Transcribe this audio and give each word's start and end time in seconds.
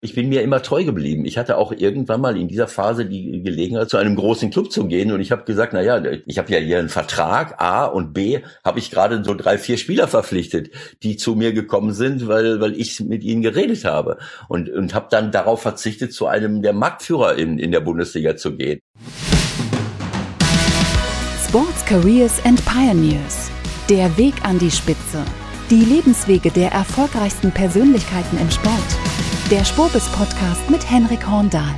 Ich 0.00 0.14
bin 0.14 0.28
mir 0.28 0.42
immer 0.42 0.62
treu 0.62 0.84
geblieben. 0.84 1.24
Ich 1.24 1.38
hatte 1.38 1.58
auch 1.58 1.72
irgendwann 1.72 2.20
mal 2.20 2.36
in 2.36 2.46
dieser 2.46 2.68
Phase 2.68 3.04
die 3.04 3.42
Gelegenheit, 3.42 3.90
zu 3.90 3.96
einem 3.96 4.14
großen 4.14 4.50
Club 4.50 4.70
zu 4.70 4.86
gehen. 4.86 5.10
Und 5.10 5.20
ich 5.20 5.32
habe 5.32 5.42
gesagt, 5.42 5.72
na 5.72 5.82
ja, 5.82 6.00
ich 6.24 6.38
habe 6.38 6.52
ja 6.52 6.60
hier 6.60 6.78
einen 6.78 6.88
Vertrag, 6.88 7.60
A 7.60 7.86
und 7.86 8.12
B, 8.12 8.38
habe 8.64 8.78
ich 8.78 8.92
gerade 8.92 9.24
so 9.24 9.34
drei, 9.34 9.58
vier 9.58 9.76
Spieler 9.76 10.06
verpflichtet, 10.06 10.70
die 11.02 11.16
zu 11.16 11.34
mir 11.34 11.52
gekommen 11.52 11.92
sind, 11.94 12.28
weil, 12.28 12.60
weil 12.60 12.80
ich 12.80 13.00
mit 13.00 13.24
ihnen 13.24 13.42
geredet 13.42 13.84
habe. 13.84 14.18
Und, 14.48 14.70
und 14.70 14.94
habe 14.94 15.08
dann 15.10 15.32
darauf 15.32 15.62
verzichtet, 15.62 16.12
zu 16.12 16.28
einem 16.28 16.62
der 16.62 16.74
Marktführer 16.74 17.34
in, 17.34 17.58
in 17.58 17.72
der 17.72 17.80
Bundesliga 17.80 18.36
zu 18.36 18.56
gehen. 18.56 18.78
Sports 21.48 21.84
Careers 21.86 22.40
and 22.44 22.64
Pioneers. 22.66 23.50
Der 23.90 24.16
Weg 24.16 24.34
an 24.44 24.60
die 24.60 24.70
Spitze. 24.70 25.24
Die 25.70 25.84
Lebenswege 25.84 26.52
der 26.52 26.70
erfolgreichsten 26.70 27.50
Persönlichkeiten 27.50 28.38
im 28.38 28.48
Sport. 28.48 29.37
Der 29.50 29.64
Spobis 29.64 30.06
Podcast 30.10 30.68
mit 30.68 30.90
Henrik 30.90 31.26
Horndahl. 31.26 31.74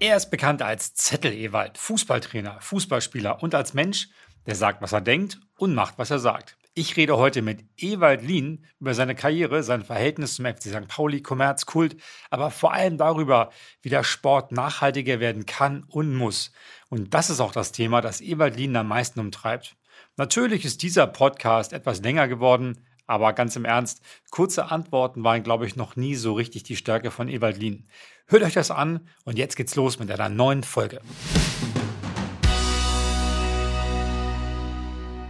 Er 0.00 0.16
ist 0.16 0.32
bekannt 0.32 0.60
als 0.60 0.94
Zettel-Ewald, 0.94 1.78
Fußballtrainer, 1.78 2.56
Fußballspieler 2.60 3.40
und 3.40 3.54
als 3.54 3.72
Mensch, 3.72 4.08
der 4.46 4.56
sagt, 4.56 4.82
was 4.82 4.90
er 4.90 5.00
denkt 5.00 5.38
und 5.56 5.76
macht, 5.76 5.96
was 5.96 6.10
er 6.10 6.18
sagt. 6.18 6.58
Ich 6.74 6.96
rede 6.96 7.16
heute 7.16 7.40
mit 7.40 7.64
Ewald 7.76 8.22
Lien 8.22 8.64
über 8.80 8.94
seine 8.94 9.14
Karriere, 9.14 9.62
sein 9.62 9.84
Verhältnis 9.84 10.34
zum 10.34 10.46
FC 10.46 10.62
St. 10.62 10.88
Pauli, 10.88 11.22
Kommerz, 11.22 11.66
Kult, 11.66 11.96
aber 12.30 12.50
vor 12.50 12.72
allem 12.72 12.98
darüber, 12.98 13.52
wie 13.80 13.88
der 13.88 14.02
Sport 14.02 14.50
nachhaltiger 14.50 15.20
werden 15.20 15.46
kann 15.46 15.84
und 15.84 16.12
muss. 16.16 16.50
Und 16.88 17.14
das 17.14 17.30
ist 17.30 17.38
auch 17.38 17.52
das 17.52 17.70
Thema, 17.70 18.00
das 18.00 18.20
Ewald 18.20 18.56
Lien 18.56 18.74
am 18.74 18.88
meisten 18.88 19.20
umtreibt. 19.20 19.76
Natürlich 20.16 20.64
ist 20.64 20.82
dieser 20.82 21.06
Podcast 21.06 21.72
etwas 21.72 22.02
länger 22.02 22.26
geworden, 22.26 22.84
aber 23.06 23.32
ganz 23.32 23.56
im 23.56 23.64
Ernst, 23.64 24.02
kurze 24.30 24.70
Antworten 24.70 25.24
waren, 25.24 25.42
glaube 25.42 25.66
ich, 25.66 25.76
noch 25.76 25.96
nie 25.96 26.14
so 26.14 26.32
richtig 26.34 26.62
die 26.64 26.76
Stärke 26.76 27.10
von 27.10 27.28
Ewald 27.28 27.58
Lien. 27.58 27.88
Hört 28.26 28.42
euch 28.42 28.54
das 28.54 28.70
an 28.70 29.08
und 29.24 29.38
jetzt 29.38 29.56
geht's 29.56 29.76
los 29.76 29.98
mit 29.98 30.10
einer 30.10 30.28
neuen 30.28 30.62
Folge. 30.62 31.00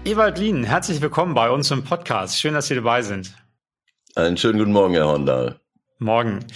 Ewald 0.04 0.38
Lien, 0.38 0.62
herzlich 0.64 1.00
willkommen 1.00 1.34
bei 1.34 1.50
uns 1.50 1.70
im 1.70 1.82
Podcast. 1.82 2.40
Schön, 2.40 2.54
dass 2.54 2.68
Sie 2.68 2.76
dabei 2.76 3.02
sind. 3.02 3.34
Einen 4.14 4.36
schönen 4.36 4.58
guten 4.58 4.72
Morgen, 4.72 4.94
Herr 4.94 5.08
Hondal. 5.08 5.60
Morgen. 5.98 6.46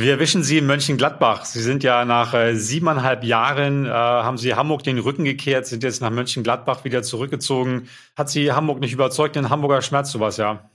Wir 0.00 0.12
erwischen 0.12 0.44
Sie 0.44 0.58
in 0.58 0.66
Mönchengladbach. 0.66 1.44
Sie 1.44 1.60
sind 1.60 1.82
ja 1.82 2.04
nach 2.04 2.32
äh, 2.32 2.54
siebeneinhalb 2.54 3.24
Jahren, 3.24 3.84
äh, 3.84 3.88
haben 3.88 4.38
Sie 4.38 4.54
Hamburg 4.54 4.84
den 4.84 5.00
Rücken 5.00 5.24
gekehrt, 5.24 5.66
sind 5.66 5.82
jetzt 5.82 6.00
nach 6.00 6.10
Mönchengladbach 6.10 6.84
wieder 6.84 7.02
zurückgezogen. 7.02 7.88
Hat 8.16 8.30
Sie 8.30 8.52
Hamburg 8.52 8.78
nicht 8.78 8.92
überzeugt? 8.92 9.34
In 9.34 9.50
Hamburger 9.50 9.82
Schmerz 9.82 10.12
sowas, 10.12 10.36
ja? 10.36 10.70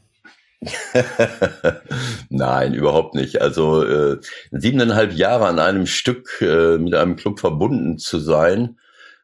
Nein, 2.30 2.74
überhaupt 2.74 3.16
nicht. 3.16 3.42
Also 3.42 3.86
äh, 3.86 4.18
siebeneinhalb 4.52 5.14
Jahre 5.14 5.48
an 5.48 5.60
einem 5.60 5.86
Stück 5.86 6.42
äh, 6.42 6.78
mit 6.78 6.94
einem 6.94 7.16
Club 7.16 7.40
verbunden 7.40 8.00
zu 8.00 8.20
sein, 8.20 8.78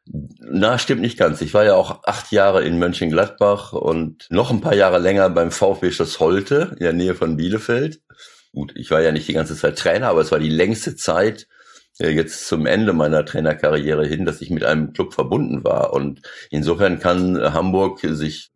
na, 0.06 0.78
stimmt 0.78 1.02
nicht 1.02 1.18
ganz. 1.18 1.42
Ich 1.42 1.52
war 1.52 1.64
ja 1.64 1.74
auch 1.74 2.04
acht 2.04 2.32
Jahre 2.32 2.64
in 2.64 2.78
Mönchengladbach 2.78 3.74
und 3.74 4.26
noch 4.30 4.50
ein 4.50 4.62
paar 4.62 4.74
Jahre 4.74 4.98
länger 4.98 5.28
beim 5.28 5.50
VfB 5.50 5.90
Schloss 5.90 6.20
Holte 6.20 6.70
in 6.72 6.84
der 6.84 6.94
Nähe 6.94 7.14
von 7.14 7.36
Bielefeld. 7.36 8.00
Gut, 8.52 8.72
ich 8.74 8.90
war 8.90 9.00
ja 9.00 9.12
nicht 9.12 9.28
die 9.28 9.32
ganze 9.32 9.56
Zeit 9.56 9.78
Trainer, 9.78 10.08
aber 10.08 10.20
es 10.20 10.32
war 10.32 10.40
die 10.40 10.48
längste 10.48 10.96
Zeit 10.96 11.46
äh, 11.98 12.10
jetzt 12.10 12.48
zum 12.48 12.66
Ende 12.66 12.92
meiner 12.92 13.24
Trainerkarriere 13.24 14.06
hin, 14.06 14.24
dass 14.24 14.40
ich 14.40 14.50
mit 14.50 14.64
einem 14.64 14.92
Club 14.92 15.14
verbunden 15.14 15.62
war. 15.64 15.92
Und 15.92 16.22
insofern 16.50 16.98
kann 16.98 17.40
Hamburg 17.40 18.00
sich 18.00 18.50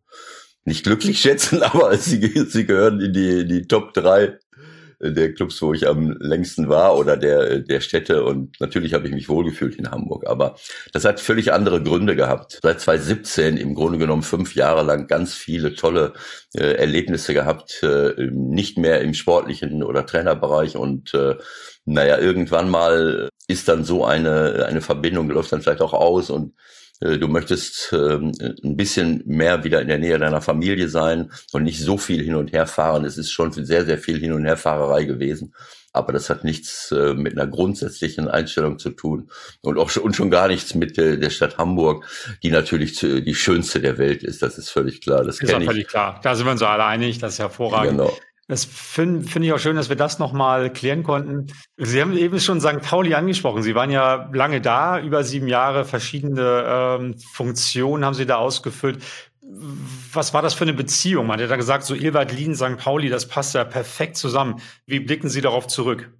nicht 0.65 0.83
glücklich 0.83 1.19
schätzen, 1.21 1.63
aber 1.63 1.95
sie, 1.97 2.45
sie 2.47 2.65
gehören 2.65 2.99
in 2.99 3.13
die, 3.13 3.47
die 3.47 3.67
Top 3.67 3.93
drei 3.93 4.37
der 5.11 5.33
Clubs, 5.33 5.61
wo 5.61 5.73
ich 5.73 5.87
am 5.87 6.11
längsten 6.19 6.69
war 6.69 6.97
oder 6.97 7.17
der, 7.17 7.59
der 7.59 7.81
Städte. 7.81 8.23
Und 8.23 8.59
natürlich 8.59 8.93
habe 8.93 9.07
ich 9.07 9.13
mich 9.13 9.29
wohlgefühlt 9.29 9.75
in 9.75 9.91
Hamburg. 9.91 10.27
Aber 10.27 10.55
das 10.93 11.05
hat 11.05 11.19
völlig 11.19 11.53
andere 11.53 11.81
Gründe 11.81 12.15
gehabt. 12.15 12.59
Seit 12.61 12.79
2017 12.79 13.57
im 13.57 13.75
Grunde 13.75 13.97
genommen 13.97 14.23
fünf 14.23 14.55
Jahre 14.55 14.83
lang 14.83 15.07
ganz 15.07 15.33
viele 15.33 15.75
tolle 15.75 16.13
äh, 16.53 16.73
Erlebnisse 16.75 17.33
gehabt. 17.33 17.83
Äh, 17.83 18.13
nicht 18.31 18.77
mehr 18.77 19.01
im 19.01 19.13
sportlichen 19.13 19.83
oder 19.83 20.05
Trainerbereich. 20.05 20.77
Und 20.77 21.13
äh, 21.13 21.35
naja, 21.85 22.17
irgendwann 22.17 22.69
mal 22.69 23.29
ist 23.47 23.67
dann 23.67 23.83
so 23.83 24.05
eine, 24.05 24.65
eine 24.67 24.81
Verbindung, 24.81 25.29
läuft 25.29 25.51
dann 25.51 25.61
vielleicht 25.61 25.81
auch 25.81 25.93
aus 25.93 26.29
und 26.29 26.53
du 26.99 27.27
möchtest 27.27 27.91
ähm, 27.93 28.31
ein 28.63 28.77
bisschen 28.77 29.23
mehr 29.25 29.63
wieder 29.63 29.81
in 29.81 29.87
der 29.87 29.97
Nähe 29.97 30.17
deiner 30.17 30.41
Familie 30.41 30.87
sein 30.87 31.31
und 31.51 31.63
nicht 31.63 31.79
so 31.79 31.97
viel 31.97 32.23
hin 32.23 32.35
und 32.35 32.53
her 32.53 32.67
fahren. 32.67 33.05
Es 33.05 33.17
ist 33.17 33.31
schon 33.31 33.51
sehr, 33.51 33.85
sehr 33.85 33.97
viel 33.97 34.19
Hin- 34.19 34.33
und 34.33 34.45
Herfahrerei 34.45 35.03
gewesen. 35.03 35.53
Aber 35.91 36.11
das 36.11 36.29
hat 36.29 36.43
nichts 36.43 36.91
äh, 36.91 37.13
mit 37.13 37.37
einer 37.37 37.47
grundsätzlichen 37.47 38.27
Einstellung 38.27 38.79
zu 38.79 38.89
tun 38.89 39.29
und 39.61 39.77
auch 39.77 39.89
schon, 39.89 40.03
und 40.03 40.15
schon 40.15 40.29
gar 40.29 40.47
nichts 40.47 40.75
mit 40.75 40.97
der 40.97 41.29
Stadt 41.29 41.57
Hamburg, 41.57 42.05
die 42.43 42.51
natürlich 42.51 42.99
die 42.99 43.35
schönste 43.35 43.79
der 43.79 43.97
Welt 43.97 44.23
ist. 44.23 44.41
Das 44.41 44.57
ist 44.57 44.69
völlig 44.69 45.01
klar. 45.01 45.23
Das 45.23 45.39
ist 45.39 45.53
auch 45.53 45.63
völlig 45.63 45.87
klar. 45.87 46.19
Da 46.21 46.35
sind 46.35 46.45
wir 46.45 46.51
uns 46.51 46.61
alle 46.61 46.83
einig. 46.83 47.19
Das 47.19 47.33
ist 47.33 47.39
hervorragend. 47.39 47.97
Genau. 47.97 48.13
Das 48.47 48.63
finde 48.63 49.27
find 49.27 49.43
ich 49.43 49.53
auch 49.53 49.59
schön, 49.59 49.75
dass 49.75 49.89
wir 49.89 49.95
das 49.95 50.19
nochmal 50.19 50.71
klären 50.71 51.01
konnten. 51.01 51.47
Sie 51.77 51.99
haben 51.99 52.15
eben 52.15 52.39
schon 52.39 52.61
St. 52.61 52.81
Pauli 52.81 53.15
angesprochen. 53.15 53.63
Sie 53.63 53.73
waren 53.73 53.89
ja 53.89 54.29
lange 54.33 54.61
da, 54.61 54.99
über 54.99 55.23
sieben 55.23 55.47
Jahre, 55.47 55.83
verschiedene 55.83 56.63
ähm, 56.67 57.15
Funktionen 57.33 58.05
haben 58.05 58.13
Sie 58.13 58.27
da 58.27 58.35
ausgefüllt. 58.35 59.03
Was 60.13 60.33
war 60.33 60.43
das 60.43 60.53
für 60.53 60.63
eine 60.63 60.73
Beziehung? 60.73 61.25
Man 61.25 61.41
hat 61.41 61.49
ja 61.49 61.55
gesagt, 61.55 61.85
so 61.85 61.95
Ilbert 61.95 62.31
Lien, 62.33 62.55
St. 62.55 62.77
Pauli, 62.77 63.09
das 63.09 63.27
passt 63.27 63.55
ja 63.55 63.63
perfekt 63.63 64.15
zusammen. 64.15 64.61
Wie 64.85 64.99
blicken 64.99 65.29
Sie 65.29 65.41
darauf 65.41 65.65
zurück? 65.67 66.11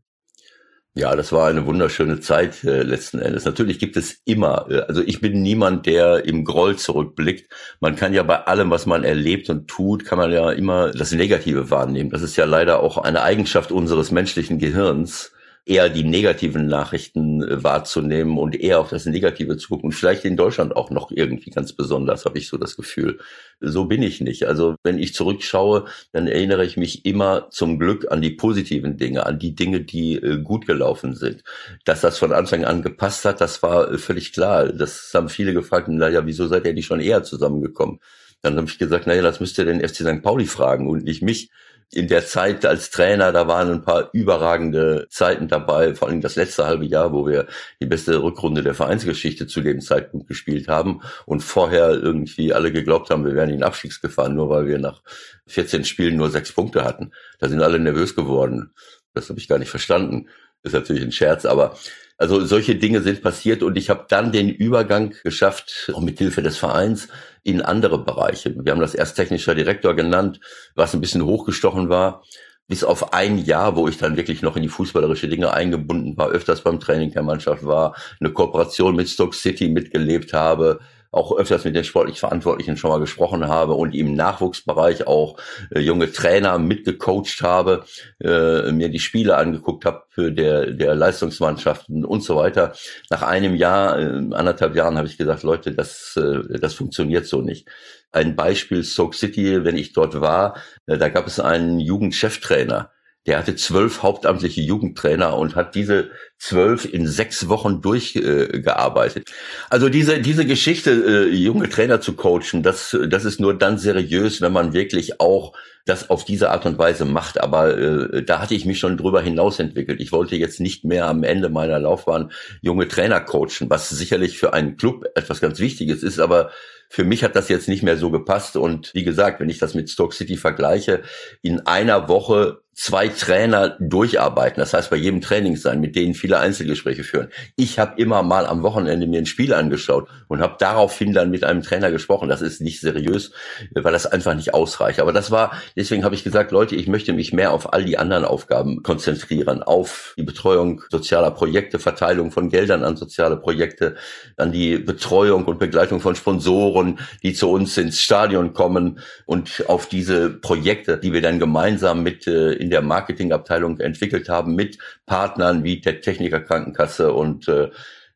Ja, 0.98 1.14
das 1.18 1.34
war 1.34 1.50
eine 1.50 1.66
wunderschöne 1.66 2.22
Zeit 2.22 2.64
äh, 2.64 2.82
letzten 2.82 3.20
Endes. 3.20 3.44
Natürlich 3.44 3.80
gibt 3.80 3.98
es 3.98 4.22
immer, 4.24 4.66
äh, 4.70 4.80
also 4.88 5.02
ich 5.02 5.20
bin 5.20 5.42
niemand, 5.42 5.86
der 5.86 6.24
im 6.24 6.46
Groll 6.46 6.78
zurückblickt. 6.78 7.52
Man 7.82 7.98
kann 7.98 8.14
ja 8.14 8.24
bei 8.24 8.46
allem, 8.46 8.72
was 8.72 8.86
man 8.86 9.04
erlebt 9.04 9.50
und 9.50 9.68
tut, 9.68 10.06
kann 10.06 10.18
man 10.18 10.32
ja 10.32 10.52
immer 10.52 10.92
das 10.92 11.12
Negative 11.12 11.70
wahrnehmen. 11.70 12.12
Das 12.12 12.22
ist 12.22 12.38
ja 12.38 12.46
leider 12.46 12.80
auch 12.80 12.98
eine 12.98 13.24
Eigenschaft 13.24 13.74
unseres 13.74 14.12
menschlichen 14.12 14.58
Gehirns 14.58 15.34
eher 15.66 15.90
die 15.90 16.04
negativen 16.04 16.68
Nachrichten 16.68 17.42
äh, 17.42 17.64
wahrzunehmen 17.64 18.38
und 18.38 18.56
eher 18.56 18.80
auf 18.80 18.90
das 18.90 19.06
Negative 19.06 19.58
zu 19.58 19.70
gucken. 19.70 19.86
Und 19.88 19.94
vielleicht 19.94 20.24
in 20.24 20.38
Deutschland 20.38 20.76
auch 20.76 20.92
noch 20.92 21.12
irgendwie 21.12 21.50
ganz 21.50 21.74
besonders, 21.74 22.26
habe 22.26 22.38
ich 22.38 22.48
so 22.48 22.58
das 22.58 22.76
Gefühl. 22.76 23.20
So 23.60 23.86
bin 23.86 24.04
ich 24.04 24.22
nicht. 24.22 24.46
Also 24.46 24.76
wenn 24.84 25.00
ich 25.00 25.16
zurückschaue, 25.16 25.86
dann 26.12 26.28
erinnere 26.28 26.66
ich 26.66 26.78
mich 26.78 27.06
immer 27.06 27.50
zum 27.50 27.80
Glück 27.80 28.12
an 28.12 28.22
die 28.22 28.32
positiven 28.32 28.98
Dinge, 28.98 29.26
an 29.26 29.40
die 29.40 29.56
Dinge, 29.56 29.82
die 29.82 30.16
äh, 30.16 30.42
gut 30.42 30.68
gelaufen 30.68 31.16
sind. 31.16 31.44
Dass 31.84 32.02
das 32.02 32.20
von 32.20 32.32
Anfang 32.32 32.64
an 32.66 32.84
gepasst 32.84 33.26
hat, 33.26 33.42
das 33.42 33.64
war 33.64 33.92
äh, 33.92 33.98
völlig 33.98 34.34
klar. 34.34 34.72
Das 34.72 35.12
haben 35.16 35.30
viele 35.30 35.54
gefragt, 35.54 35.88
naja, 35.88 36.26
wieso 36.28 36.48
seid 36.48 36.66
ihr 36.66 36.74
nicht 36.74 36.86
schon 36.86 37.00
eher 37.00 37.24
zusammengekommen? 37.24 38.00
Dann 38.44 38.58
habe 38.58 38.68
ich 38.68 38.78
gesagt, 38.78 39.08
naja, 39.08 39.24
das 39.24 39.40
müsst 39.40 39.58
ihr 39.58 39.66
den 39.66 39.80
FC 39.80 39.96
St. 39.96 40.22
Pauli 40.22 40.46
fragen 40.46 40.88
und 40.88 41.04
nicht 41.04 41.24
mich 41.24 41.50
in 41.92 42.08
der 42.08 42.26
Zeit 42.26 42.66
als 42.66 42.90
Trainer, 42.90 43.32
da 43.32 43.48
waren 43.48 43.72
ein 43.72 43.82
paar 43.82 44.10
überragende 44.14 45.08
Zeiten 45.10 45.48
dabei, 45.48 45.96
vor 45.96 46.08
allem 46.08 46.22
das 46.22 46.36
letzte 46.36 46.66
halbe 46.66 46.86
Jahr, 46.86 47.14
wo 47.14 47.28
wir 47.28 47.48
die 47.82 47.86
beste 47.86 48.22
Rückrunde 48.22 48.64
der 48.64 48.74
Vereinsgeschichte 48.74 49.48
zu 49.48 49.62
dem 49.62 49.82
Zeitpunkt 49.82 50.28
gespielt 50.28 50.68
haben 50.68 51.02
und 51.26 51.42
vorher 51.42 51.92
irgendwie 51.92 52.54
alle 52.54 52.72
geglaubt 52.72 53.10
haben, 53.10 53.26
wir 53.26 53.36
wären 53.36 53.50
in 53.50 53.64
Abstiegsgefahr, 53.64 54.30
nur 54.30 54.50
weil 54.50 54.68
wir 54.68 54.80
nach 54.80 55.02
14 55.48 55.86
Spielen 55.86 56.18
nur 56.18 56.30
sechs 56.30 56.52
Punkte 56.52 56.84
hatten. 56.84 57.12
Da 57.40 57.48
sind 57.48 57.62
alle 57.62 57.80
nervös 57.80 58.16
geworden. 58.16 58.74
Das 59.14 59.30
habe 59.30 59.40
ich 59.40 59.48
gar 59.48 59.60
nicht 59.60 59.70
verstanden. 59.70 60.28
Ist 60.64 60.74
natürlich 60.74 61.04
ein 61.04 61.12
Scherz, 61.12 61.46
aber 61.46 61.78
also 62.18 62.46
solche 62.46 62.76
Dinge 62.76 63.02
sind 63.02 63.22
passiert 63.22 63.64
und 63.64 63.78
ich 63.78 63.90
habe 63.90 64.06
dann 64.08 64.32
den 64.32 64.50
Übergang 64.50 65.14
geschafft, 65.24 65.92
auch 65.94 66.02
mit 66.02 66.18
Hilfe 66.18 66.42
des 66.42 66.58
Vereins, 66.58 67.10
in 67.44 67.62
andere 67.62 68.04
Bereiche. 68.04 68.56
Wir 68.58 68.72
haben 68.72 68.80
das 68.80 68.96
erst 68.96 69.16
technischer 69.16 69.54
Direktor 69.54 69.96
genannt, 69.96 70.40
was 70.76 70.94
ein 70.94 71.02
bisschen 71.02 71.26
hochgestochen 71.26 71.90
war 71.90 72.24
bis 72.68 72.84
auf 72.84 73.14
ein 73.14 73.38
Jahr, 73.38 73.76
wo 73.76 73.88
ich 73.88 73.98
dann 73.98 74.18
wirklich 74.18 74.42
noch 74.42 74.56
in 74.56 74.64
die 74.64 74.70
fußballerische 74.70 75.28
Dinge 75.28 75.54
eingebunden 75.54 76.18
war, 76.18 76.30
öfters 76.30 76.62
beim 76.62 76.80
Training 76.80 77.12
der 77.12 77.24
Mannschaft 77.24 77.64
war, 77.66 77.96
eine 78.20 78.32
Kooperation 78.32 78.96
mit 78.96 79.08
Stoke 79.10 79.36
City 79.36 79.70
mitgelebt 79.70 80.34
habe, 80.34 80.80
auch 81.16 81.36
öfters 81.38 81.64
mit 81.64 81.76
den 81.76 81.84
sportlich 81.84 82.20
Verantwortlichen 82.20 82.78
schon 82.78 82.92
mal 82.92 83.00
gesprochen 83.00 83.48
habe 83.48 83.74
und 83.74 83.96
im 83.96 84.16
Nachwuchsbereich 84.16 85.08
auch 85.08 85.38
äh, 85.72 85.80
junge 85.80 86.12
Trainer 86.12 86.58
mitgecoacht 86.60 87.42
habe, 87.42 87.86
äh, 88.22 88.72
mir 88.72 88.90
die 88.90 89.00
Spiele 89.00 89.38
angeguckt 89.38 89.86
habe 89.86 90.04
der, 90.18 90.72
der 90.72 90.96
Leistungsmannschaften 90.96 92.06
und 92.06 92.22
so 92.22 92.36
weiter. 92.36 92.74
Nach 93.10 93.22
einem 93.22 93.56
Jahr, 93.56 93.98
äh, 94.00 94.04
anderthalb 94.34 94.76
Jahren 94.76 94.98
habe 94.98 95.08
ich 95.08 95.18
gesagt, 95.18 95.44
Leute, 95.44 95.74
das, 95.74 96.18
äh, 96.18 96.60
das 96.60 96.74
funktioniert 96.74 97.26
so 97.26 97.42
nicht. 97.42 97.68
Ein 98.12 98.36
Beispiel 98.36 98.84
Stoke 98.84 99.16
City, 99.16 99.64
wenn 99.64 99.78
ich 99.78 99.94
dort 99.94 100.20
war, 100.20 100.58
äh, 100.86 100.98
da 100.98 101.10
gab 101.10 101.28
es 101.28 101.40
einen 101.40 101.80
Jugendcheftrainer, 101.80 102.92
Der 103.26 103.40
hatte 103.40 103.56
zwölf 103.56 104.04
hauptamtliche 104.04 104.62
Jugendtrainer 104.62 105.36
und 105.38 105.56
hat 105.56 105.74
diese 105.74 106.12
zwölf 106.38 106.86
in 106.86 107.08
sechs 107.08 107.50
Wochen 107.50 107.82
durchgearbeitet. 107.82 109.30
Äh, 109.30 109.34
also 109.70 109.90
diese, 109.90 110.20
diese 110.20 110.46
Geschichte, 110.46 110.92
äh, 110.92 111.36
junge 111.36 111.70
Trainer 111.70 112.02
zu 112.02 112.14
coachen, 112.14 112.62
das, 112.62 112.96
das 113.08 113.26
ist 113.26 113.40
nur 113.40 113.58
dann 113.58 113.78
seriös, 113.78 114.42
wenn 114.42 114.54
man 114.54 114.74
wirklich 114.74 115.20
auch 115.20 115.54
das 115.86 116.10
auf 116.10 116.26
diese 116.26 116.50
Art 116.50 116.66
und 116.66 116.78
Weise 116.78 117.06
macht. 117.06 117.42
Aber 117.42 117.78
äh, 117.78 118.24
da 118.24 118.42
hatte 118.42 118.56
ich 118.56 118.66
mich 118.66 118.80
schon 118.80 118.98
drüber 118.98 119.22
hinaus 119.22 119.60
entwickelt. 119.60 120.02
Ich 120.02 120.12
wollte 120.12 120.36
jetzt 120.36 120.60
nicht 120.60 120.84
mehr 120.84 121.08
am 121.08 121.24
Ende 121.24 121.50
meiner 121.50 121.80
Laufbahn 121.80 122.32
junge 122.62 122.88
Trainer 122.88 123.22
coachen, 123.22 123.70
was 123.70 123.90
sicherlich 123.90 124.38
für 124.38 124.54
einen 124.54 124.78
Club 124.78 125.06
etwas 125.16 125.42
ganz 125.42 125.60
Wichtiges 125.60 126.04
ist, 126.04 126.20
aber 126.20 126.52
für 126.90 127.04
mich 127.04 127.24
hat 127.24 127.36
das 127.36 127.50
jetzt 127.50 127.68
nicht 127.68 127.84
mehr 127.84 127.98
so 127.98 128.12
gepasst. 128.12 128.56
Und 128.56 128.94
wie 128.94 129.04
gesagt, 129.04 129.40
wenn 129.40 129.50
ich 129.50 129.60
das 129.60 129.74
mit 129.74 129.90
Stoke 129.90 130.16
City 130.16 130.38
vergleiche, 130.38 131.02
in 131.42 131.62
einer 131.62 132.08
Woche 132.08 132.62
zwei 132.78 133.08
Trainer 133.08 133.78
durcharbeiten, 133.80 134.60
das 134.60 134.74
heißt 134.74 134.90
bei 134.90 134.98
jedem 134.98 135.22
Training 135.22 135.56
sein, 135.56 135.80
mit 135.80 135.96
denen 135.96 136.14
viele 136.14 136.40
Einzelgespräche 136.40 137.06
führen. 137.06 137.30
Ich 137.56 137.80
habe 137.80 138.00
immer 138.02 138.22
mal 138.22 138.46
am 138.46 138.64
Wochenende 138.64 139.08
mir 139.08 139.20
ein 139.20 139.26
Spiel 139.26 139.54
angeschaut 139.54 140.10
und 140.28 140.42
habe 140.42 140.58
daraufhin 140.60 141.14
dann 141.14 141.32
mit 141.32 141.46
einem 141.46 141.62
Trainer 141.62 141.90
gesprochen. 141.90 142.28
Das 142.28 142.42
ist 142.42 142.60
nicht 142.60 142.82
seriös, 142.82 143.32
weil 143.74 143.94
das 143.94 144.06
einfach 144.06 144.36
nicht 144.36 144.54
ausreicht. 144.54 145.00
Aber 145.00 145.14
das 145.14 145.32
war, 145.32 145.54
deswegen 145.78 146.04
habe 146.04 146.16
ich 146.16 146.26
gesagt, 146.26 146.52
Leute, 146.52 146.76
ich 146.76 146.88
möchte 146.88 147.14
mich 147.14 147.32
mehr 147.32 147.54
auf 147.54 147.72
all 147.72 147.86
die 147.86 147.98
anderen 147.98 148.26
Aufgaben 148.26 148.84
konzentrieren, 148.84 149.64
auf 149.64 150.14
die 150.18 150.24
Betreuung 150.24 150.82
sozialer 150.90 151.32
Projekte, 151.32 151.80
Verteilung 151.80 152.32
von 152.32 152.50
Geldern 152.50 152.84
an 152.84 152.98
soziale 152.98 153.38
Projekte, 153.38 153.96
an 154.36 154.52
die 154.52 154.78
Betreuung 154.80 155.46
und 155.46 155.60
Begleitung 155.60 156.02
von 156.02 156.16
Sponsoren, 156.16 157.00
die 157.24 157.34
zu 157.34 157.50
uns 157.50 157.78
ins 157.78 158.02
Stadion 158.02 158.52
kommen 158.52 159.00
und 159.26 159.64
auf 159.70 159.88
diese 159.88 160.30
Projekte, 160.30 160.98
die 160.98 161.14
wir 161.14 161.22
dann 161.22 161.40
gemeinsam 161.40 162.04
mit 162.04 162.28
äh, 162.28 162.65
in 162.66 162.72
der 162.72 162.82
Marketingabteilung 162.82 163.80
entwickelt 163.80 164.28
haben 164.28 164.56
mit 164.56 164.80
Partnern 165.06 165.64
wie 165.64 165.80
der 165.82 166.02
Techniker 166.02 166.40
Krankenkasse 166.40 167.14
und 167.14 167.48
äh, 167.48 167.70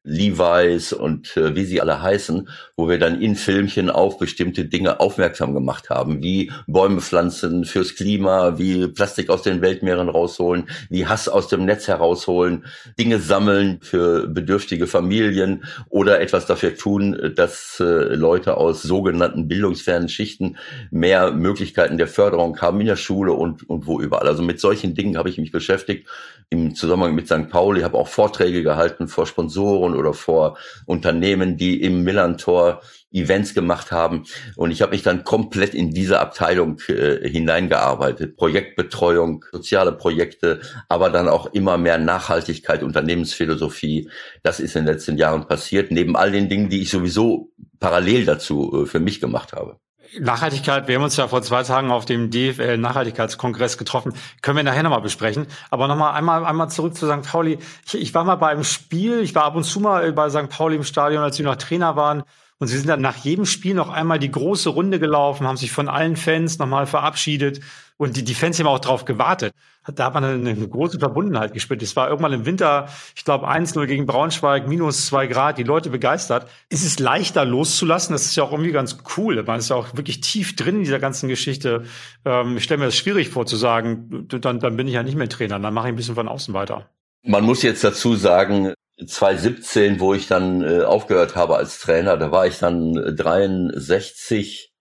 Levi's 0.04 0.92
und 0.92 1.38
äh, 1.38 1.56
wie 1.56 1.66
sie 1.66 1.82
alle 1.82 2.02
heißen, 2.02 2.50
wo 2.80 2.88
wir 2.88 2.98
dann 2.98 3.22
in 3.22 3.36
Filmchen 3.36 3.90
auf 3.90 4.18
bestimmte 4.18 4.64
Dinge 4.64 5.02
aufmerksam 5.02 5.54
gemacht 5.54 5.90
haben, 5.90 6.24
wie 6.24 6.50
Bäume 6.66 7.02
pflanzen 7.02 7.66
fürs 7.66 7.96
Klima, 7.96 8.58
wie 8.58 8.88
Plastik 8.88 9.30
aus 9.30 9.42
den 9.42 9.62
Weltmeeren 9.62 10.08
rausholen, 10.08 10.70
wie 10.90 11.06
Hass 11.06 11.28
aus 11.28 11.50
dem 11.50 11.66
Netz 11.66 11.90
herausholen, 11.90 12.64
Dinge 12.98 13.20
sammeln 13.20 13.80
für 13.82 14.28
bedürftige 14.28 14.88
Familien 14.88 15.66
oder 15.90 16.22
etwas 16.22 16.46
dafür 16.46 16.74
tun, 16.76 17.34
dass 17.36 17.82
äh, 17.82 17.84
Leute 17.84 18.56
aus 18.56 18.82
sogenannten 18.82 19.50
bildungsfernen 19.50 20.08
Schichten 20.08 20.56
mehr 20.90 21.32
Möglichkeiten 21.34 21.98
der 21.98 22.08
Förderung 22.08 22.62
haben 22.62 22.80
in 22.80 22.88
der 22.88 22.96
Schule 22.96 23.34
und, 23.34 23.70
und 23.70 23.88
wo 23.88 24.00
überall. 24.00 24.28
Also 24.28 24.42
mit 24.42 24.62
solchen 24.62 24.94
Dingen 24.94 25.18
habe 25.18 25.30
ich 25.30 25.38
mich 25.38 25.52
beschäftigt 25.52 26.08
im 26.50 26.76
Zusammenhang 26.76 27.14
mit 27.14 27.28
St. 27.28 27.50
Pauli, 27.50 27.82
habe 27.82 27.98
auch 27.98 28.08
Vorträge 28.08 28.64
gehalten 28.64 29.10
vor 29.10 29.28
Sponsoren 29.28 29.96
oder 29.96 30.14
vor 30.14 30.58
Unternehmen, 30.86 31.58
die 31.58 31.82
im 31.82 32.04
Millantor 32.04 32.69
Events 33.12 33.54
gemacht 33.54 33.92
haben. 33.92 34.26
Und 34.56 34.72
ich 34.72 34.82
habe 34.82 34.92
mich 34.92 35.04
dann 35.04 35.24
komplett 35.24 35.74
in 35.74 35.92
diese 35.92 36.20
Abteilung 36.20 36.80
äh, 36.88 37.28
hineingearbeitet. 37.28 38.38
Projektbetreuung, 38.38 39.46
soziale 39.52 39.92
Projekte, 39.92 40.62
aber 40.88 41.10
dann 41.10 41.28
auch 41.28 41.48
immer 41.54 41.78
mehr 41.78 41.98
Nachhaltigkeit, 41.98 42.84
Unternehmensphilosophie. 42.84 44.10
Das 44.44 44.60
ist 44.60 44.76
in 44.76 44.86
den 44.86 44.94
letzten 44.94 45.18
Jahren 45.18 45.48
passiert, 45.48 45.92
neben 45.92 46.16
all 46.16 46.32
den 46.32 46.50
Dingen, 46.50 46.70
die 46.70 46.82
ich 46.82 46.90
sowieso 46.90 47.52
parallel 47.80 48.26
dazu 48.26 48.84
äh, 48.84 48.86
für 48.86 49.00
mich 49.00 49.20
gemacht 49.20 49.54
habe. 49.54 49.78
Nachhaltigkeit, 50.18 50.88
wir 50.88 50.96
haben 50.96 51.04
uns 51.04 51.18
ja 51.18 51.28
vor 51.28 51.44
zwei 51.44 51.62
Tagen 51.64 51.92
auf 51.92 52.06
dem 52.06 52.32
DFL 52.32 52.78
Nachhaltigkeitskongress 52.78 53.78
getroffen, 53.78 54.14
können 54.42 54.58
wir 54.58 54.64
nachher 54.64 54.82
nochmal 54.82 55.02
besprechen. 55.02 55.46
Aber 55.70 55.88
nochmal 55.88 56.16
einmal, 56.16 56.46
einmal 56.46 56.70
zurück 56.70 56.96
zu 56.96 57.08
St. 57.08 57.30
Pauli. 57.30 57.60
Ich, 57.86 57.96
ich 57.96 58.14
war 58.16 58.24
mal 58.24 58.36
bei 58.36 58.48
einem 58.48 58.64
Spiel, 58.64 59.20
ich 59.20 59.36
war 59.36 59.44
ab 59.44 59.56
und 59.56 59.66
zu 59.66 59.80
mal 59.80 60.12
bei 60.14 60.30
St. 60.30 60.50
Pauli 60.50 60.76
im 60.78 60.84
Stadion, 60.84 61.22
als 61.22 61.36
sie 61.36 61.44
noch 61.44 61.58
Trainer 61.58 61.96
waren. 61.96 62.24
Und 62.60 62.68
sie 62.68 62.78
sind 62.78 62.88
dann 62.88 63.02
nach 63.02 63.16
jedem 63.18 63.46
Spiel 63.46 63.74
noch 63.74 63.90
einmal 63.90 64.20
die 64.20 64.32
große 64.32 64.70
Runde 64.70 65.00
gelaufen, 65.00 65.48
haben 65.48 65.58
sich 65.58 65.72
von 65.72 65.88
allen 65.88 66.18
Fans 66.18 66.60
nochmal 66.60 66.86
verabschiedet. 66.86 67.62
Und 67.96 68.18
die, 68.18 68.24
die 68.24 68.34
Fans 68.34 68.60
haben 68.60 68.68
auch 68.68 68.80
drauf 68.80 69.06
gewartet. 69.06 69.54
Da 69.94 70.06
hat 70.06 70.14
man 70.14 70.24
eine, 70.24 70.68
große 70.68 71.00
Verbundenheit 71.00 71.54
gespürt. 71.54 71.82
Es 71.82 71.96
war 71.96 72.10
irgendwann 72.10 72.34
im 72.34 72.46
Winter, 72.46 72.88
ich 73.16 73.26
glaube 73.26 73.50
1-0 73.50 73.86
gegen 73.88 74.06
Braunschweig, 74.06 74.68
minus 74.68 75.08
zwei 75.08 75.28
Grad, 75.28 75.58
die 75.58 75.64
Leute 75.64 75.90
begeistert. 75.90 76.50
Es 76.70 76.84
ist 76.84 77.00
leichter 77.00 77.46
loszulassen. 77.46 78.14
Das 78.14 78.26
ist 78.26 78.36
ja 78.36 78.44
auch 78.44 78.52
irgendwie 78.52 78.72
ganz 78.72 78.98
cool. 79.18 79.42
Man 79.44 79.60
ist 79.60 79.70
ja 79.70 79.78
auch 79.78 79.96
wirklich 79.96 80.22
tief 80.22 80.56
drin 80.56 80.78
in 80.78 80.84
dieser 80.84 81.00
ganzen 81.00 81.30
Geschichte. 81.30 81.84
Ähm, 82.26 82.58
ich 82.58 82.64
stelle 82.66 82.80
mir 82.80 82.86
das 82.86 82.98
schwierig 82.98 83.30
vor 83.30 83.46
zu 83.46 83.56
sagen, 83.56 84.28
dann, 84.28 84.60
dann 84.60 84.78
bin 84.78 84.88
ich 84.88 84.94
ja 84.94 85.04
nicht 85.04 85.18
mehr 85.18 85.30
Trainer, 85.30 85.60
dann 85.60 85.74
mache 85.74 85.88
ich 85.88 85.94
ein 85.94 85.98
bisschen 85.98 86.16
von 86.16 86.28
außen 86.28 86.54
weiter. 86.54 86.90
Man 87.24 87.44
muss 87.44 87.64
jetzt 87.64 87.84
dazu 87.84 88.16
sagen, 88.16 88.74
2017, 89.06 90.00
wo 90.00 90.14
ich 90.14 90.28
dann 90.28 90.64
äh, 90.64 90.84
aufgehört 90.84 91.36
habe 91.36 91.58
als 91.58 91.80
Trainer, 91.80 92.18
da 92.18 92.32
war 92.32 92.48
ich 92.48 92.60
dann 92.60 92.94
63 92.94 94.74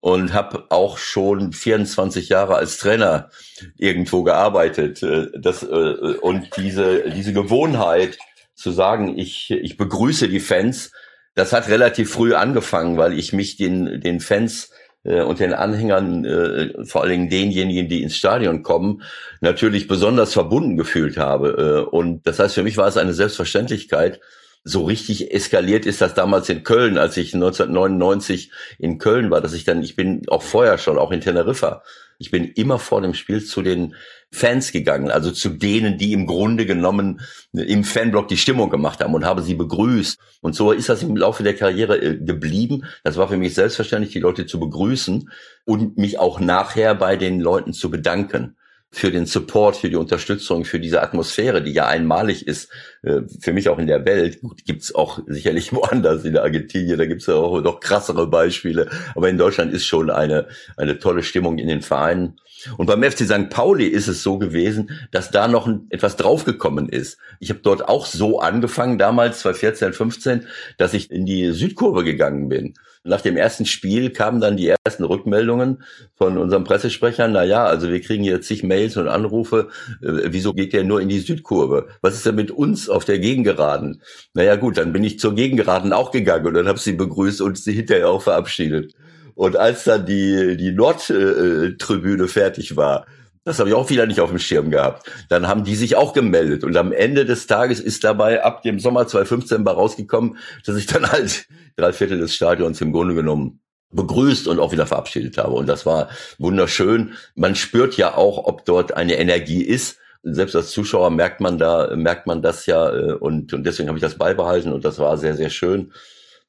und 0.00 0.32
habe 0.32 0.66
auch 0.70 0.98
schon 0.98 1.52
24 1.52 2.28
Jahre 2.28 2.56
als 2.56 2.78
Trainer 2.78 3.30
irgendwo 3.76 4.22
gearbeitet. 4.22 5.02
Äh, 5.02 5.28
das, 5.38 5.62
äh, 5.62 5.66
und 5.66 6.56
diese, 6.56 7.10
diese 7.10 7.32
Gewohnheit 7.32 8.18
zu 8.54 8.70
sagen, 8.70 9.18
ich, 9.18 9.50
ich 9.50 9.76
begrüße 9.76 10.28
die 10.28 10.40
Fans, 10.40 10.92
das 11.34 11.52
hat 11.52 11.68
relativ 11.68 12.12
früh 12.12 12.34
angefangen, 12.34 12.96
weil 12.98 13.16
ich 13.16 13.32
mich 13.32 13.56
den, 13.56 14.00
den 14.00 14.20
Fans 14.20 14.70
äh, 15.08 15.22
und 15.22 15.40
den 15.40 15.54
Anhängern, 15.54 16.24
äh, 16.24 16.84
vor 16.84 17.02
allen 17.02 17.10
Dingen 17.10 17.30
denjenigen, 17.30 17.88
die 17.88 18.02
ins 18.02 18.16
Stadion 18.16 18.62
kommen, 18.62 19.02
natürlich 19.40 19.88
besonders 19.88 20.32
verbunden 20.32 20.76
gefühlt 20.76 21.16
habe. 21.16 21.86
Äh, 21.88 21.90
und 21.90 22.26
das 22.26 22.38
heißt, 22.38 22.54
für 22.54 22.62
mich 22.62 22.76
war 22.76 22.86
es 22.86 22.96
eine 22.96 23.14
Selbstverständlichkeit. 23.14 24.20
So 24.68 24.84
richtig 24.84 25.32
eskaliert 25.32 25.86
ist 25.86 26.02
das 26.02 26.12
damals 26.12 26.48
in 26.50 26.62
Köln, 26.62 26.98
als 26.98 27.16
ich 27.16 27.32
1999 27.32 28.52
in 28.78 28.98
Köln 28.98 29.30
war, 29.30 29.40
dass 29.40 29.54
ich 29.54 29.64
dann, 29.64 29.82
ich 29.82 29.96
bin 29.96 30.28
auch 30.28 30.42
vorher 30.42 30.76
schon, 30.76 30.98
auch 30.98 31.10
in 31.10 31.22
Teneriffa, 31.22 31.82
ich 32.18 32.30
bin 32.30 32.44
immer 32.44 32.78
vor 32.78 33.00
dem 33.00 33.14
Spiel 33.14 33.42
zu 33.42 33.62
den 33.62 33.94
Fans 34.30 34.72
gegangen, 34.72 35.10
also 35.10 35.30
zu 35.30 35.48
denen, 35.48 35.96
die 35.96 36.12
im 36.12 36.26
Grunde 36.26 36.66
genommen 36.66 37.20
im 37.52 37.82
Fanblock 37.82 38.28
die 38.28 38.36
Stimmung 38.36 38.68
gemacht 38.68 39.00
haben 39.00 39.14
und 39.14 39.24
habe 39.24 39.40
sie 39.40 39.54
begrüßt. 39.54 40.18
Und 40.42 40.54
so 40.54 40.72
ist 40.72 40.90
das 40.90 41.02
im 41.02 41.16
Laufe 41.16 41.42
der 41.42 41.54
Karriere 41.54 41.98
äh, 41.98 42.18
geblieben. 42.18 42.84
Das 43.04 43.16
war 43.16 43.28
für 43.28 43.38
mich 43.38 43.54
selbstverständlich, 43.54 44.12
die 44.12 44.20
Leute 44.20 44.44
zu 44.44 44.60
begrüßen 44.60 45.30
und 45.64 45.96
mich 45.96 46.18
auch 46.18 46.40
nachher 46.40 46.94
bei 46.94 47.16
den 47.16 47.40
Leuten 47.40 47.72
zu 47.72 47.88
bedanken 47.88 48.57
für 48.90 49.10
den 49.10 49.26
Support, 49.26 49.76
für 49.76 49.90
die 49.90 49.96
Unterstützung, 49.96 50.64
für 50.64 50.80
diese 50.80 51.02
Atmosphäre, 51.02 51.62
die 51.62 51.72
ja 51.72 51.86
einmalig 51.86 52.46
ist, 52.46 52.70
äh, 53.02 53.20
für 53.40 53.52
mich 53.52 53.68
auch 53.68 53.78
in 53.78 53.86
der 53.86 54.06
Welt. 54.06 54.40
Gut, 54.40 54.64
gibt's 54.64 54.94
auch 54.94 55.20
sicherlich 55.26 55.72
woanders 55.74 56.24
in 56.24 56.32
der 56.32 56.42
Argentinien, 56.42 56.98
da 56.98 57.06
gibt's 57.06 57.26
ja 57.26 57.34
auch 57.34 57.60
noch 57.60 57.80
krassere 57.80 58.26
Beispiele. 58.26 58.88
Aber 59.14 59.28
in 59.28 59.38
Deutschland 59.38 59.72
ist 59.74 59.84
schon 59.84 60.10
eine, 60.10 60.48
eine 60.76 60.98
tolle 60.98 61.22
Stimmung 61.22 61.58
in 61.58 61.68
den 61.68 61.82
Vereinen. 61.82 62.40
Und 62.76 62.86
beim 62.86 63.02
FC 63.02 63.20
St. 63.20 63.50
Pauli 63.50 63.86
ist 63.86 64.08
es 64.08 64.22
so 64.22 64.38
gewesen, 64.38 64.90
dass 65.10 65.30
da 65.30 65.46
noch 65.46 65.68
etwas 65.90 66.16
draufgekommen 66.16 66.88
ist. 66.88 67.18
Ich 67.38 67.50
habe 67.50 67.60
dort 67.62 67.88
auch 67.88 68.06
so 68.06 68.40
angefangen, 68.40 68.98
damals 68.98 69.40
2014, 69.40 69.92
15, 69.92 70.46
dass 70.76 70.94
ich 70.94 71.10
in 71.10 71.24
die 71.24 71.52
Südkurve 71.52 72.04
gegangen 72.04 72.48
bin. 72.48 72.74
Nach 73.04 73.20
dem 73.20 73.36
ersten 73.36 73.64
Spiel 73.64 74.10
kamen 74.10 74.40
dann 74.40 74.56
die 74.56 74.74
ersten 74.84 75.04
Rückmeldungen 75.04 75.82
von 76.16 76.36
unserem 76.38 76.64
Pressesprecher. 76.64 77.28
Na 77.28 77.44
ja, 77.44 77.64
also 77.64 77.88
wir 77.88 78.00
kriegen 78.00 78.24
jetzt 78.24 78.48
zig 78.48 78.62
Mails 78.62 78.96
und 78.96 79.08
Anrufe. 79.08 79.68
Äh, 80.02 80.28
wieso 80.30 80.52
geht 80.52 80.72
der 80.72 80.84
nur 80.84 81.00
in 81.00 81.08
die 81.08 81.20
Südkurve? 81.20 81.88
Was 82.02 82.14
ist 82.14 82.26
denn 82.26 82.34
mit 82.34 82.50
uns 82.50 82.88
auf 82.88 83.04
der 83.04 83.18
Gegengeraden? 83.18 84.02
Naja 84.34 84.56
gut, 84.56 84.78
dann 84.78 84.92
bin 84.92 85.04
ich 85.04 85.18
zur 85.18 85.34
Gegengeraden 85.34 85.92
auch 85.92 86.10
gegangen 86.10 86.46
und 86.46 86.54
dann 86.54 86.68
habe 86.68 86.78
sie 86.78 86.92
begrüßt 86.92 87.40
und 87.40 87.58
sie 87.58 87.72
hinterher 87.72 88.10
auch 88.10 88.22
verabschiedet. 88.22 88.94
Und 89.34 89.56
als 89.56 89.84
dann 89.84 90.04
die, 90.04 90.56
die 90.56 90.72
Nordtribüne 90.72 92.26
fertig 92.26 92.76
war, 92.76 93.06
das 93.48 93.58
habe 93.58 93.68
ich 93.68 93.74
auch 93.74 93.90
wieder 93.90 94.06
nicht 94.06 94.20
auf 94.20 94.30
dem 94.30 94.38
Schirm 94.38 94.70
gehabt. 94.70 95.10
Dann 95.28 95.48
haben 95.48 95.64
die 95.64 95.74
sich 95.74 95.96
auch 95.96 96.12
gemeldet. 96.12 96.64
Und 96.64 96.76
am 96.76 96.92
Ende 96.92 97.24
des 97.24 97.46
Tages 97.46 97.80
ist 97.80 98.04
dabei 98.04 98.44
ab 98.44 98.62
dem 98.62 98.78
Sommer 98.78 99.06
2015 99.06 99.62
mal 99.62 99.72
rausgekommen, 99.72 100.38
dass 100.64 100.76
ich 100.76 100.86
dann 100.86 101.10
halt 101.10 101.46
drei 101.76 101.92
Viertel 101.92 102.18
des 102.18 102.34
Stadions 102.34 102.80
im 102.80 102.92
Grunde 102.92 103.14
genommen 103.14 103.60
begrüßt 103.90 104.48
und 104.48 104.58
auch 104.58 104.72
wieder 104.72 104.86
verabschiedet 104.86 105.38
habe. 105.38 105.54
Und 105.54 105.66
das 105.66 105.86
war 105.86 106.08
wunderschön. 106.38 107.14
Man 107.34 107.54
spürt 107.54 107.96
ja 107.96 108.14
auch, 108.14 108.44
ob 108.44 108.64
dort 108.64 108.94
eine 108.94 109.16
Energie 109.16 109.62
ist. 109.62 109.98
Selbst 110.22 110.54
als 110.56 110.70
Zuschauer 110.70 111.10
merkt 111.10 111.40
man 111.40 111.58
da, 111.58 111.94
merkt 111.96 112.26
man 112.26 112.42
das 112.42 112.66
ja. 112.66 112.92
Äh, 112.92 113.12
und, 113.14 113.54
und 113.54 113.64
deswegen 113.64 113.88
habe 113.88 113.98
ich 113.98 114.02
das 114.02 114.18
beibehalten 114.18 114.72
und 114.72 114.84
das 114.84 114.98
war 114.98 115.16
sehr, 115.16 115.36
sehr 115.36 115.50
schön 115.50 115.92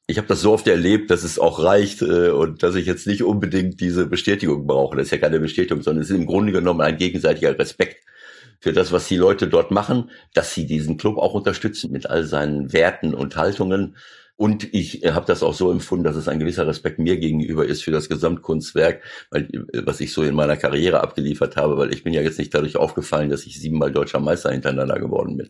ich 0.10 0.18
habe 0.18 0.28
das 0.28 0.42
so 0.42 0.52
oft 0.52 0.68
erlebt, 0.68 1.12
dass 1.12 1.24
es 1.24 1.38
auch 1.38 1.64
reicht 1.64 2.02
äh, 2.02 2.30
und 2.30 2.64
dass 2.64 2.74
ich 2.74 2.88
jetzt 2.88 3.06
nicht 3.06 3.22
unbedingt 3.22 3.80
diese 3.80 4.08
Bestätigung 4.08 4.66
brauche. 4.66 4.98
Das 4.98 5.06
ist 5.06 5.12
ja 5.12 5.20
keine 5.20 5.40
Bestätigung, 5.40 5.84
sondern 5.84 6.02
es 6.02 6.10
ist 6.10 6.16
im 6.16 6.26
Grunde 6.26 6.52
genommen 6.52 6.82
ein 6.82 6.98
gegenseitiger 6.98 7.58
Respekt 7.58 8.04
für 8.60 8.74
das, 8.74 8.92
was 8.92 9.08
die 9.08 9.18
Leute 9.18 9.48
dort 9.48 9.70
machen, 9.70 10.10
dass 10.34 10.56
sie 10.56 10.66
diesen 10.66 10.98
Club 10.98 11.18
auch 11.20 11.36
unterstützen 11.36 11.92
mit 11.92 12.10
all 12.10 12.24
seinen 12.24 12.74
Werten 12.74 13.14
und 13.14 13.36
Haltungen. 13.36 13.98
Und 14.36 14.74
ich 14.74 15.04
habe 15.06 15.28
das 15.28 15.44
auch 15.44 15.54
so 15.54 15.72
empfunden, 15.72 16.06
dass 16.06 16.16
es 16.16 16.28
ein 16.28 16.40
gewisser 16.40 16.66
Respekt 16.66 16.98
mir 16.98 17.18
gegenüber 17.18 17.66
ist 17.66 17.84
für 17.84 17.92
das 17.92 18.10
Gesamtkunstwerk, 18.10 19.04
weil, 19.30 19.48
was 19.86 20.00
ich 20.02 20.12
so 20.12 20.24
in 20.24 20.34
meiner 20.34 20.58
Karriere 20.58 21.02
abgeliefert 21.02 21.56
habe, 21.56 21.78
weil 21.78 21.94
ich 21.94 22.04
bin 22.04 22.14
ja 22.14 22.22
jetzt 22.22 22.40
nicht 22.40 22.54
dadurch 22.54 22.78
aufgefallen, 22.78 23.30
dass 23.30 23.46
ich 23.46 23.60
siebenmal 23.60 23.92
deutscher 23.92 24.20
Meister 24.20 24.52
hintereinander 24.52 25.00
geworden 25.00 25.38
bin. 25.38 25.50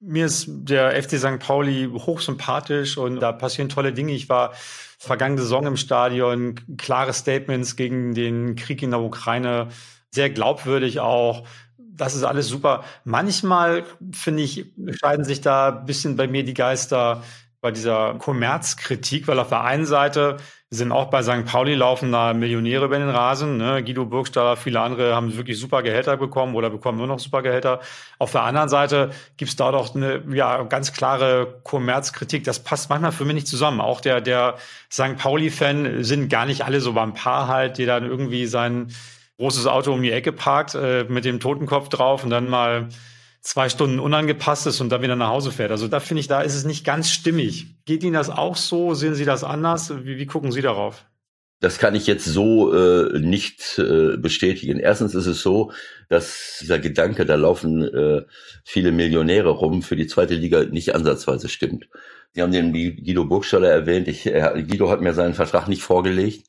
Mir 0.00 0.26
ist 0.26 0.46
der 0.48 1.02
FC 1.02 1.18
St. 1.18 1.40
Pauli 1.40 1.90
hochsympathisch 1.92 2.98
und 2.98 3.20
da 3.20 3.32
passieren 3.32 3.68
tolle 3.68 3.92
Dinge. 3.92 4.12
Ich 4.12 4.28
war 4.28 4.52
vergangene 4.98 5.42
Saison 5.42 5.66
im 5.66 5.76
Stadion, 5.76 6.54
klare 6.76 7.12
Statements 7.12 7.74
gegen 7.74 8.14
den 8.14 8.54
Krieg 8.54 8.82
in 8.82 8.90
der 8.90 9.00
Ukraine, 9.00 9.68
sehr 10.10 10.30
glaubwürdig 10.30 11.00
auch. 11.00 11.46
Das 11.78 12.14
ist 12.14 12.22
alles 12.22 12.46
super. 12.46 12.84
Manchmal, 13.04 13.84
finde 14.12 14.44
ich, 14.44 14.72
scheiden 15.00 15.24
sich 15.24 15.40
da 15.40 15.80
ein 15.80 15.86
bisschen 15.86 16.16
bei 16.16 16.28
mir 16.28 16.44
die 16.44 16.54
Geister 16.54 17.24
bei 17.60 17.72
dieser 17.72 18.14
Kommerzkritik, 18.14 19.26
weil 19.26 19.40
auf 19.40 19.48
der 19.48 19.64
einen 19.64 19.84
Seite 19.84 20.36
sind 20.70 20.92
auch 20.92 21.06
bei 21.06 21.22
St. 21.22 21.46
Pauli 21.46 21.74
laufen 21.74 22.12
da 22.12 22.34
Millionäre 22.34 22.84
über 22.84 22.98
den 22.98 23.08
Rasen. 23.08 23.56
Ne? 23.56 23.82
Guido 23.82 24.04
Burgstaller, 24.04 24.56
viele 24.56 24.80
andere 24.80 25.14
haben 25.14 25.34
wirklich 25.34 25.58
super 25.58 25.82
Gehälter 25.82 26.18
bekommen 26.18 26.54
oder 26.54 26.68
bekommen 26.68 26.98
nur 26.98 27.06
noch 27.06 27.18
super 27.20 27.40
Gehälter. 27.40 27.80
Auf 28.18 28.32
der 28.32 28.42
anderen 28.42 28.68
Seite 28.68 29.10
gibt's 29.38 29.56
da 29.56 29.72
doch 29.72 29.94
eine 29.94 30.22
ja, 30.30 30.62
ganz 30.64 30.92
klare 30.92 31.60
Kommerzkritik. 31.62 32.44
Das 32.44 32.62
passt 32.62 32.90
manchmal 32.90 33.12
für 33.12 33.24
mich 33.24 33.34
nicht 33.34 33.48
zusammen. 33.48 33.80
Auch 33.80 34.02
der, 34.02 34.20
der 34.20 34.56
St. 34.92 35.16
Pauli-Fan 35.16 36.04
sind 36.04 36.28
gar 36.28 36.44
nicht 36.44 36.66
alle 36.66 36.82
so 36.82 36.92
beim 36.92 37.14
Paar 37.14 37.48
halt, 37.48 37.78
die 37.78 37.86
dann 37.86 38.04
irgendwie 38.04 38.44
sein 38.44 38.88
großes 39.38 39.66
Auto 39.66 39.94
um 39.94 40.02
die 40.02 40.12
Ecke 40.12 40.32
parkt 40.32 40.74
äh, 40.74 41.06
mit 41.08 41.24
dem 41.24 41.40
Totenkopf 41.40 41.88
drauf 41.88 42.24
und 42.24 42.30
dann 42.30 42.50
mal 42.50 42.88
zwei 43.48 43.70
Stunden 43.70 43.98
unangepasst 43.98 44.66
ist 44.66 44.82
und 44.82 44.90
dann 44.90 45.00
wieder 45.00 45.16
nach 45.16 45.30
Hause 45.30 45.52
fährt. 45.52 45.70
Also 45.70 45.88
da 45.88 46.00
finde 46.00 46.20
ich, 46.20 46.28
da 46.28 46.42
ist 46.42 46.54
es 46.54 46.64
nicht 46.64 46.84
ganz 46.84 47.10
stimmig. 47.10 47.82
Geht 47.86 48.02
Ihnen 48.02 48.12
das 48.12 48.28
auch 48.28 48.56
so? 48.56 48.92
Sehen 48.92 49.14
Sie 49.14 49.24
das 49.24 49.42
anders? 49.42 49.90
Wie, 50.04 50.18
wie 50.18 50.26
gucken 50.26 50.52
Sie 50.52 50.60
darauf? 50.60 51.06
Das 51.60 51.78
kann 51.78 51.94
ich 51.94 52.06
jetzt 52.06 52.26
so 52.26 52.74
äh, 52.74 53.18
nicht 53.18 53.78
äh, 53.78 54.18
bestätigen. 54.18 54.78
Erstens 54.78 55.14
ist 55.14 55.26
es 55.26 55.40
so, 55.40 55.72
dass 56.10 56.58
dieser 56.60 56.78
Gedanke, 56.78 57.24
da 57.24 57.36
laufen 57.36 57.82
äh, 57.82 58.22
viele 58.64 58.92
Millionäre 58.92 59.48
rum, 59.48 59.82
für 59.82 59.96
die 59.96 60.06
zweite 60.06 60.34
Liga 60.34 60.64
nicht 60.64 60.94
ansatzweise 60.94 61.48
stimmt. 61.48 61.88
Sie 62.34 62.42
haben 62.42 62.52
den 62.52 62.74
Guido 62.74 63.24
Burgstaller 63.24 63.70
erwähnt. 63.70 64.08
Ich, 64.08 64.26
äh, 64.26 64.62
Guido 64.68 64.90
hat 64.90 65.00
mir 65.00 65.14
seinen 65.14 65.34
Vertrag 65.34 65.68
nicht 65.68 65.82
vorgelegt 65.82 66.44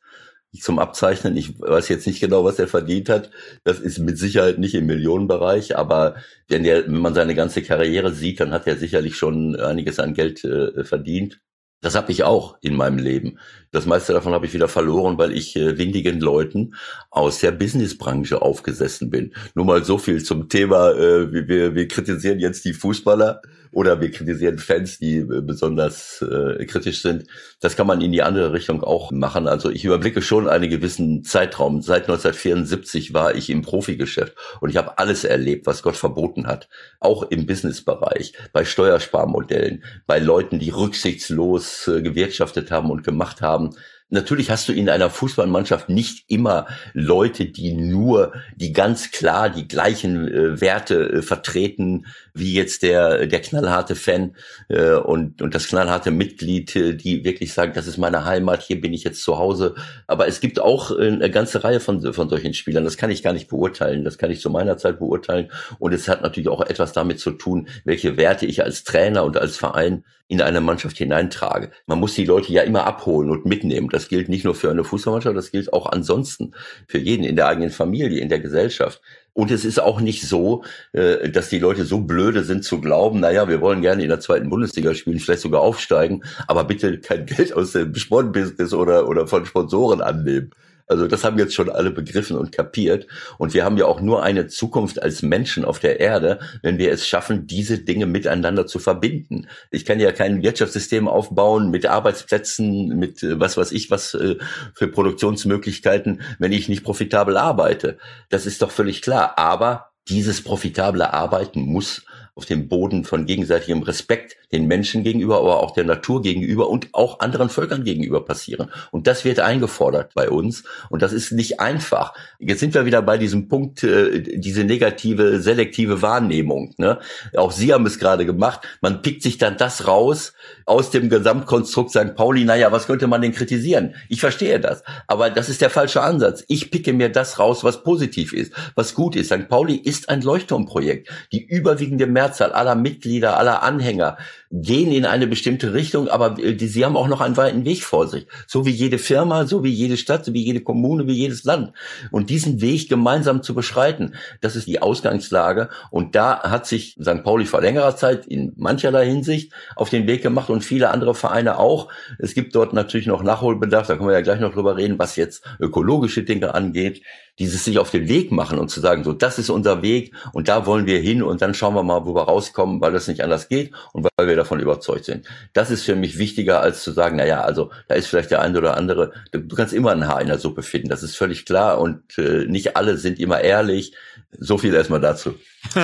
zum 0.54 0.80
Abzeichnen. 0.80 1.38
Ich 1.38 1.60
weiß 1.60 1.90
jetzt 1.90 2.08
nicht 2.08 2.20
genau, 2.20 2.44
was 2.44 2.60
er 2.60 2.68
verdient 2.68 3.10
hat. 3.10 3.30
Das 3.64 3.80
ist 3.80 4.00
mit 4.00 4.18
Sicherheit 4.18 4.58
nicht 4.58 4.76
im 4.76 4.88
Millionenbereich, 4.88 5.78
aber 5.78 6.16
wenn, 6.48 6.64
der, 6.64 6.86
wenn 6.86 7.00
man 7.00 7.14
seine 7.14 7.36
ganze 7.36 7.62
Karriere 7.62 8.12
sieht, 8.14 8.40
dann 8.40 8.52
hat 8.52 8.68
er 8.68 8.78
sicherlich 8.78 9.16
schon 9.16 9.56
einiges 9.56 10.00
an 10.00 10.14
Geld 10.14 10.44
äh, 10.44 10.84
verdient. 10.84 11.40
Das 11.82 11.96
habe 11.96 12.12
ich 12.12 12.24
auch 12.24 12.58
in 12.62 12.76
meinem 12.76 12.98
Leben. 12.98 13.40
Das 13.72 13.86
meiste 13.86 14.14
davon 14.14 14.34
habe 14.34 14.46
ich 14.46 14.54
wieder 14.54 14.68
verloren, 14.68 15.18
weil 15.18 15.32
ich 15.32 15.56
äh, 15.56 15.78
windigen 15.78 16.20
Leuten 16.20 16.74
aus 17.12 17.40
der 17.40 17.52
Businessbranche 17.52 18.42
aufgesessen 18.42 19.10
bin. 19.10 19.34
Nur 19.54 19.66
mal 19.66 19.84
so 19.84 19.98
viel 19.98 20.24
zum 20.24 20.50
Thema, 20.50 20.92
äh, 20.92 21.32
wir, 21.48 21.76
wir 21.76 21.88
kritisieren 21.88 22.40
jetzt 22.40 22.66
die 22.66 22.74
Fußballer 22.74 23.42
oder 23.72 24.02
wir 24.02 24.12
kritisieren 24.12 24.58
Fans, 24.58 24.98
die 25.00 25.18
äh, 25.18 25.42
besonders 25.42 26.22
äh, 26.22 26.66
kritisch 26.66 27.02
sind. 27.02 27.26
Das 27.60 27.76
kann 27.76 27.88
man 27.88 28.02
in 28.02 28.12
die 28.12 28.24
andere 28.24 28.54
Richtung 28.54 28.84
auch 28.84 29.12
machen. 29.12 29.48
Also 29.48 29.70
ich 29.70 29.86
überblicke 29.86 30.22
schon 30.22 30.48
einen 30.48 30.70
gewissen 30.70 31.24
Zeitraum. 31.24 31.82
Seit 31.82 32.04
1974 32.04 33.14
war 33.14 33.36
ich 33.36 33.50
im 33.50 33.62
Profigeschäft 33.62 34.36
und 34.62 34.70
ich 34.70 34.78
habe 34.78 34.98
alles 34.98 35.24
erlebt, 35.24 35.68
was 35.68 35.84
Gott 35.84 35.96
verboten 35.96 36.48
hat. 36.48 36.68
Auch 37.00 37.24
im 37.24 37.46
Businessbereich, 37.46 38.34
bei 38.54 38.66
Steuersparmodellen, 38.66 39.84
bei 40.08 40.20
Leuten, 40.20 40.60
die 40.60 40.72
rücksichtslos 40.72 41.88
äh, 41.88 42.02
gewirtschaftet 42.02 42.72
haben 42.72 42.90
und 42.90 43.04
gemacht 43.04 43.42
haben 43.42 43.59
haben, 43.60 43.76
Natürlich 44.12 44.50
hast 44.50 44.68
du 44.68 44.74
in 44.74 44.90
einer 44.90 45.12
Fußballmannschaft 45.12 45.90
nicht 45.90 46.26
immer 46.30 46.66
Leute, 46.94 47.46
die 47.46 47.74
nur, 47.74 48.34
die 48.56 48.74
ganz 48.74 49.12
klar 49.12 49.52
die 49.52 49.68
gleichen 49.68 50.28
äh, 50.28 50.60
Werte 50.60 51.12
äh, 51.12 51.22
vertreten, 51.22 52.08
wie 52.34 52.54
jetzt 52.54 52.82
der, 52.82 53.28
der 53.28 53.40
knallharte 53.40 53.96
Fan 53.96 54.36
äh, 54.68 54.94
und, 54.94 55.44
und 55.44 55.54
das 55.54 55.68
knallharte 55.68 56.10
Mitglied, 56.10 56.76
äh, 56.76 56.96
die 56.96 57.24
wirklich 57.24 57.54
sagen, 57.54 57.74
das 57.76 57.86
ist 57.86 58.00
meine 58.00 58.26
Heimat, 58.26 58.64
hier 58.64 58.82
bin 58.82 58.94
ich 58.94 59.04
jetzt 59.04 59.22
zu 59.22 59.38
Hause. 59.38 59.76
Aber 60.08 60.28
es 60.28 60.40
gibt 60.40 60.60
auch 60.60 60.90
äh, 60.90 61.08
eine 61.08 61.30
ganze 61.30 61.64
Reihe 61.64 61.80
von, 61.80 62.12
von 62.12 62.30
solchen 62.30 62.56
Spielern. 62.56 62.86
Das 62.86 62.98
kann 62.98 63.12
ich 63.12 63.22
gar 63.22 63.34
nicht 63.34 63.48
beurteilen. 63.48 64.04
Das 64.06 64.18
kann 64.18 64.32
ich 64.32 64.42
zu 64.42 64.50
meiner 64.50 64.78
Zeit 64.78 64.98
beurteilen. 64.98 65.52
Und 65.78 65.94
es 65.94 66.08
hat 66.08 66.24
natürlich 66.24 66.50
auch 66.50 66.62
etwas 66.62 66.94
damit 66.94 67.20
zu 67.20 67.30
tun, 67.32 67.68
welche 67.84 68.18
Werte 68.18 68.48
ich 68.48 68.64
als 68.64 68.84
Trainer 68.84 69.24
und 69.24 69.38
als 69.38 69.56
Verein 69.56 70.04
in 70.30 70.42
eine 70.42 70.62
Mannschaft 70.62 70.98
hineintrage. 70.98 71.72
Man 71.88 72.00
muss 72.00 72.14
die 72.14 72.24
Leute 72.24 72.54
ja 72.54 72.62
immer 72.62 72.86
abholen 72.86 73.32
und 73.32 73.46
mitnehmen. 73.46 73.90
Das 73.90 73.99
gilt 74.08 74.30
nicht 74.30 74.46
nur 74.46 74.56
für 74.56 74.70
eine 74.70 74.84
Fußballmannschaft, 74.84 75.36
das 75.36 75.52
gilt 75.52 75.74
auch 75.74 75.86
ansonsten 75.86 76.54
für 76.88 76.98
jeden 76.98 77.24
in 77.24 77.36
der 77.36 77.48
eigenen 77.48 77.72
Familie, 77.72 78.22
in 78.22 78.30
der 78.30 78.40
Gesellschaft. 78.40 79.02
Und 79.34 79.52
es 79.52 79.64
ist 79.64 79.80
auch 79.80 80.02
nicht 80.02 80.24
so, 80.24 80.64
äh, 80.92 81.30
dass 81.30 81.50
die 81.50 81.60
Leute 81.60 81.86
so 81.86 82.02
blöde 82.02 82.44
sind 82.44 82.64
zu 82.64 82.82
glauben, 82.82 83.20
naja, 83.20 83.48
wir 83.48 83.62
wollen 83.62 83.82
gerne 83.82 84.04
in 84.04 84.10
der 84.10 84.20
zweiten 84.20 84.50
Bundesliga 84.50 84.94
spielen, 84.94 85.20
vielleicht 85.20 85.42
sogar 85.42 85.62
aufsteigen, 85.62 86.24
aber 86.48 86.64
bitte 86.64 87.00
kein 87.00 87.26
Geld 87.26 87.54
aus 87.54 87.72
dem 87.74 87.96
Sportbusiness 87.96 88.74
oder, 88.74 89.08
oder 89.08 89.28
von 89.28 89.46
Sponsoren 89.46 90.02
annehmen. 90.02 90.52
Also 90.90 91.08
das 91.08 91.24
haben 91.24 91.38
jetzt 91.38 91.54
schon 91.54 91.70
alle 91.70 91.92
begriffen 91.92 92.36
und 92.36 92.52
kapiert. 92.52 93.06
Und 93.38 93.54
wir 93.54 93.64
haben 93.64 93.78
ja 93.78 93.86
auch 93.86 94.02
nur 94.02 94.24
eine 94.24 94.48
Zukunft 94.48 95.02
als 95.02 95.22
Menschen 95.22 95.64
auf 95.64 95.78
der 95.78 96.00
Erde, 96.00 96.40
wenn 96.64 96.80
wir 96.80 96.92
es 96.92 97.08
schaffen, 97.08 97.46
diese 97.46 97.78
Dinge 97.78 98.08
miteinander 98.08 98.66
zu 98.66 98.80
verbinden. 98.80 99.48
Ich 99.70 99.86
kann 99.86 100.00
ja 100.00 100.12
kein 100.12 100.42
Wirtschaftssystem 100.42 101.08
aufbauen 101.08 101.70
mit 101.70 101.86
Arbeitsplätzen, 101.86 102.88
mit 102.98 103.22
äh, 103.22 103.40
was 103.40 103.56
weiß 103.56 103.72
ich 103.72 103.92
was 103.92 104.16
äh, 104.16 104.38
für 104.74 104.88
Produktionsmöglichkeiten, 104.88 106.22
wenn 106.40 106.52
ich 106.52 106.68
nicht 106.68 106.84
profitabel 106.84 107.38
arbeite. 107.38 108.00
Das 108.30 108.48
ist 108.48 108.64
doch 108.64 108.72
völlig 108.72 109.04
klar. 109.04 109.38
Aber 109.38 109.92
dieses 110.08 110.44
profitable 110.44 111.14
Arbeiten 111.14 111.62
muss 111.62 112.04
auf 112.40 112.46
dem 112.46 112.70
Boden 112.70 113.04
von 113.04 113.26
gegenseitigem 113.26 113.82
Respekt 113.84 114.38
den 114.54 114.66
Menschen 114.66 115.04
gegenüber, 115.04 115.40
aber 115.40 115.62
auch 115.62 115.72
der 115.72 115.84
Natur 115.84 116.22
gegenüber 116.22 116.70
und 116.70 116.88
auch 116.94 117.20
anderen 117.20 117.50
Völkern 117.50 117.84
gegenüber 117.84 118.24
passieren. 118.24 118.72
Und 118.92 119.08
das 119.08 119.26
wird 119.26 119.42
eingefordert 119.42 120.14
bei 120.14 120.30
uns. 120.30 120.64
Und 120.90 121.02
das 121.02 121.12
ist 121.12 121.34
nicht 121.34 121.60
einfach. 121.60 122.14
Jetzt 122.40 122.62
sind 122.62 122.74
wir 122.74 122.86
wieder 122.86 123.02
bei 123.02 123.18
diesem 123.18 123.50
Punkt, 123.50 123.84
äh, 123.84 124.22
diese 124.22 124.64
negative, 124.64 125.42
selektive 125.42 126.02
Wahrnehmung. 126.02 126.74
Ne? 126.78 127.00
Auch 127.36 127.52
Sie 127.52 127.74
haben 127.74 127.86
es 127.86 128.00
gerade 128.00 128.26
gemacht. 128.26 128.62
Man 128.80 129.02
pickt 129.02 129.22
sich 129.22 129.38
dann 129.38 129.58
das 129.58 129.86
raus 129.86 130.32
aus 130.66 130.92
dem 130.92 131.10
Gesamtkonstrukt 131.10 131.92
St. 131.92 132.16
Pauli. 132.16 132.46
Naja, 132.46 132.72
was 132.72 132.88
könnte 132.88 133.08
man 133.08 133.22
denn 133.22 133.34
kritisieren? 133.34 133.96
Ich 134.08 134.22
verstehe 134.22 134.62
das. 134.62 134.82
Aber 135.08 135.30
das 135.30 135.50
ist 135.50 135.60
der 135.60 135.70
falsche 135.70 136.02
Ansatz. 136.02 136.46
Ich 136.48 136.72
picke 136.72 136.94
mir 136.94 137.10
das 137.10 137.38
raus, 137.38 137.66
was 137.66 137.84
positiv 137.84 138.32
ist, 138.32 138.54
was 138.76 138.96
gut 138.96 139.18
ist. 139.18 139.28
St. 139.28 139.50
Pauli 139.50 139.76
ist 139.76 140.08
ein 140.08 140.22
Leuchtturmprojekt. 140.22 141.10
Die 141.34 141.46
überwiegende 141.46 142.08
Mehrzahl 142.08 142.29
Mehrzahl 142.30 142.52
aller 142.54 142.76
Mitglieder, 142.76 143.38
aller 143.38 143.64
Anhänger 143.64 144.18
gehen 144.52 144.92
in 144.92 145.06
eine 145.06 145.28
bestimmte 145.28 145.74
Richtung, 145.74 146.08
aber 146.08 146.40
äh, 146.40 146.56
die, 146.56 146.68
sie 146.68 146.84
haben 146.84 146.98
auch 146.98 147.08
noch 147.08 147.22
einen 147.22 147.38
weiten 147.38 147.66
Weg 147.66 147.84
vor 147.84 148.08
sich. 148.08 148.26
So 148.48 148.66
wie 148.66 148.72
jede 148.72 148.98
Firma, 148.98 149.46
so 149.46 149.64
wie 149.64 149.70
jede 149.70 149.98
Stadt, 149.98 150.26
so 150.26 150.34
wie 150.34 150.44
jede 150.44 150.62
Kommune, 150.62 151.08
wie 151.08 151.14
jedes 151.14 151.44
Land. 151.44 151.74
Und 152.12 152.30
diesen 152.30 152.60
Weg 152.62 152.90
gemeinsam 152.90 153.44
zu 153.44 153.54
beschreiten, 153.54 154.16
das 154.42 154.56
ist 154.56 154.68
die 154.68 154.82
Ausgangslage. 154.82 155.70
Und 155.92 156.16
da 156.16 156.42
hat 156.44 156.66
sich 156.66 156.98
St. 157.02 157.24
Pauli 157.24 157.46
vor 157.46 157.62
längerer 157.62 157.96
Zeit 157.96 158.26
in 158.26 158.54
mancherlei 158.58 159.06
Hinsicht 159.06 159.54
auf 159.76 159.90
den 159.90 160.08
Weg 160.08 160.24
gemacht 160.24 160.50
und 160.50 160.62
viele 160.64 160.90
andere 160.90 161.14
Vereine 161.14 161.60
auch. 161.60 161.90
Es 162.18 162.34
gibt 162.34 162.56
dort 162.56 162.74
natürlich 162.74 163.08
noch 163.08 163.22
Nachholbedarf, 163.22 163.88
da 163.88 163.96
können 163.96 164.10
wir 164.10 164.16
ja 164.16 164.22
gleich 164.22 164.40
noch 164.40 164.54
drüber 164.54 164.78
reden, 164.78 164.98
was 164.98 165.16
jetzt 165.16 165.44
ökologische 165.60 166.24
Dinge 166.24 166.56
angeht 166.56 167.04
dieses 167.40 167.64
sich 167.64 167.80
auf 167.80 167.90
den 167.90 168.08
Weg 168.10 168.32
machen 168.32 168.60
und 168.60 168.70
zu 168.70 168.82
sagen, 168.82 169.04
so, 169.04 169.14
das 169.14 169.40
ist 169.40 169.50
unser 169.50 169.82
Weg 169.82 170.14
und 170.34 170.50
da 170.50 170.66
wollen 170.66 170.86
wir 170.86 171.00
hin 171.00 171.24
und 171.24 171.42
dann 171.42 171.54
schauen 171.54 171.74
wir 171.74 171.84
mal, 171.84 172.06
wo 172.06 172.14
wir 172.14 172.24
rauskommen, 172.24 172.82
weil 172.82 172.92
das 172.92 173.08
nicht 173.08 173.24
anders 173.24 173.48
geht 173.48 173.72
und 173.94 174.08
weil 174.18 174.28
wir 174.28 174.36
davon 174.40 174.60
überzeugt 174.60 175.06
sind. 175.06 175.28
Das 175.54 175.70
ist 175.70 175.84
für 175.84 175.96
mich 175.96 176.18
wichtiger, 176.18 176.62
als 176.62 176.84
zu 176.84 176.92
sagen, 176.92 177.18
na 177.18 177.26
ja, 177.26 177.42
also 177.42 177.72
da 177.88 177.96
ist 177.96 178.08
vielleicht 178.08 178.32
der 178.32 178.42
eine 178.42 178.58
oder 178.58 178.78
andere, 178.78 179.14
du, 179.32 179.40
du 179.40 179.56
kannst 179.56 179.74
immer 179.74 179.92
ein 179.92 180.08
Haar 180.08 180.22
in 180.22 180.28
der 180.28 180.40
Suppe 180.40 180.64
finden, 180.64 180.90
das 180.90 181.04
ist 181.04 181.16
völlig 181.16 181.46
klar 181.46 181.80
und 181.80 182.18
äh, 182.18 182.46
nicht 182.46 182.76
alle 182.76 182.98
sind 182.98 183.20
immer 183.20 183.42
ehrlich. 183.42 183.94
So 184.38 184.60
viel 184.60 184.74
erstmal 184.76 185.02
dazu. 185.02 185.36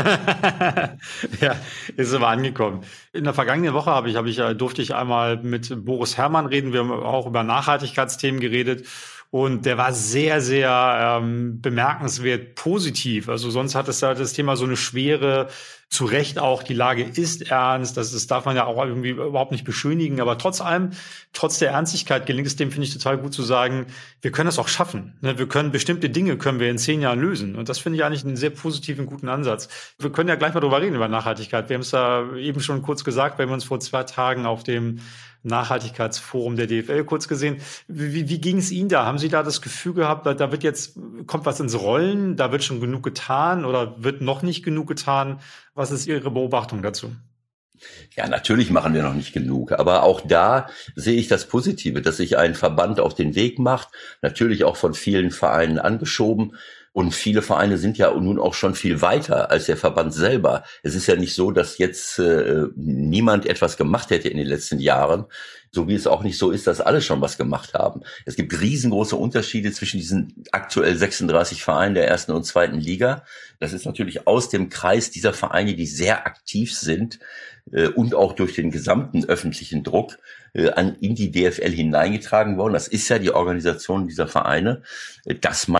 ja, 1.42 1.56
ist 1.98 2.14
aber 2.14 2.28
angekommen. 2.28 2.84
In 3.12 3.24
der 3.24 3.34
vergangenen 3.34 3.74
Woche 3.74 3.90
habe 3.90 4.10
ich, 4.10 4.16
habe 4.16 4.30
ich, 4.30 4.38
äh, 4.38 4.54
durfte 4.54 4.84
ich 4.84 4.94
einmal 4.94 5.38
mit 5.38 5.84
Boris 5.84 6.16
Herrmann 6.18 6.46
reden. 6.46 6.72
Wir 6.72 6.82
haben 6.82 6.92
auch 6.92 7.26
über 7.26 7.44
Nachhaltigkeitsthemen 7.44 8.40
geredet. 8.40 8.86
Und 9.36 9.66
der 9.66 9.78
war 9.78 9.92
sehr, 9.92 10.40
sehr 10.40 11.20
ähm, 11.20 11.60
bemerkenswert 11.60 12.56
positiv. 12.56 13.28
Also 13.28 13.50
sonst 13.50 13.76
hat 13.76 13.90
es 13.90 14.00
ja 14.00 14.14
das 14.14 14.32
Thema 14.32 14.56
so 14.56 14.64
eine 14.64 14.78
schwere 14.78 15.50
zu 15.90 16.06
Recht 16.06 16.40
auch, 16.40 16.64
die 16.64 16.74
Lage 16.74 17.04
ist 17.04 17.52
ernst, 17.52 17.98
das, 17.98 18.14
das 18.14 18.28
darf 18.28 18.46
man 18.46 18.56
ja 18.56 18.66
auch 18.66 18.82
irgendwie 18.82 19.10
überhaupt 19.10 19.52
nicht 19.52 19.66
beschönigen, 19.66 20.22
aber 20.22 20.38
trotz 20.38 20.62
allem, 20.62 20.92
trotz 21.34 21.60
der 21.60 21.72
Ernstigkeit 21.72 22.26
gelingt 22.26 22.48
es 22.48 22.56
dem, 22.56 22.72
finde 22.72 22.88
ich, 22.88 22.94
total 22.94 23.18
gut 23.18 23.34
zu 23.34 23.44
sagen, 23.44 23.88
wir 24.22 24.32
können 24.32 24.46
das 24.48 24.58
auch 24.58 24.70
schaffen. 24.70 25.18
Ne? 25.20 25.38
Wir 25.38 25.50
können 25.50 25.72
bestimmte 25.72 26.10
Dinge 26.10 26.38
können 26.38 26.62
wir 26.62 26.70
in 26.70 26.78
zehn 26.78 27.02
Jahren 27.02 27.20
lösen. 27.20 27.58
Und 27.58 27.68
das 27.68 27.78
finde 27.78 27.98
ich 27.98 28.06
eigentlich 28.06 28.24
einen 28.24 28.38
sehr 28.38 28.52
positiven, 28.52 29.06
guten 29.06 29.28
Ansatz. 29.28 29.68
Wir 30.00 30.14
können 30.14 30.30
ja 30.30 30.36
gleich 30.36 30.54
mal 30.54 30.62
drüber 30.62 30.82
reden, 30.82 30.96
über 30.96 31.10
Nachhaltigkeit. 31.10 31.68
Wir 31.68 31.74
haben 31.74 31.82
es 31.82 31.90
da 31.90 32.34
eben 32.38 32.62
schon 32.62 32.84
kurz 32.84 33.04
gesagt, 33.04 33.38
wir 33.38 33.46
haben 33.46 33.54
uns 33.54 33.66
vor 33.66 33.82
zwei 33.82 34.04
Tagen 34.04 34.46
auf 34.46 34.64
dem 34.64 35.02
Nachhaltigkeitsforum 35.46 36.56
der 36.56 36.68
DFL 36.68 37.04
kurz 37.04 37.28
gesehen. 37.28 37.58
Wie, 37.88 38.30
wie 38.30 38.42
ging 38.42 38.58
es 38.58 38.72
Ihnen 38.72 38.90
da? 38.90 39.06
Haben 39.06 39.18
Sie 39.18 39.30
da 39.30 39.44
das 39.44 39.62
Gefühl 39.62 39.94
gehabt, 39.94 40.26
da 40.26 40.52
wird 40.52 40.64
jetzt, 40.64 40.98
kommt 41.28 41.46
was 41.46 41.60
ins 41.60 41.80
Rollen, 41.80 42.36
da 42.36 42.52
wird 42.52 42.64
schon 42.64 42.82
genug 42.82 43.04
getan 43.04 43.66
oder 43.66 44.04
wird 44.04 44.22
noch 44.22 44.42
nicht 44.42 44.64
genug 44.64 44.88
getan? 44.88 45.40
Was 45.74 45.92
ist 45.92 46.08
Ihre 46.08 46.32
Beobachtung 46.32 46.82
dazu? 46.82 47.12
Ja, 48.16 48.28
natürlich 48.28 48.72
machen 48.72 48.94
wir 48.94 49.04
noch 49.04 49.14
nicht 49.14 49.34
genug, 49.34 49.74
aber 49.74 50.04
auch 50.04 50.22
da 50.22 50.70
sehe 50.96 51.20
ich 51.20 51.28
das 51.28 51.48
Positive, 51.48 52.02
dass 52.02 52.18
sich 52.18 52.38
ein 52.38 52.56
Verband 52.56 53.00
auf 53.00 53.14
den 53.14 53.36
Weg 53.36 53.60
macht, 53.60 53.90
natürlich 54.22 54.64
auch 54.64 54.78
von 54.78 54.94
vielen 54.94 55.32
Vereinen 55.32 55.80
angeschoben, 55.80 56.56
und 56.96 57.14
viele 57.14 57.42
Vereine 57.42 57.78
sind 57.78 57.98
ja 57.98 58.14
nun 58.14 58.40
auch 58.40 58.54
schon 58.54 58.74
viel 58.74 59.02
weiter 59.02 59.52
als 59.52 59.66
der 59.66 59.76
Verband 59.76 60.14
selber. 60.14 60.64
Es 60.82 60.96
ist 60.96 61.08
ja 61.08 61.18
nicht 61.18 61.36
so, 61.36 61.52
dass 61.52 61.78
jetzt 61.78 62.20
äh, 62.20 62.68
niemand 62.78 63.46
etwas 63.46 63.76
gemacht 63.76 64.12
hätte 64.12 64.30
in 64.30 64.38
den 64.38 64.48
letzten 64.48 64.80
Jahren, 64.80 65.26
so 65.72 65.90
wie 65.90 65.94
es 65.94 66.08
auch 66.08 66.24
nicht 66.24 66.38
so 66.38 66.52
ist, 66.52 66.68
dass 66.68 66.80
alle 66.80 67.02
schon 67.02 67.20
was 67.20 67.38
gemacht 67.38 67.74
haben. 67.74 68.00
Es 68.24 68.38
gibt 68.38 68.62
riesengroße 68.62 69.18
Unterschiede 69.18 69.74
zwischen 69.74 69.98
diesen 69.98 70.46
aktuell 70.54 70.96
36 70.96 71.66
Vereinen 71.66 71.96
der 71.96 72.08
ersten 72.08 72.32
und 72.32 72.46
zweiten 72.46 72.80
Liga. 72.80 73.26
Das 73.60 73.74
ist 73.74 73.86
natürlich 73.86 74.26
aus 74.26 74.48
dem 74.48 74.70
Kreis 74.70 75.12
dieser 75.12 75.34
Vereine, 75.34 75.76
die 75.76 75.88
sehr 75.88 76.26
aktiv 76.26 76.74
sind 76.74 77.20
äh, 77.74 77.90
und 77.90 78.16
auch 78.16 78.32
durch 78.32 78.56
den 78.56 78.72
gesamten 78.72 79.26
öffentlichen 79.26 79.84
Druck 79.84 80.18
an, 80.76 80.96
in 81.02 81.16
die 81.16 81.32
DFL 81.32 81.72
hineingetragen 81.72 82.58
worden. 82.58 82.74
Das 82.74 82.88
ist 82.88 83.10
ja 83.10 83.20
die 83.20 83.32
Organisation 83.32 84.08
dieser 84.08 84.28
Vereine, 84.28 84.84
äh, 85.26 85.36
dass 85.36 85.68
man 85.68 85.80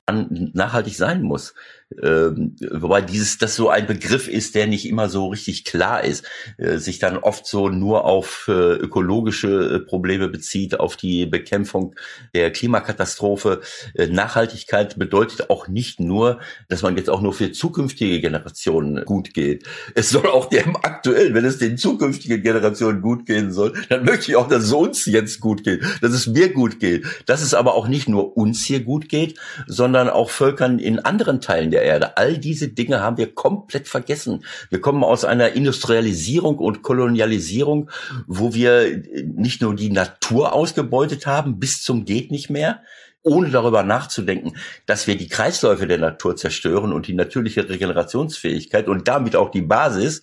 nachhaltig 0.54 0.96
sein 0.96 1.22
muss. 1.22 1.54
Ähm, 2.02 2.56
wobei 2.72 3.02
dieses, 3.02 3.38
das 3.38 3.56
so 3.56 3.70
ein 3.70 3.86
Begriff 3.86 4.28
ist, 4.28 4.56
der 4.56 4.66
nicht 4.66 4.90
immer 4.90 5.08
so 5.08 5.28
richtig 5.28 5.66
klar 5.66 6.04
ist, 6.04 6.26
äh, 6.58 6.78
sich 6.78 6.98
dann 6.98 7.18
oft 7.18 7.46
so 7.46 7.70
nur 7.70 8.06
auf 8.06 8.46
äh, 8.48 8.52
ökologische 8.52 9.76
äh, 9.76 9.80
Probleme 9.80 10.28
bezieht, 10.28 10.80
auf 10.80 10.98
die 10.98 11.28
Bekämpfung 11.28 11.96
der 12.34 12.52
Klimakatastrophe. 12.52 13.62
Äh, 13.94 14.08
Nachhaltigkeit 14.08 14.98
bedeutet 14.98 15.52
auch 15.52 15.68
nicht 15.68 16.00
nur, 16.00 16.40
dass 16.70 16.82
man 16.82 16.98
jetzt 16.98 17.10
auch 17.10 17.22
nur 17.22 17.34
für 17.34 17.52
zukünftige 17.52 18.20
Generationen 18.20 19.06
gut 19.06 19.36
geht. 19.36 19.66
Es 19.94 20.10
soll 20.10 20.26
auch 20.26 20.50
dem 20.50 20.76
aktuellen, 20.76 21.36
wenn 21.36 21.46
es 21.46 21.60
den 21.60 21.78
zukünftigen 21.78 22.42
Generationen 22.42 23.02
gut 23.02 23.28
gehen 23.28 23.54
soll, 23.54 23.74
dann 23.90 24.06
möchte 24.06 24.32
ich 24.32 24.36
auch, 24.36 24.48
dass 24.48 24.65
es 24.66 24.74
uns 24.74 25.06
jetzt 25.06 25.40
gut 25.40 25.64
geht, 25.64 25.82
dass 26.02 26.12
es 26.12 26.28
mir 26.28 26.52
gut 26.54 26.80
geht, 26.80 27.06
dass 27.26 27.42
es 27.42 27.54
aber 27.54 27.76
auch 27.76 27.88
nicht 27.88 28.08
nur 28.08 28.38
uns 28.38 28.64
hier 28.64 28.84
gut 28.84 29.10
geht, 29.10 29.40
sondern 29.68 30.10
auch 30.10 30.30
Völkern 30.30 30.80
in 30.80 31.00
anderen 31.00 31.42
Teilen 31.42 31.72
der 31.72 31.84
Erde. 31.84 32.18
All 32.18 32.38
diese 32.38 32.68
Dinge 32.68 33.02
haben 33.02 33.18
wir 33.18 33.34
komplett 33.34 33.88
vergessen. 33.88 34.44
Wir 34.70 34.82
kommen 34.82 35.04
aus 35.04 35.26
einer 35.26 35.54
Industrialisierung 35.54 36.58
und 36.58 36.82
Kolonialisierung, 36.82 37.90
wo 38.28 38.54
wir 38.54 39.04
nicht 39.24 39.62
nur 39.62 39.76
die 39.76 39.92
Natur 39.92 40.54
ausgebeutet 40.54 41.26
haben 41.26 41.60
bis 41.60 41.82
zum 41.82 42.06
geht 42.06 42.32
nicht 42.32 42.50
mehr, 42.50 42.82
ohne 43.24 43.50
darüber 43.50 43.84
nachzudenken, 43.84 44.56
dass 44.86 45.08
wir 45.08 45.18
die 45.18 45.28
Kreisläufe 45.28 45.88
der 45.88 45.98
Natur 45.98 46.36
zerstören 46.36 46.94
und 46.94 47.08
die 47.08 47.14
natürliche 47.14 47.68
Regenerationsfähigkeit 47.68 48.88
und 48.88 49.08
damit 49.08 49.36
auch 49.36 49.50
die 49.50 49.64
Basis 49.64 50.22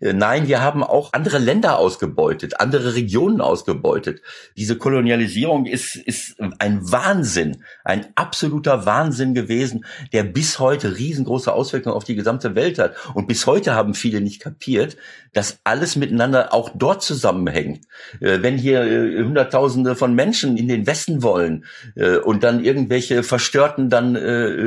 nein, 0.00 0.48
wir 0.48 0.62
haben 0.62 0.82
auch 0.82 1.12
andere 1.12 1.38
Länder 1.38 1.78
ausgebeutet, 1.78 2.60
andere 2.60 2.94
Regionen 2.94 3.40
ausgebeutet. 3.40 4.22
Diese 4.56 4.76
Kolonialisierung 4.76 5.66
ist, 5.66 5.96
ist 5.96 6.36
ein 6.58 6.90
Wahnsinn, 6.90 7.62
ein 7.84 8.06
absoluter 8.14 8.86
Wahnsinn 8.86 9.34
gewesen, 9.34 9.84
der 10.12 10.24
bis 10.24 10.58
heute 10.58 10.96
riesengroße 10.96 11.52
Auswirkungen 11.52 11.94
auf 11.94 12.04
die 12.04 12.14
gesamte 12.14 12.54
Welt 12.54 12.78
hat. 12.78 12.94
Und 13.14 13.28
bis 13.28 13.46
heute 13.46 13.74
haben 13.74 13.94
viele 13.94 14.20
nicht 14.20 14.40
kapiert, 14.40 14.96
dass 15.32 15.60
alles 15.64 15.96
miteinander 15.96 16.54
auch 16.54 16.70
dort 16.74 17.02
zusammenhängt. 17.02 17.84
Äh, 18.20 18.42
wenn 18.42 18.56
hier 18.56 18.82
äh, 18.82 19.22
Hunderttausende 19.22 19.96
von 19.96 20.14
Menschen 20.14 20.56
in 20.56 20.68
den 20.68 20.86
Westen 20.86 21.22
wollen 21.22 21.64
und 22.24 22.42
dann 22.42 22.64
irgendwelche 22.64 23.22
Verstörten 23.22 23.90
dann 23.90 24.16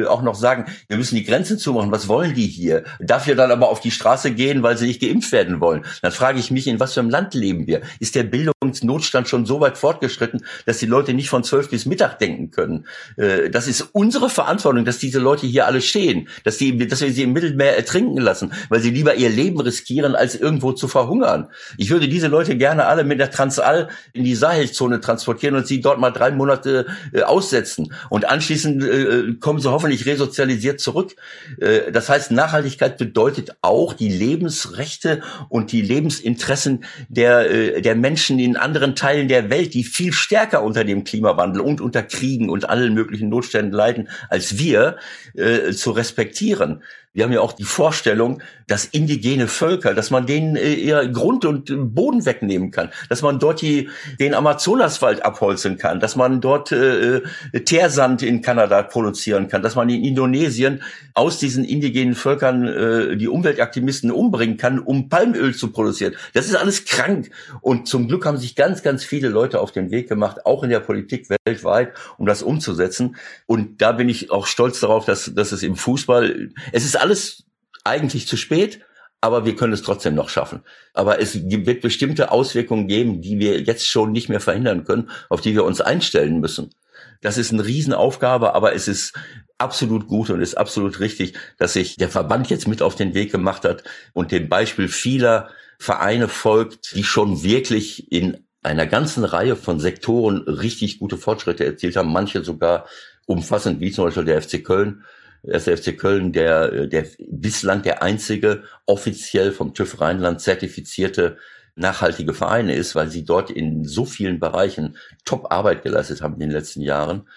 auch 0.06 0.22
noch 0.22 0.36
sagen, 0.36 0.66
wir 0.88 0.98
müssen 0.98 1.16
die 1.16 1.24
Grenze 1.24 1.58
zumachen, 1.58 1.92
was 1.92 2.08
wollen 2.08 2.34
die 2.34 2.48
hier? 2.48 2.84
Darf 3.00 3.28
ihr 3.28 3.36
dann 3.36 3.52
aber 3.52 3.70
auf 3.70 3.80
die 3.80 3.92
Straße 3.92 4.32
gehen, 4.32 4.64
weil 4.64 4.78
sie 4.78 4.88
nicht 4.88 5.02
geimpft 5.02 5.23
geimpft 5.24 5.32
werden 5.32 5.60
wollen, 5.60 5.86
dann 6.02 6.12
frage 6.12 6.40
ich 6.40 6.52
mich, 6.52 6.68
in 6.68 6.80
was 6.80 6.94
für 6.94 7.00
einem 7.00 7.10
Land 7.10 7.34
leben 7.34 7.68
wir? 7.68 7.82
Ist 8.00 8.16
der 8.16 8.24
Bildungsnotstand 8.24 9.28
schon 9.28 9.46
so 9.46 9.60
weit 9.60 9.78
fortgeschritten, 9.78 10.46
dass 10.66 10.80
die 10.80 10.86
Leute 10.86 11.14
nicht 11.14 11.30
von 11.30 11.44
zwölf 11.44 11.70
bis 11.70 11.86
Mittag 11.86 12.20
denken 12.20 12.52
können? 12.52 12.86
Äh, 13.18 13.50
das 13.50 13.68
ist 13.68 13.82
unsere 13.94 14.30
Verantwortung, 14.30 14.86
dass 14.86 14.98
diese 14.98 15.20
Leute 15.20 15.48
hier 15.48 15.68
alle 15.68 15.82
stehen, 15.82 16.28
dass, 16.44 16.58
die, 16.58 16.88
dass 16.88 17.02
wir 17.02 17.12
sie 17.12 17.24
im 17.24 17.34
Mittelmeer 17.34 17.76
ertrinken 17.76 18.18
lassen, 18.18 18.54
weil 18.70 18.82
sie 18.82 18.92
lieber 18.92 19.16
ihr 19.16 19.30
Leben 19.30 19.60
riskieren, 19.60 20.16
als 20.16 20.36
irgendwo 20.36 20.74
zu 20.74 20.88
verhungern. 20.88 21.48
Ich 21.78 21.90
würde 21.90 22.08
diese 22.08 22.28
Leute 22.28 22.58
gerne 22.58 22.86
alle 22.86 23.04
mit 23.04 23.20
der 23.20 23.32
Transall 23.32 23.90
in 24.14 24.24
die 24.24 24.36
Sahelzone 24.36 25.00
transportieren 25.00 25.56
und 25.56 25.68
sie 25.68 25.82
dort 25.82 26.00
mal 26.00 26.12
drei 26.12 26.32
Monate 26.32 26.86
äh, 27.14 27.22
aussetzen. 27.22 27.94
Und 28.10 28.30
anschließend 28.30 28.84
äh, 28.84 29.34
kommen 29.40 29.60
sie 29.60 29.72
hoffentlich 29.72 30.06
resozialisiert 30.06 30.80
zurück. 30.80 31.16
das 31.92 32.10
heißt, 32.10 32.32
Nachhaltigkeit 32.32 32.98
bedeutet 32.98 33.56
auch 33.62 33.94
die 33.94 34.10
Lebensrechte 34.10 35.13
und 35.50 35.72
die 35.72 35.82
Lebensinteressen 35.82 36.86
der, 37.10 37.50
äh, 37.50 37.82
der 37.82 37.96
Menschen 37.96 38.40
in 38.40 38.58
anderen 38.58 38.96
Teilen 38.96 39.28
der 39.28 39.50
Welt, 39.50 39.74
die 39.74 39.84
viel 39.84 40.14
stärker 40.14 40.64
unter 40.64 40.84
dem 40.84 41.04
Klimawandel 41.04 41.62
und 41.62 41.82
unter 41.82 42.04
Kriegen 42.04 42.50
und 42.50 42.70
allen 42.70 42.94
möglichen 42.94 43.30
Notständen 43.30 43.74
leiden 43.74 44.10
als 44.30 44.58
wir, 44.58 44.98
äh, 45.36 45.72
zu 45.72 45.92
respektieren. 45.92 46.82
Wir 47.16 47.26
haben 47.26 47.32
ja 47.32 47.42
auch 47.42 47.54
die 47.54 47.64
Vorstellung, 47.64 48.42
dass 48.66 48.86
indigene 48.86 49.48
Völker, 49.48 49.94
dass 49.94 50.10
man 50.10 50.26
denen 50.26 50.56
äh, 50.56 50.74
ihr 50.74 51.08
Grund 51.10 51.46
und 51.46 51.94
Boden 51.94 52.26
wegnehmen 52.26 52.72
kann, 52.72 52.90
dass 53.08 53.22
man 53.22 53.38
dort 53.38 53.62
die, 53.62 53.90
den 54.20 54.34
Amazonaswald 54.34 55.24
abholzen 55.24 55.78
kann, 55.78 56.00
dass 56.00 56.16
man 56.16 56.42
dort 56.42 56.72
äh, 56.72 57.18
äh, 57.18 57.22
Teersand 57.66 58.24
in 58.24 58.42
Kanada 58.42 58.82
produzieren 58.82 59.48
kann, 59.48 59.62
dass 59.62 59.76
man 59.76 59.90
in 59.90 60.04
Indonesien 60.04 60.82
aus 61.14 61.38
diesen 61.38 61.64
indigenen 61.64 62.16
Völkern 62.16 62.68
äh, 62.68 63.16
die 63.16 63.28
Umweltaktivisten 63.28 64.10
umbringen 64.10 64.58
kann, 64.58 64.80
um 64.80 65.08
Palmöl 65.08 65.54
zu 65.54 65.72
produzieren. 65.72 66.16
Das 66.34 66.48
ist 66.48 66.56
alles 66.56 66.86
krank. 66.86 67.30
Und 67.62 67.88
zum 67.88 68.08
Glück 68.08 68.26
haben 68.26 68.38
sich 68.38 68.56
ganz, 68.56 68.82
ganz 68.82 69.04
viele 69.04 69.30
Leute 69.30 69.60
auf 69.60 69.72
den 69.72 69.92
Weg 69.92 70.10
gemacht, 70.10 70.48
auch 70.48 70.64
in 70.64 70.72
der 70.72 70.80
Politik 70.80 71.28
weltweit, 71.46 71.94
um 72.18 72.26
das 72.26 72.42
umzusetzen. 72.42 73.18
Und 73.46 73.84
da 73.84 73.92
bin 73.92 74.10
ich 74.10 74.32
auch 74.32 74.48
stolz 74.48 74.80
darauf, 74.80 75.06
dass, 75.06 75.32
dass 75.36 75.52
es 75.52 75.62
im 75.62 75.76
Fußball, 75.76 76.50
es 76.72 76.86
ist 76.86 77.03
alles 77.04 77.44
eigentlich 77.84 78.28
zu 78.28 78.38
spät, 78.38 78.80
aber 79.20 79.46
wir 79.46 79.58
können 79.58 79.74
es 79.74 79.82
trotzdem 79.82 80.16
noch 80.16 80.30
schaffen. 80.30 80.62
Aber 80.94 81.20
es 81.20 81.50
wird 81.50 81.82
bestimmte 81.82 82.32
Auswirkungen 82.32 82.88
geben, 82.88 83.22
die 83.22 83.40
wir 83.40 83.60
jetzt 83.62 83.88
schon 83.88 84.14
nicht 84.14 84.30
mehr 84.30 84.40
verhindern 84.40 84.86
können, 84.86 85.10
auf 85.30 85.42
die 85.42 85.54
wir 85.54 85.66
uns 85.66 85.82
einstellen 85.82 86.40
müssen. 86.40 86.74
Das 87.22 87.38
ist 87.38 87.52
eine 87.52 87.66
Riesenaufgabe, 87.66 88.56
aber 88.56 88.74
es 88.74 88.88
ist 88.88 89.14
absolut 89.58 90.08
gut 90.08 90.30
und 90.30 90.42
ist 90.42 90.58
absolut 90.58 91.02
richtig, 91.02 91.38
dass 91.58 91.74
sich 91.74 91.98
der 91.98 92.10
Verband 92.10 92.50
jetzt 92.50 92.70
mit 92.70 92.82
auf 92.82 92.96
den 92.96 93.14
Weg 93.14 93.32
gemacht 93.32 93.66
hat 93.66 93.84
und 94.14 94.32
dem 94.32 94.48
Beispiel 94.48 94.88
vieler 94.88 95.50
Vereine 95.80 96.30
folgt, 96.30 96.96
die 96.96 97.04
schon 97.04 97.44
wirklich 97.44 98.12
in 98.12 98.46
einer 98.62 98.88
ganzen 98.88 99.26
Reihe 99.26 99.58
von 99.58 99.82
Sektoren 99.82 100.40
richtig 100.48 101.00
gute 101.00 101.18
Fortschritte 101.18 101.66
erzielt 101.66 101.98
haben, 101.98 102.14
manche 102.14 102.46
sogar 102.46 102.88
umfassend, 103.26 103.82
wie 103.82 103.92
zum 103.92 104.06
Beispiel 104.06 104.26
der 104.26 104.42
FC 104.42 104.64
Köln, 104.64 105.04
der 105.44 105.78
FC 105.78 105.98
Köln, 105.98 106.32
der, 106.32 106.88
der 106.88 107.06
bislang 107.28 107.82
der 107.84 108.02
einzige 108.02 108.64
offiziell 108.86 109.52
vom 109.52 109.74
TÜV 109.74 110.00
Rheinland 110.00 110.42
zertifizierte 110.42 111.38
nachhaltige 111.76 112.34
Vereine 112.34 112.76
ist, 112.76 112.96
weil 112.96 113.10
sie 113.10 113.26
dort 113.26 113.50
in 113.50 113.84
so 113.84 114.06
vielen 114.06 114.40
Bereichen 114.40 114.98
Top-Arbeit 115.26 115.84
geleistet 115.84 116.22
haben 116.22 116.36
in 116.36 116.42
den 116.42 116.52
letzten 116.52 116.82
Jahren. 116.82 117.28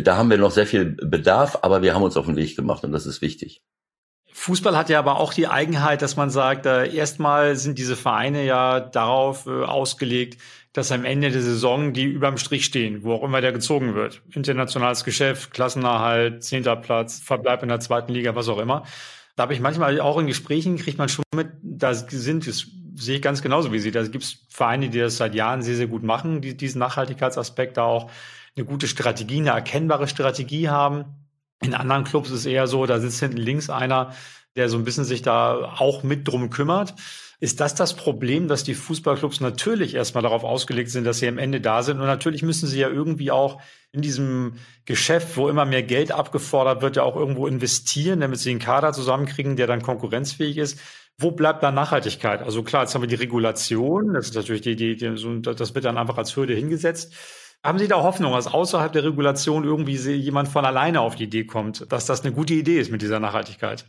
Da 0.00 0.16
haben 0.16 0.30
wir 0.30 0.38
noch 0.38 0.52
sehr 0.52 0.66
viel 0.66 0.84
Bedarf, 0.84 1.58
aber 1.62 1.82
wir 1.82 1.94
haben 1.94 2.02
uns 2.02 2.16
auf 2.16 2.26
den 2.26 2.36
Weg 2.36 2.56
gemacht 2.56 2.84
und 2.84 2.92
das 2.92 3.06
ist 3.06 3.20
wichtig. 3.20 3.62
Fußball 4.32 4.76
hat 4.76 4.88
ja 4.88 4.98
aber 4.98 5.20
auch 5.20 5.34
die 5.34 5.48
Eigenheit, 5.48 6.00
dass 6.00 6.16
man 6.16 6.30
sagt, 6.30 6.64
äh, 6.64 6.92
erstmal 6.94 7.56
sind 7.56 7.78
diese 7.78 7.96
Vereine 7.96 8.44
ja 8.44 8.80
darauf 8.80 9.46
äh, 9.46 9.64
ausgelegt, 9.64 10.40
dass 10.72 10.90
am 10.90 11.04
Ende 11.04 11.30
der 11.30 11.42
Saison 11.42 11.92
die 11.92 12.04
überm 12.04 12.38
Strich 12.38 12.64
stehen, 12.64 13.02
wo 13.02 13.12
auch 13.12 13.22
immer 13.22 13.40
der 13.40 13.52
gezogen 13.52 13.94
wird. 13.94 14.22
Internationales 14.32 15.04
Geschäft, 15.04 15.52
Klassenerhalt, 15.52 16.42
zehnter 16.42 16.76
Platz, 16.76 17.20
Verbleib 17.20 17.62
in 17.62 17.68
der 17.68 17.80
zweiten 17.80 18.12
Liga, 18.12 18.34
was 18.34 18.48
auch 18.48 18.58
immer. 18.58 18.84
Da 19.36 19.44
habe 19.44 19.54
ich 19.54 19.60
manchmal 19.60 20.00
auch 20.00 20.18
in 20.18 20.26
Gesprächen, 20.26 20.76
kriegt 20.76 20.98
man 20.98 21.08
schon 21.08 21.24
mit, 21.34 21.48
da 21.62 21.94
sind, 21.94 22.46
das 22.46 22.66
sehe 22.94 23.16
ich 23.16 23.22
ganz 23.22 23.42
genauso 23.42 23.72
wie 23.72 23.78
Sie, 23.78 23.90
da 23.90 24.02
gibt 24.02 24.24
es 24.24 24.44
Vereine, 24.48 24.90
die 24.90 24.98
das 24.98 25.16
seit 25.16 25.34
Jahren 25.34 25.62
sehr, 25.62 25.76
sehr 25.76 25.86
gut 25.86 26.02
machen, 26.02 26.40
die 26.40 26.56
diesen 26.56 26.78
Nachhaltigkeitsaspekt 26.78 27.76
da 27.76 27.84
auch 27.84 28.10
eine 28.56 28.66
gute 28.66 28.88
Strategie, 28.88 29.38
eine 29.38 29.50
erkennbare 29.50 30.08
Strategie 30.08 30.68
haben. 30.68 31.04
In 31.62 31.74
anderen 31.74 32.04
Clubs 32.04 32.28
ist 32.28 32.40
es 32.40 32.46
eher 32.46 32.66
so, 32.66 32.84
da 32.86 32.98
sitzt 32.98 33.20
hinten 33.20 33.38
links 33.38 33.70
einer, 33.70 34.12
der 34.56 34.68
so 34.68 34.76
ein 34.76 34.84
bisschen 34.84 35.04
sich 35.04 35.22
da 35.22 35.74
auch 35.78 36.02
mit 36.02 36.28
drum 36.28 36.50
kümmert. 36.50 36.94
Ist 37.42 37.58
das 37.58 37.74
das 37.74 37.94
Problem, 37.94 38.46
dass 38.46 38.62
die 38.62 38.74
Fußballclubs 38.74 39.40
natürlich 39.40 39.96
erstmal 39.96 40.22
darauf 40.22 40.44
ausgelegt 40.44 40.90
sind, 40.90 41.02
dass 41.02 41.18
sie 41.18 41.26
am 41.26 41.38
Ende 41.38 41.60
da 41.60 41.82
sind? 41.82 41.98
Und 41.98 42.06
natürlich 42.06 42.44
müssen 42.44 42.68
sie 42.68 42.78
ja 42.78 42.88
irgendwie 42.88 43.32
auch 43.32 43.60
in 43.90 44.00
diesem 44.00 44.58
Geschäft, 44.84 45.36
wo 45.36 45.48
immer 45.48 45.64
mehr 45.64 45.82
Geld 45.82 46.12
abgefordert 46.12 46.82
wird, 46.82 46.94
ja 46.94 47.02
auch 47.02 47.16
irgendwo 47.16 47.48
investieren, 47.48 48.20
damit 48.20 48.38
sie 48.38 48.50
einen 48.50 48.60
Kader 48.60 48.92
zusammenkriegen, 48.92 49.56
der 49.56 49.66
dann 49.66 49.82
konkurrenzfähig 49.82 50.56
ist. 50.56 50.78
Wo 51.18 51.32
bleibt 51.32 51.64
da 51.64 51.72
Nachhaltigkeit? 51.72 52.42
Also 52.42 52.62
klar, 52.62 52.82
jetzt 52.82 52.94
haben 52.94 53.02
wir 53.02 53.08
die 53.08 53.16
Regulation, 53.16 54.14
das 54.14 54.28
ist 54.28 54.36
natürlich 54.36 54.62
die, 54.62 54.76
die, 54.76 54.94
die 54.94 55.42
das 55.42 55.74
wird 55.74 55.84
dann 55.84 55.98
einfach 55.98 56.18
als 56.18 56.36
Hürde 56.36 56.54
hingesetzt. 56.54 57.12
Haben 57.64 57.80
Sie 57.80 57.88
da 57.88 58.04
Hoffnung, 58.04 58.34
dass 58.34 58.46
außerhalb 58.46 58.92
der 58.92 59.02
Regulation 59.02 59.64
irgendwie 59.64 59.96
jemand 59.96 60.48
von 60.48 60.64
alleine 60.64 61.00
auf 61.00 61.16
die 61.16 61.24
Idee 61.24 61.44
kommt, 61.44 61.90
dass 61.90 62.06
das 62.06 62.20
eine 62.20 62.30
gute 62.30 62.54
Idee 62.54 62.78
ist 62.78 62.92
mit 62.92 63.02
dieser 63.02 63.18
Nachhaltigkeit? 63.18 63.86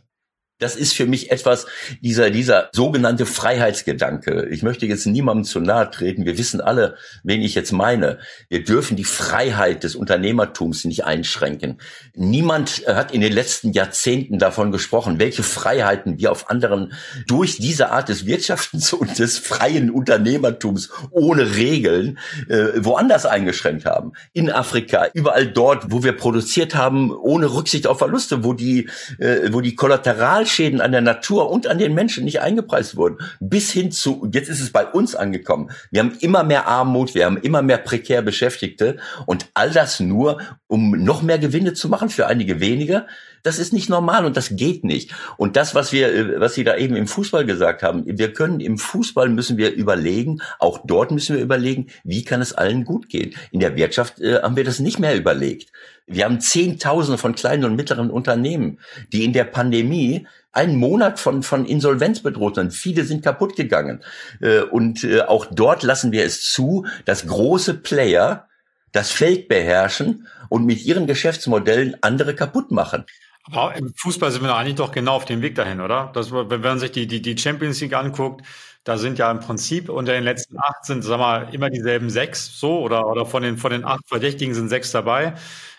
Das 0.60 0.76
ist 0.76 0.94
für 0.94 1.06
mich 1.06 1.32
etwas, 1.32 1.66
dieser, 2.00 2.30
dieser 2.30 2.68
sogenannte 2.72 3.26
Freiheitsgedanke. 3.26 4.46
Ich 4.50 4.62
möchte 4.62 4.86
jetzt 4.86 5.04
niemandem 5.04 5.44
zu 5.44 5.58
nahe 5.58 5.90
treten. 5.90 6.26
Wir 6.26 6.38
wissen 6.38 6.60
alle, 6.60 6.96
wen 7.24 7.42
ich 7.42 7.56
jetzt 7.56 7.72
meine. 7.72 8.18
Wir 8.48 8.62
dürfen 8.62 8.96
die 8.96 9.04
Freiheit 9.04 9.82
des 9.82 9.96
Unternehmertums 9.96 10.84
nicht 10.84 11.04
einschränken. 11.04 11.80
Niemand 12.14 12.84
hat 12.86 13.12
in 13.12 13.20
den 13.20 13.32
letzten 13.32 13.72
Jahrzehnten 13.72 14.38
davon 14.38 14.70
gesprochen, 14.70 15.18
welche 15.18 15.42
Freiheiten 15.42 16.18
wir 16.18 16.30
auf 16.30 16.48
anderen 16.48 16.92
durch 17.26 17.58
diese 17.58 17.90
Art 17.90 18.08
des 18.08 18.24
Wirtschaftens 18.24 18.92
und 18.92 19.18
des 19.18 19.38
freien 19.38 19.90
Unternehmertums 19.90 20.90
ohne 21.10 21.56
Regeln 21.56 22.18
äh, 22.48 22.68
woanders 22.76 23.26
eingeschränkt 23.26 23.86
haben. 23.86 24.12
In 24.32 24.50
Afrika, 24.50 25.08
überall 25.14 25.48
dort, 25.48 25.90
wo 25.90 26.04
wir 26.04 26.12
produziert 26.12 26.76
haben, 26.76 27.10
ohne 27.10 27.52
Rücksicht 27.52 27.88
auf 27.88 27.98
Verluste, 27.98 28.44
wo 28.44 28.52
die, 28.52 28.88
äh, 29.18 29.52
wo 29.52 29.60
die 29.60 29.74
Kollateral 29.74 30.43
Kollateralschäden 30.44 30.80
an 30.80 30.92
der 30.92 31.00
Natur 31.00 31.50
und 31.50 31.66
an 31.66 31.78
den 31.78 31.94
Menschen 31.94 32.24
nicht 32.24 32.40
eingepreist 32.40 32.96
wurden. 32.96 33.18
Bis 33.40 33.70
hin 33.70 33.90
zu, 33.90 34.28
jetzt 34.32 34.48
ist 34.48 34.60
es 34.60 34.70
bei 34.70 34.86
uns 34.86 35.14
angekommen. 35.14 35.70
Wir 35.90 36.00
haben 36.00 36.16
immer 36.20 36.44
mehr 36.44 36.66
Armut, 36.68 37.14
wir 37.14 37.24
haben 37.24 37.38
immer 37.38 37.62
mehr 37.62 37.78
prekär 37.78 38.22
Beschäftigte 38.22 38.98
und 39.26 39.46
all 39.54 39.70
das 39.70 40.00
nur, 40.00 40.40
um 40.66 40.90
noch 40.90 41.22
mehr 41.22 41.38
Gewinne 41.38 41.72
zu 41.72 41.88
machen 41.88 42.08
für 42.08 42.26
einige 42.26 42.60
wenige. 42.60 43.06
Das 43.42 43.58
ist 43.58 43.74
nicht 43.74 43.90
normal 43.90 44.24
und 44.24 44.38
das 44.38 44.56
geht 44.56 44.84
nicht. 44.84 45.14
Und 45.36 45.56
das, 45.56 45.74
was 45.74 45.92
wir, 45.92 46.14
äh, 46.14 46.40
was 46.40 46.54
Sie 46.54 46.64
da 46.64 46.76
eben 46.76 46.96
im 46.96 47.06
Fußball 47.06 47.44
gesagt 47.44 47.82
haben, 47.82 48.02
wir 48.06 48.32
können 48.32 48.60
im 48.60 48.78
Fußball 48.78 49.28
müssen 49.28 49.58
wir 49.58 49.74
überlegen, 49.74 50.40
auch 50.58 50.80
dort 50.84 51.10
müssen 51.10 51.36
wir 51.36 51.42
überlegen, 51.42 51.88
wie 52.04 52.24
kann 52.24 52.40
es 52.40 52.54
allen 52.54 52.84
gut 52.84 53.10
gehen. 53.10 53.34
In 53.50 53.60
der 53.60 53.76
Wirtschaft 53.76 54.18
äh, 54.20 54.40
haben 54.40 54.56
wir 54.56 54.64
das 54.64 54.78
nicht 54.78 54.98
mehr 54.98 55.14
überlegt. 55.14 55.72
Wir 56.06 56.24
haben 56.24 56.40
Zehntausende 56.40 57.18
von 57.18 57.34
kleinen 57.34 57.64
und 57.64 57.76
mittleren 57.76 58.10
Unternehmen, 58.10 58.78
die 59.12 59.24
in 59.24 59.32
der 59.32 59.44
Pandemie 59.44 60.26
einen 60.52 60.76
Monat 60.76 61.18
von, 61.18 61.42
von 61.42 61.66
Insolvenz 61.66 62.20
bedroht 62.20 62.56
sind. 62.56 62.72
Viele 62.72 63.04
sind 63.04 63.24
kaputt 63.24 63.56
gegangen. 63.56 64.02
Äh, 64.40 64.60
und 64.60 65.02
äh, 65.04 65.22
auch 65.22 65.46
dort 65.50 65.82
lassen 65.82 66.12
wir 66.12 66.24
es 66.24 66.44
zu, 66.50 66.86
dass 67.04 67.26
große 67.26 67.74
Player 67.74 68.48
das 68.92 69.10
Feld 69.10 69.48
beherrschen 69.48 70.28
und 70.48 70.66
mit 70.66 70.84
ihren 70.84 71.06
Geschäftsmodellen 71.06 71.96
andere 72.02 72.34
kaputt 72.34 72.70
machen. 72.70 73.04
Aber 73.50 73.74
im 73.76 73.92
Fußball 73.96 74.30
sind 74.30 74.42
wir 74.42 74.54
eigentlich 74.54 74.76
doch 74.76 74.92
genau 74.92 75.16
auf 75.16 75.24
dem 75.24 75.42
Weg 75.42 75.54
dahin, 75.54 75.80
oder? 75.80 76.10
Das, 76.14 76.32
wenn 76.32 76.60
man 76.60 76.78
sich 76.78 76.92
die, 76.92 77.06
die, 77.06 77.20
die 77.20 77.36
Champions 77.36 77.80
League 77.80 77.94
anguckt, 77.94 78.42
da 78.84 78.96
sind 78.96 79.18
ja 79.18 79.30
im 79.30 79.40
Prinzip 79.40 79.88
unter 79.88 80.12
den 80.12 80.24
letzten 80.24 80.58
acht 80.58 80.84
sind, 80.84 81.02
sag 81.02 81.18
mal, 81.18 81.48
immer 81.52 81.70
dieselben 81.70 82.08
sechs, 82.08 82.58
so, 82.58 82.80
oder, 82.80 83.06
oder 83.06 83.26
von 83.26 83.42
den, 83.42 83.58
von 83.58 83.70
den 83.70 83.84
acht 83.84 84.06
Verdächtigen 84.06 84.54
sind 84.54 84.68
sechs 84.68 84.92
dabei. 84.92 85.34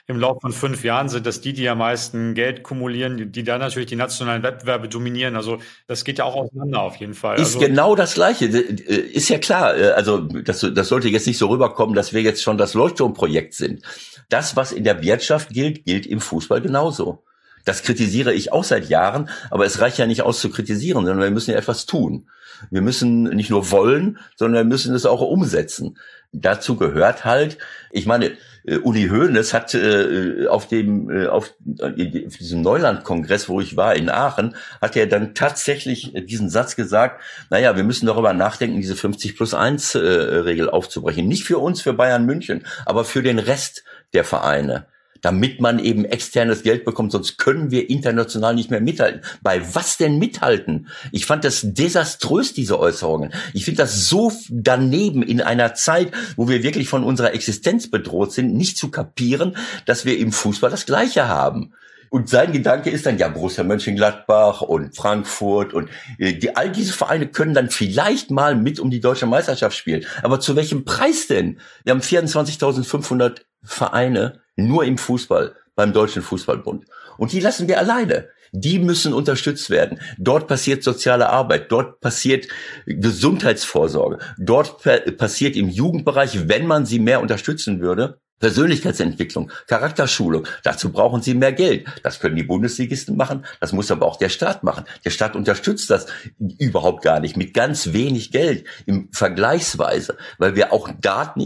Im 0.07 0.19
Laufe 0.19 0.41
von 0.41 0.53
fünf 0.53 0.83
Jahren 0.83 1.09
sind 1.09 1.25
das 1.25 1.41
die, 1.41 1.53
die 1.53 1.67
am 1.67 1.79
meisten 1.79 2.35
Geld 2.35 2.61
kumulieren, 2.61 3.17
die, 3.17 3.25
die 3.25 3.43
dann 3.43 3.59
natürlich 3.59 3.87
die 3.87 3.95
nationalen 3.95 4.43
Wettbewerbe 4.43 4.87
dominieren. 4.87 5.35
Also 5.35 5.57
das 5.87 6.03
geht 6.03 6.19
ja 6.19 6.25
auch 6.25 6.35
auseinander 6.35 6.81
auf 6.81 6.97
jeden 6.97 7.15
Fall. 7.15 7.39
Ist 7.39 7.55
also, 7.55 7.59
genau 7.59 7.95
das 7.95 8.13
Gleiche. 8.13 8.45
Ist 8.45 9.29
ja 9.29 9.39
klar. 9.39 9.73
Also 9.95 10.19
das, 10.19 10.59
das 10.59 10.87
sollte 10.89 11.09
jetzt 11.09 11.25
nicht 11.25 11.39
so 11.39 11.47
rüberkommen, 11.47 11.95
dass 11.95 12.13
wir 12.13 12.21
jetzt 12.21 12.43
schon 12.43 12.59
das 12.59 12.75
Leuchtturmprojekt 12.75 13.55
sind. 13.55 13.81
Das, 14.29 14.55
was 14.55 14.71
in 14.71 14.83
der 14.83 15.01
Wirtschaft 15.01 15.49
gilt, 15.49 15.85
gilt 15.85 16.05
im 16.05 16.21
Fußball 16.21 16.61
genauso. 16.61 17.23
Das 17.63 17.81
kritisiere 17.81 18.31
ich 18.31 18.51
auch 18.51 18.63
seit 18.63 18.89
Jahren, 18.89 19.27
aber 19.49 19.65
es 19.65 19.81
reicht 19.81 19.97
ja 19.97 20.05
nicht 20.05 20.21
aus 20.21 20.39
zu 20.39 20.51
kritisieren, 20.51 21.03
sondern 21.03 21.23
wir 21.23 21.31
müssen 21.31 21.49
ja 21.49 21.57
etwas 21.57 21.87
tun. 21.87 22.29
Wir 22.69 22.81
müssen 22.81 23.23
nicht 23.23 23.49
nur 23.49 23.71
wollen, 23.71 24.19
sondern 24.35 24.65
wir 24.65 24.69
müssen 24.69 24.93
es 24.93 25.07
auch 25.07 25.21
umsetzen. 25.21 25.97
Dazu 26.31 26.75
gehört 26.77 27.25
halt, 27.25 27.57
ich 27.91 28.05
meine, 28.05 28.37
äh, 28.65 28.77
Uli 28.77 29.07
Hoeneß 29.07 29.53
hat 29.53 29.73
äh, 29.73 30.47
auf 30.47 30.67
dem 30.67 31.09
äh, 31.09 31.27
auf, 31.27 31.53
äh, 31.79 32.25
auf 32.25 32.37
diesem 32.37 32.61
Neuland-Kongress, 32.61 33.49
wo 33.49 33.61
ich 33.61 33.77
war 33.77 33.95
in 33.95 34.09
Aachen, 34.09 34.55
hat 34.81 34.95
er 34.95 35.07
dann 35.07 35.35
tatsächlich 35.35 36.13
diesen 36.13 36.49
Satz 36.49 36.75
gesagt: 36.75 37.21
Naja, 37.49 37.75
wir 37.75 37.83
müssen 37.83 38.05
darüber 38.05 38.33
nachdenken, 38.33 38.77
diese 38.77 38.95
50 38.95 39.35
plus 39.35 39.53
1 39.53 39.95
äh, 39.95 39.99
Regel 39.99 40.69
aufzubrechen. 40.69 41.27
Nicht 41.27 41.45
für 41.45 41.59
uns, 41.59 41.81
für 41.81 41.93
Bayern 41.93 42.25
München, 42.25 42.65
aber 42.85 43.05
für 43.05 43.23
den 43.23 43.39
Rest 43.39 43.83
der 44.13 44.23
Vereine 44.23 44.87
damit 45.25 45.59
man 45.59 45.79
eben 45.79 46.05
externes 46.05 46.61
Geld 46.61 46.85
bekommt, 46.85 47.11
sonst 47.11 47.39
können 47.39 47.71
wir 47.71 47.89
international 47.89 48.53
nicht 48.53 48.69
mehr 48.69 48.79
mithalten. 48.79 49.21
Bei 49.41 49.59
was 49.73 49.97
denn 49.97 50.19
mithalten? 50.19 50.87
Ich 51.11 51.25
fand 51.25 51.43
das 51.43 51.61
desaströs, 51.63 52.53
diese 52.53 52.79
Äußerungen. 52.79 53.33
Ich 53.51 53.65
finde 53.65 53.79
das 53.79 54.07
so 54.07 54.31
daneben 54.51 55.23
in 55.23 55.41
einer 55.41 55.73
Zeit, 55.73 56.11
wo 56.35 56.47
wir 56.47 56.61
wirklich 56.61 56.89
von 56.89 57.03
unserer 57.03 57.33
Existenz 57.33 57.89
bedroht 57.89 58.33
sind, 58.33 58.53
nicht 58.53 58.77
zu 58.77 58.91
kapieren, 58.91 59.57
dass 59.87 60.05
wir 60.05 60.19
im 60.19 60.31
Fußball 60.31 60.69
das 60.69 60.85
Gleiche 60.85 61.27
haben. 61.27 61.73
Und 62.11 62.29
sein 62.29 62.51
Gedanke 62.51 62.91
ist 62.91 63.07
dann, 63.07 63.17
ja, 63.17 63.27
Borussia 63.27 63.63
Mönchengladbach 63.63 64.61
und 64.61 64.95
Frankfurt 64.95 65.73
und 65.73 65.89
äh, 66.19 66.33
die, 66.33 66.55
all 66.55 66.71
diese 66.71 66.93
Vereine 66.93 67.25
können 67.25 67.55
dann 67.55 67.71
vielleicht 67.71 68.29
mal 68.29 68.55
mit 68.55 68.79
um 68.79 68.91
die 68.91 68.99
deutsche 68.99 69.25
Meisterschaft 69.25 69.75
spielen. 69.75 70.05
Aber 70.21 70.39
zu 70.39 70.55
welchem 70.55 70.85
Preis 70.85 71.25
denn? 71.25 71.59
Wir 71.83 71.93
haben 71.93 72.01
24.500 72.01 73.41
Vereine 73.63 74.44
nur 74.55 74.83
im 74.85 74.97
Fußball 74.97 75.55
beim 75.75 75.93
Deutschen 75.93 76.21
Fußballbund. 76.21 76.85
Und 77.17 77.31
die 77.31 77.39
lassen 77.39 77.67
wir 77.67 77.79
alleine. 77.79 78.29
Die 78.51 78.79
müssen 78.79 79.13
unterstützt 79.13 79.69
werden. 79.69 79.99
Dort 80.17 80.47
passiert 80.47 80.83
soziale 80.83 81.29
Arbeit, 81.29 81.71
dort 81.71 81.99
passiert 81.99 82.47
Gesundheitsvorsorge, 82.85 84.19
dort 84.37 84.81
passiert 85.17 85.57
im 85.57 85.67
Jugendbereich, 85.67 86.47
wenn 86.47 86.65
man 86.65 86.85
sie 86.85 86.99
mehr 86.99 87.21
unterstützen 87.21 87.81
würde, 87.81 88.21
Persönlichkeitsentwicklung, 88.39 89.51
Charakterschulung. 89.67 90.45
Dazu 90.63 90.91
brauchen 90.91 91.21
sie 91.21 91.33
mehr 91.33 91.53
Geld. 91.53 91.87
Das 92.03 92.19
können 92.19 92.35
die 92.35 92.43
Bundesligisten 92.43 93.15
machen. 93.15 93.45
Das 93.59 93.71
muss 93.71 93.91
aber 93.91 94.05
auch 94.05 94.17
der 94.17 94.29
Staat 94.29 94.63
machen. 94.63 94.85
Der 95.05 95.09
Staat 95.09 95.35
unterstützt 95.35 95.89
das 95.89 96.07
überhaupt 96.37 97.03
gar 97.03 97.19
nicht 97.19 97.37
mit 97.37 97.53
ganz 97.53 97.93
wenig 97.93 98.31
Geld 98.31 98.65
im 98.85 99.09
Vergleichsweise, 99.11 100.17
weil 100.37 100.55
wir 100.55 100.73
auch 100.73 100.89
dort 100.99 101.37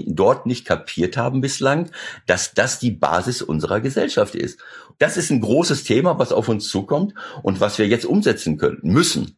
nicht 0.45 0.65
kapiert 0.65 1.15
haben 1.15 1.41
bislang, 1.41 1.91
dass 2.25 2.54
das 2.54 2.80
die 2.80 2.91
Basis 2.91 3.41
unserer 3.41 3.82
Gesellschaft 3.82 4.34
ist. 4.34 4.60
Das 4.97 5.15
ist 5.15 5.30
ein 5.30 5.41
großes 5.41 5.84
Thema, 5.84 6.17
was 6.17 6.32
auf 6.32 6.49
uns 6.49 6.67
zukommt 6.67 7.13
und 7.43 7.62
was 7.62 7.78
wir 7.78 7.88
jetzt 7.88 8.06
umsetzen 8.06 8.58
können, 8.58 8.80
müssen. 8.82 9.38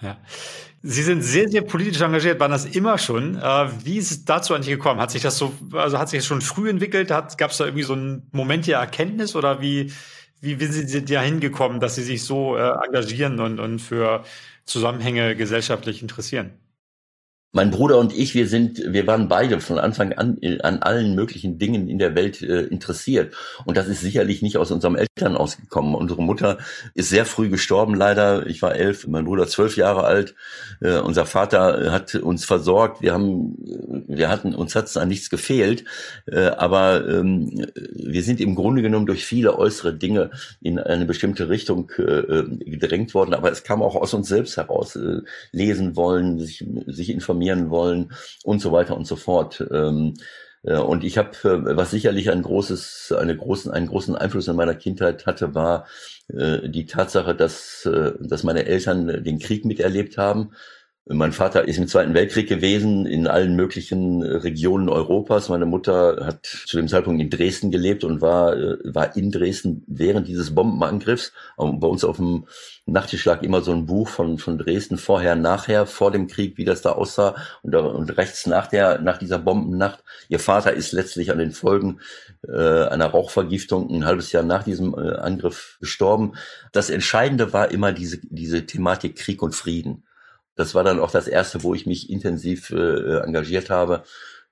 Ja. 0.00 0.18
Sie 0.82 1.02
sind 1.02 1.22
sehr, 1.22 1.48
sehr 1.48 1.60
politisch 1.60 2.00
engagiert, 2.00 2.40
waren 2.40 2.52
das 2.52 2.64
immer 2.64 2.96
schon. 2.96 3.36
Äh, 3.36 3.68
wie 3.84 3.98
ist 3.98 4.10
es 4.10 4.24
dazu 4.24 4.54
eigentlich 4.54 4.74
gekommen? 4.74 4.98
Hat 5.00 5.10
sich 5.10 5.22
das 5.22 5.36
so, 5.36 5.52
also 5.72 5.98
hat 5.98 6.08
sich 6.08 6.20
das 6.20 6.26
schon 6.26 6.40
früh 6.40 6.70
entwickelt? 6.70 7.08
Gab 7.08 7.50
es 7.50 7.58
da 7.58 7.66
irgendwie 7.66 7.82
so 7.82 7.92
einen 7.92 8.28
Moment 8.32 8.66
der 8.66 8.78
Erkenntnis 8.78 9.36
oder 9.36 9.60
wie, 9.60 9.92
wie, 10.40 10.58
wie 10.58 10.66
sind 10.66 10.88
Sie 10.88 11.04
da 11.04 11.20
hingekommen, 11.20 11.80
dass 11.80 11.96
Sie 11.96 12.02
sich 12.02 12.24
so 12.24 12.56
äh, 12.56 12.72
engagieren 12.86 13.40
und, 13.40 13.60
und 13.60 13.78
für 13.80 14.24
Zusammenhänge 14.64 15.36
gesellschaftlich 15.36 16.00
interessieren? 16.00 16.54
Mein 17.52 17.72
Bruder 17.72 17.98
und 17.98 18.16
ich, 18.16 18.36
wir 18.36 18.46
sind, 18.46 18.80
wir 18.86 19.08
waren 19.08 19.26
beide 19.26 19.60
von 19.60 19.80
Anfang 19.80 20.12
an 20.12 20.38
an 20.62 20.82
allen 20.82 21.16
möglichen 21.16 21.58
Dingen 21.58 21.88
in 21.88 21.98
der 21.98 22.14
Welt 22.14 22.42
äh, 22.42 22.60
interessiert. 22.62 23.34
Und 23.64 23.76
das 23.76 23.88
ist 23.88 24.02
sicherlich 24.02 24.40
nicht 24.40 24.56
aus 24.56 24.70
unserem 24.70 24.94
Eltern 24.94 25.36
ausgekommen. 25.36 25.96
Unsere 25.96 26.22
Mutter 26.22 26.58
ist 26.94 27.08
sehr 27.08 27.24
früh 27.24 27.48
gestorben, 27.48 27.96
leider. 27.96 28.46
Ich 28.46 28.62
war 28.62 28.76
elf, 28.76 29.08
mein 29.08 29.24
Bruder 29.24 29.48
zwölf 29.48 29.76
Jahre 29.76 30.04
alt. 30.04 30.36
Äh, 30.80 31.00
unser 31.00 31.26
Vater 31.26 31.90
hat 31.90 32.14
uns 32.14 32.44
versorgt. 32.44 33.02
Wir 33.02 33.14
haben, 33.14 33.56
wir 34.06 34.28
hatten, 34.28 34.54
uns 34.54 34.76
hat 34.76 34.84
es 34.84 34.96
an 34.96 35.08
nichts 35.08 35.28
gefehlt. 35.28 35.84
Äh, 36.26 36.50
aber 36.50 37.04
ähm, 37.04 37.66
wir 37.92 38.22
sind 38.22 38.40
im 38.40 38.54
Grunde 38.54 38.80
genommen 38.80 39.06
durch 39.06 39.24
viele 39.24 39.58
äußere 39.58 39.92
Dinge 39.92 40.30
in 40.60 40.78
eine 40.78 41.04
bestimmte 41.04 41.48
Richtung 41.48 41.90
äh, 41.98 42.02
äh 42.02 42.56
gedrängt 42.58 43.12
worden. 43.12 43.34
Aber 43.34 43.50
es 43.50 43.64
kam 43.64 43.82
auch 43.82 43.96
aus 43.96 44.14
uns 44.14 44.28
selbst 44.28 44.56
heraus. 44.56 44.94
Äh, 44.94 45.22
lesen 45.50 45.96
wollen, 45.96 46.38
sich, 46.38 46.64
sich 46.86 47.10
informieren 47.10 47.39
informieren 47.40 47.70
wollen 47.70 48.12
und 48.44 48.60
so 48.60 48.72
weiter 48.72 48.96
und 48.96 49.06
so 49.06 49.16
fort. 49.16 49.64
Ähm, 49.70 50.14
äh, 50.62 50.76
und 50.76 51.04
ich 51.04 51.16
habe, 51.18 51.30
äh, 51.44 51.76
was 51.76 51.90
sicherlich 51.90 52.30
ein 52.30 52.42
großes, 52.42 53.14
eine 53.18 53.36
großen, 53.36 53.72
einen 53.72 53.86
großen 53.86 54.14
Einfluss 54.14 54.48
in 54.48 54.56
meiner 54.56 54.74
Kindheit 54.74 55.26
hatte, 55.26 55.54
war 55.54 55.86
äh, 56.28 56.68
die 56.68 56.86
Tatsache, 56.86 57.34
dass, 57.34 57.88
dass 58.20 58.44
meine 58.44 58.66
Eltern 58.66 59.24
den 59.24 59.38
Krieg 59.38 59.64
miterlebt 59.64 60.18
haben. 60.18 60.52
Mein 61.06 61.32
Vater 61.32 61.66
ist 61.66 61.78
im 61.78 61.88
Zweiten 61.88 62.14
Weltkrieg 62.14 62.48
gewesen, 62.48 63.06
in 63.06 63.26
allen 63.26 63.56
möglichen 63.56 64.22
äh, 64.22 64.36
Regionen 64.36 64.88
Europas. 64.88 65.48
Meine 65.48 65.64
Mutter 65.64 66.24
hat 66.26 66.46
zu 66.46 66.76
dem 66.76 66.88
Zeitpunkt 66.88 67.20
in 67.22 67.30
Dresden 67.30 67.70
gelebt 67.70 68.04
und 68.04 68.20
war, 68.20 68.54
äh, 68.56 68.76
war 68.84 69.16
in 69.16 69.32
Dresden 69.32 69.82
während 69.88 70.28
dieses 70.28 70.54
Bombenangriffs. 70.54 71.32
Und 71.56 71.80
bei 71.80 71.88
uns 71.88 72.04
auf 72.04 72.18
dem 72.18 72.46
Nachttisch 72.84 73.24
lag 73.24 73.42
immer 73.42 73.62
so 73.62 73.72
ein 73.72 73.86
Buch 73.86 74.08
von, 74.08 74.38
von 74.38 74.58
Dresden, 74.58 74.98
vorher, 74.98 75.36
nachher, 75.36 75.86
vor 75.86 76.10
dem 76.10 76.26
Krieg, 76.26 76.58
wie 76.58 76.64
das 76.64 76.82
da 76.82 76.92
aussah. 76.92 77.34
Und, 77.62 77.74
und 77.74 78.16
rechts 78.18 78.46
nach 78.46 78.66
der, 78.66 79.00
nach 79.00 79.16
dieser 79.16 79.38
Bombennacht. 79.38 80.04
Ihr 80.28 80.38
Vater 80.38 80.74
ist 80.74 80.92
letztlich 80.92 81.32
an 81.32 81.38
den 81.38 81.52
Folgen 81.52 82.00
äh, 82.46 82.84
einer 82.84 83.06
Rauchvergiftung 83.06 83.88
ein 83.90 84.04
halbes 84.04 84.32
Jahr 84.32 84.42
nach 84.42 84.64
diesem 84.64 84.94
äh, 84.94 85.16
Angriff 85.16 85.78
gestorben. 85.80 86.34
Das 86.72 86.90
Entscheidende 86.90 87.52
war 87.54 87.70
immer 87.70 87.92
diese, 87.92 88.18
diese 88.22 88.66
Thematik 88.66 89.16
Krieg 89.16 89.42
und 89.42 89.54
Frieden. 89.54 90.04
Das 90.60 90.74
war 90.74 90.84
dann 90.84 91.00
auch 91.00 91.10
das 91.10 91.26
erste, 91.26 91.62
wo 91.62 91.74
ich 91.74 91.86
mich 91.86 92.10
intensiv 92.10 92.68
äh, 92.68 93.20
engagiert 93.20 93.70
habe. 93.70 94.02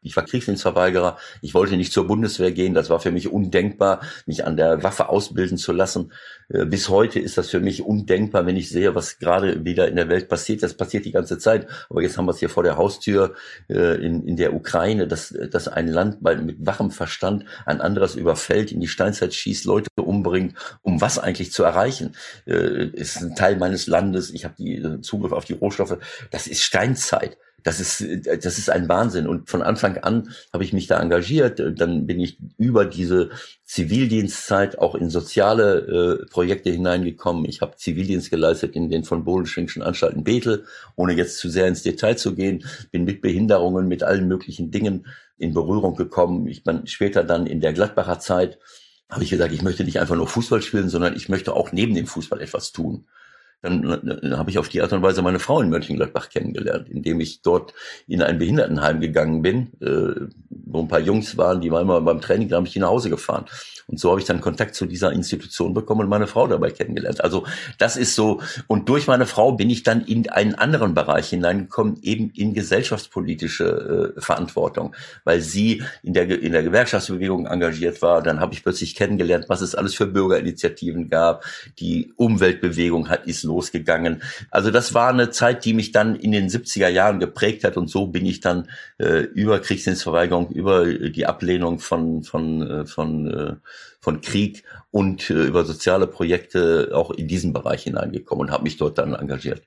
Ich 0.01 0.17
war 0.17 0.25
Kriegsdienstverweigerer. 0.25 1.19
Ich 1.43 1.55
wollte 1.55 1.77
nicht 1.77 1.93
zur 1.93 2.07
Bundeswehr 2.07 2.53
gehen. 2.53 2.73
Das 2.73 2.89
war 2.89 3.01
für 3.01 3.11
mich 3.11 3.33
undenkbar, 3.33 4.01
mich 4.27 4.47
an 4.47 4.57
der 4.57 4.83
Waffe 4.85 5.09
ausbilden 5.09 5.59
zu 5.59 5.73
lassen. 5.73 6.13
Äh, 6.49 6.67
bis 6.67 6.89
heute 6.89 7.19
ist 7.19 7.37
das 7.37 7.51
für 7.51 7.59
mich 7.59 7.83
undenkbar, 7.83 8.47
wenn 8.47 8.57
ich 8.57 8.69
sehe, 8.69 8.95
was 8.95 9.19
gerade 9.19 9.65
wieder 9.65 9.89
in 9.89 9.97
der 9.97 10.09
Welt 10.09 10.29
passiert. 10.29 10.63
Das 10.63 10.75
passiert 10.75 11.05
die 11.05 11.11
ganze 11.11 11.39
Zeit. 11.39 11.67
Aber 11.91 12.01
jetzt 12.01 12.17
haben 12.17 12.27
wir 12.27 12.31
es 12.31 12.39
hier 12.39 12.49
vor 12.49 12.63
der 12.63 12.77
Haustür 12.77 13.35
äh, 13.69 13.97
in, 14.05 14.25
in 14.25 14.37
der 14.37 14.55
Ukraine, 14.55 15.09
dass, 15.09 15.35
dass 15.51 15.67
ein 15.67 15.89
Land 15.89 16.23
mit 16.23 16.65
wachem 16.65 16.93
Verstand 16.93 17.45
ein 17.67 17.81
anderes 17.81 18.15
überfällt, 18.15 18.71
in 18.71 18.81
die 18.81 18.89
Steinzeit 18.89 19.35
schießt, 19.35 19.65
Leute 19.65 19.89
umbringt, 19.97 20.55
um 20.83 21.01
was 21.01 21.19
eigentlich 21.19 21.51
zu 21.53 21.65
erreichen. 21.65 22.15
Äh, 22.47 22.87
ist 22.87 23.17
ein 23.21 23.35
Teil 23.35 23.57
meines 23.57 23.89
Landes. 23.89 24.31
Ich 24.31 24.45
habe 24.45 24.55
die 24.57 25.01
Zugriff 25.01 25.33
auf 25.33 25.45
die 25.45 25.55
Rohstoffe. 25.55 25.99
Das 26.31 26.47
ist 26.47 26.63
Steinzeit. 26.63 27.37
Das 27.65 27.81
ist, 27.81 28.05
das 28.25 28.59
ist 28.59 28.71
ein 28.71 28.89
Wahnsinn. 28.89 29.27
Und 29.27 29.51
von 29.51 29.63
Anfang 29.63 29.99
an 29.99 30.31
habe 30.53 30.63
ich 30.63 30.73
mich 30.73 30.87
da 30.87 31.01
engagiert. 31.01 31.61
Dann 31.77 32.07
bin 32.07 32.21
ich 32.21 32.39
über 32.57 32.85
diese 32.85 33.31
Zivildienstzeit 33.65 34.79
auch 34.79 34.95
in 34.95 35.11
soziale 35.11 36.21
äh, 36.23 36.27
Projekte 36.27 36.71
hineingekommen. 36.71 37.45
Ich 37.47 37.61
habe 37.61 37.77
Zivildienst 37.77 38.31
geleistet 38.31 38.77
in 38.77 38.91
den 38.91 39.03
von 39.03 39.25
Bodenschwingschen 39.25 39.83
Anstalten 39.83 40.23
Bethel, 40.23 40.67
ohne 40.95 41.15
jetzt 41.15 41.39
zu 41.39 41.49
sehr 41.49 41.67
ins 41.67 41.83
Detail 41.83 42.17
zu 42.17 42.35
gehen. 42.35 42.65
Bin 42.93 43.05
mit 43.05 43.21
Behinderungen, 43.21 43.89
mit 43.89 44.05
allen 44.05 44.29
möglichen 44.29 44.71
Dingen 44.71 45.07
in 45.37 45.53
Berührung 45.53 45.97
gekommen. 45.97 46.47
Ich 46.47 46.63
bin 46.63 46.87
später 46.87 47.25
dann 47.25 47.47
in 47.47 47.61
der 47.61 47.73
Gladbacher 47.73 48.21
Zeit 48.21 48.59
habe 49.11 49.25
ich 49.25 49.31
gesagt, 49.31 49.53
ich 49.53 49.63
möchte 49.63 49.85
nicht 49.85 50.01
einfach 50.01 50.17
nur 50.17 50.29
Fußball 50.29 50.61
spielen, 50.61 50.91
sondern 50.91 51.17
ich 51.17 51.31
möchte 51.31 51.55
auch 51.55 51.73
neben 51.73 51.95
dem 51.95 52.07
Fußball 52.07 52.43
etwas 52.43 52.73
tun 52.73 53.07
dann, 53.63 53.83
dann 53.83 54.39
habe 54.39 54.51
ich 54.51 54.59
auf 54.59 54.69
die 54.69 54.83
Art 54.83 54.93
und 54.93 55.03
Weise 55.03 55.23
meine 55.23 55.41
Frau 55.41 55.61
in 55.61 55.71
Mönchengladbach 55.71 56.29
kennengelernt, 56.29 56.89
indem 56.89 57.21
ich 57.21 57.43
dort 57.43 57.75
in 58.07 58.23
ein 58.23 58.39
Behindertenheim 58.39 59.01
gegangen 59.01 59.43
bin, 59.43 59.73
äh, 59.81 60.29
wo 60.49 60.81
ein 60.81 60.89
paar 60.89 61.01
Jungs 61.01 61.37
waren, 61.37 61.61
die 61.61 61.71
waren 61.71 61.83
immer 61.83 62.01
beim 62.01 62.21
Training, 62.21 62.49
da 62.49 62.57
habe 62.57 62.67
ich 62.67 62.73
die 62.73 62.79
nach 62.79 62.89
Hause 62.89 63.11
gefahren. 63.11 63.47
Und 63.89 63.99
so 63.99 64.11
habe 64.11 64.21
ich 64.21 64.27
dann 64.27 64.43
Kontakt 64.43 64.75
zu 64.75 64.85
dieser 64.85 65.13
Institution 65.13 65.73
bekommen 65.73 66.03
und 66.03 66.09
meine 66.09 66.27
Frau 66.27 66.47
dabei 66.47 66.71
kennengelernt. 66.71 67.25
Also 67.25 67.47
das 67.79 67.97
ist 67.97 68.15
so. 68.15 68.43
Und 68.67 68.89
durch 68.89 69.07
meine 69.07 69.25
Frau 69.25 69.53
bin 69.53 69.71
ich 69.71 69.83
dann 69.83 70.05
in 70.05 70.29
einen 70.29 70.55
anderen 70.55 70.93
Bereich 70.93 71.31
hineingekommen, 71.31 71.99
eben 72.03 72.31
in 72.35 72.53
gesellschaftspolitische 72.53 74.15
äh, 74.17 74.21
Verantwortung, 74.21 74.95
weil 75.25 75.41
sie 75.41 75.83
in 76.03 76.13
der, 76.13 76.29
in 76.29 76.53
der 76.53 76.63
Gewerkschaftsbewegung 76.63 77.47
engagiert 77.47 78.03
war. 78.03 78.23
Dann 78.23 78.41
habe 78.41 78.53
ich 78.53 78.63
plötzlich 78.63 78.95
kennengelernt, 78.95 79.47
was 79.49 79.63
es 79.63 79.75
alles 79.75 79.95
für 79.95 80.07
Bürgerinitiativen 80.07 81.09
gab. 81.09 81.45
Die 81.79 82.13
Umweltbewegung 82.17 83.09
hat 83.09 83.27
ist 83.27 83.43
losgegangen. 83.49 84.23
Also 84.51 84.71
das 84.71 84.95
war 84.95 85.09
eine 85.09 85.31
Zeit, 85.31 85.65
die 85.65 85.75
mich 85.75 85.91
dann 85.91 86.15
in 86.15 86.33
den 86.33 86.49
70er 86.49 86.89
Jahren 86.89 87.19
geprägt 87.19 87.65
hat 87.65 87.77
und 87.77 87.89
so 87.89 88.07
bin 88.07 88.25
ich 88.25 88.41
dann 88.41 88.69
äh, 88.99 89.21
über 89.21 89.59
Kriegsdienstverweigerung, 89.59 90.51
über 90.51 90.87
die 90.87 91.27
Ablehnung 91.27 91.81
von, 91.81 92.23
von, 92.23 92.63
äh, 92.63 92.87
von, 92.87 93.31
äh, 93.31 93.57
von 94.01 94.21
Krieg 94.21 94.65
und 94.91 95.31
äh, 95.31 95.45
über 95.45 95.65
soziale 95.65 96.07
Projekte 96.07 96.91
auch 96.95 97.11
in 97.11 97.27
diesen 97.27 97.53
Bereich 97.53 97.83
hineingekommen 97.83 98.47
und 98.47 98.53
habe 98.53 98.63
mich 98.63 98.77
dort 98.77 98.99
dann 98.99 99.15
engagiert. 99.15 99.63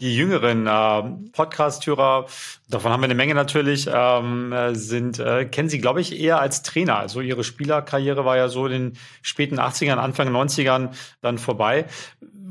Die 0.00 0.16
jüngeren 0.16 0.66
äh, 0.66 1.30
Podcast-Hörer, 1.32 2.26
davon 2.68 2.92
haben 2.92 3.00
wir 3.00 3.04
eine 3.04 3.14
Menge 3.14 3.34
natürlich, 3.34 3.88
ähm, 3.92 4.54
sind, 4.72 5.18
äh, 5.18 5.44
kennen 5.44 5.68
Sie, 5.68 5.78
glaube 5.78 6.00
ich, 6.00 6.18
eher 6.18 6.40
als 6.40 6.62
Trainer. 6.62 6.96
Also 6.98 7.20
Ihre 7.20 7.44
Spielerkarriere 7.44 8.24
war 8.24 8.36
ja 8.36 8.48
so 8.48 8.66
in 8.66 8.72
den 8.72 8.98
späten 9.22 9.58
80ern, 9.60 9.96
Anfang 9.96 10.28
90ern 10.34 10.90
dann 11.20 11.38
vorbei 11.38 11.86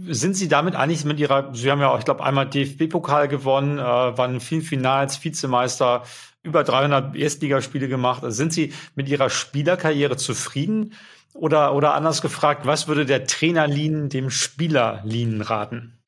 sind 0.08 0.36
Sie 0.36 0.48
damit 0.48 0.76
eigentlich 0.76 1.06
mit 1.06 1.20
Ihrer, 1.20 1.54
Sie 1.54 1.70
haben 1.70 1.82
ja 1.82 1.90
auch, 1.90 2.00
ich 2.00 2.06
glaube, 2.06 2.24
einmal 2.24 2.50
DFB-Pokal 2.50 3.28
gewonnen, 3.28 3.80
äh, 3.80 3.82
waren 3.82 4.36
in 4.36 4.40
vielen 4.40 4.62
Finals 4.62 5.24
Vizemeister, 5.24 6.04
über 6.42 6.64
300 6.64 7.16
Erstligaspiele 7.16 7.88
gemacht. 7.88 8.24
Also 8.24 8.36
sind 8.36 8.54
Sie 8.54 8.74
mit 8.96 9.10
Ihrer 9.10 9.30
Spielerkarriere 9.30 10.18
zufrieden? 10.18 10.94
Oder, 11.34 11.76
oder 11.76 11.94
anders 11.94 12.22
gefragt, 12.22 12.66
was 12.66 12.88
würde 12.88 13.06
der 13.06 13.28
Trainer 13.28 13.68
Lien 13.68 14.10
dem 14.10 14.30
Spieler 14.30 15.02
Lien 15.04 15.42
raten? 15.42 15.99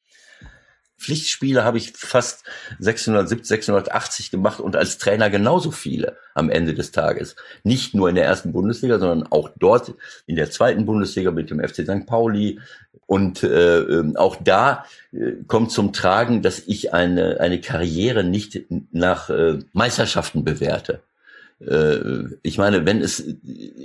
Pflichtspiele 1.01 1.63
habe 1.63 1.77
ich 1.77 1.93
fast 1.95 2.43
670, 2.79 3.47
680 3.47 4.31
gemacht 4.31 4.59
und 4.59 4.75
als 4.75 4.97
Trainer 4.97 5.29
genauso 5.29 5.71
viele 5.71 6.17
am 6.35 6.49
Ende 6.49 6.73
des 6.73 6.91
Tages. 6.91 7.35
Nicht 7.63 7.93
nur 7.93 8.07
in 8.07 8.15
der 8.15 8.25
ersten 8.25 8.51
Bundesliga, 8.53 8.99
sondern 8.99 9.31
auch 9.31 9.49
dort 9.57 9.95
in 10.27 10.35
der 10.35 10.51
zweiten 10.51 10.85
Bundesliga 10.85 11.31
mit 11.31 11.49
dem 11.49 11.59
FC 11.59 11.83
St. 11.83 12.05
Pauli. 12.05 12.59
Und 13.07 13.43
äh, 13.43 13.79
ähm, 13.79 14.15
auch 14.15 14.37
da 14.41 14.85
äh, 15.11 15.33
kommt 15.47 15.71
zum 15.71 15.91
Tragen, 15.91 16.41
dass 16.41 16.59
ich 16.59 16.93
eine, 16.93 17.39
eine 17.41 17.59
Karriere 17.59 18.23
nicht 18.23 18.61
nach 18.91 19.29
äh, 19.29 19.59
Meisterschaften 19.73 20.45
bewerte 20.45 21.01
ich 22.41 22.57
meine, 22.57 22.85
wenn 22.85 23.01
es, 23.01 23.23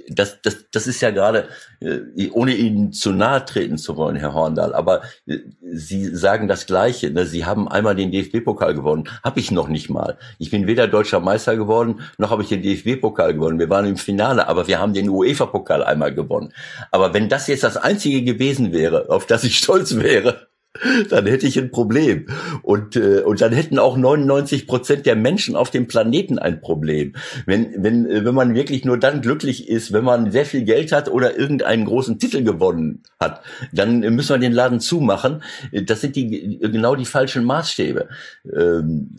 das, 0.08 0.40
das, 0.40 0.66
das 0.70 0.86
ist 0.86 1.02
ja 1.02 1.10
gerade, 1.10 1.48
äh, 1.80 2.30
ohne 2.30 2.54
Ihnen 2.54 2.92
zu 2.92 3.12
nahe 3.12 3.44
treten 3.44 3.76
zu 3.76 3.96
wollen, 3.96 4.16
Herr 4.16 4.32
Horndahl, 4.32 4.74
aber 4.74 5.02
äh, 5.26 5.38
Sie 5.72 6.06
sagen 6.16 6.48
das 6.48 6.66
Gleiche. 6.66 7.10
Ne? 7.10 7.26
Sie 7.26 7.44
haben 7.44 7.68
einmal 7.68 7.94
den 7.94 8.10
DFB-Pokal 8.10 8.74
gewonnen. 8.74 9.04
Habe 9.22 9.40
ich 9.40 9.50
noch 9.50 9.68
nicht 9.68 9.90
mal. 9.90 10.16
Ich 10.38 10.50
bin 10.50 10.66
weder 10.66 10.88
deutscher 10.88 11.20
Meister 11.20 11.56
geworden, 11.56 12.00
noch 12.16 12.30
habe 12.30 12.42
ich 12.42 12.48
den 12.48 12.62
DFB-Pokal 12.62 13.34
gewonnen. 13.34 13.58
Wir 13.58 13.68
waren 13.68 13.84
im 13.84 13.98
Finale, 13.98 14.48
aber 14.48 14.66
wir 14.68 14.78
haben 14.78 14.94
den 14.94 15.10
UEFA-Pokal 15.10 15.84
einmal 15.84 16.14
gewonnen. 16.14 16.54
Aber 16.90 17.12
wenn 17.12 17.28
das 17.28 17.46
jetzt 17.46 17.64
das 17.64 17.76
Einzige 17.76 18.22
gewesen 18.22 18.72
wäre, 18.72 19.10
auf 19.10 19.26
das 19.26 19.44
ich 19.44 19.58
stolz 19.58 19.96
wäre, 19.96 20.48
dann 21.10 21.26
hätte 21.26 21.46
ich 21.46 21.58
ein 21.58 21.70
Problem. 21.70 22.26
Und, 22.62 22.96
äh, 22.96 23.20
und 23.20 23.40
dann 23.40 23.52
hätten 23.52 23.78
auch 23.78 23.96
99 23.96 24.66
Prozent 24.66 25.06
der 25.06 25.16
Menschen 25.16 25.56
auf 25.56 25.70
dem 25.70 25.86
Planeten 25.86 26.38
ein 26.38 26.60
Problem. 26.60 27.14
Wenn, 27.46 27.82
wenn, 27.82 28.06
äh, 28.06 28.24
wenn 28.24 28.34
man 28.34 28.54
wirklich 28.54 28.84
nur 28.84 28.98
dann 28.98 29.20
glücklich 29.20 29.68
ist, 29.68 29.92
wenn 29.92 30.04
man 30.04 30.30
sehr 30.30 30.46
viel 30.46 30.64
Geld 30.64 30.92
hat 30.92 31.08
oder 31.08 31.38
irgendeinen 31.38 31.84
großen 31.84 32.18
Titel 32.18 32.42
gewonnen 32.42 33.02
hat, 33.20 33.42
dann 33.72 34.00
müssen 34.00 34.34
wir 34.34 34.38
den 34.38 34.52
Laden 34.52 34.80
zumachen. 34.80 35.42
Das 35.72 36.00
sind 36.00 36.16
die 36.16 36.58
genau 36.58 36.94
die 36.96 37.04
falschen 37.04 37.44
Maßstäbe. 37.44 38.08
Ähm, 38.52 39.10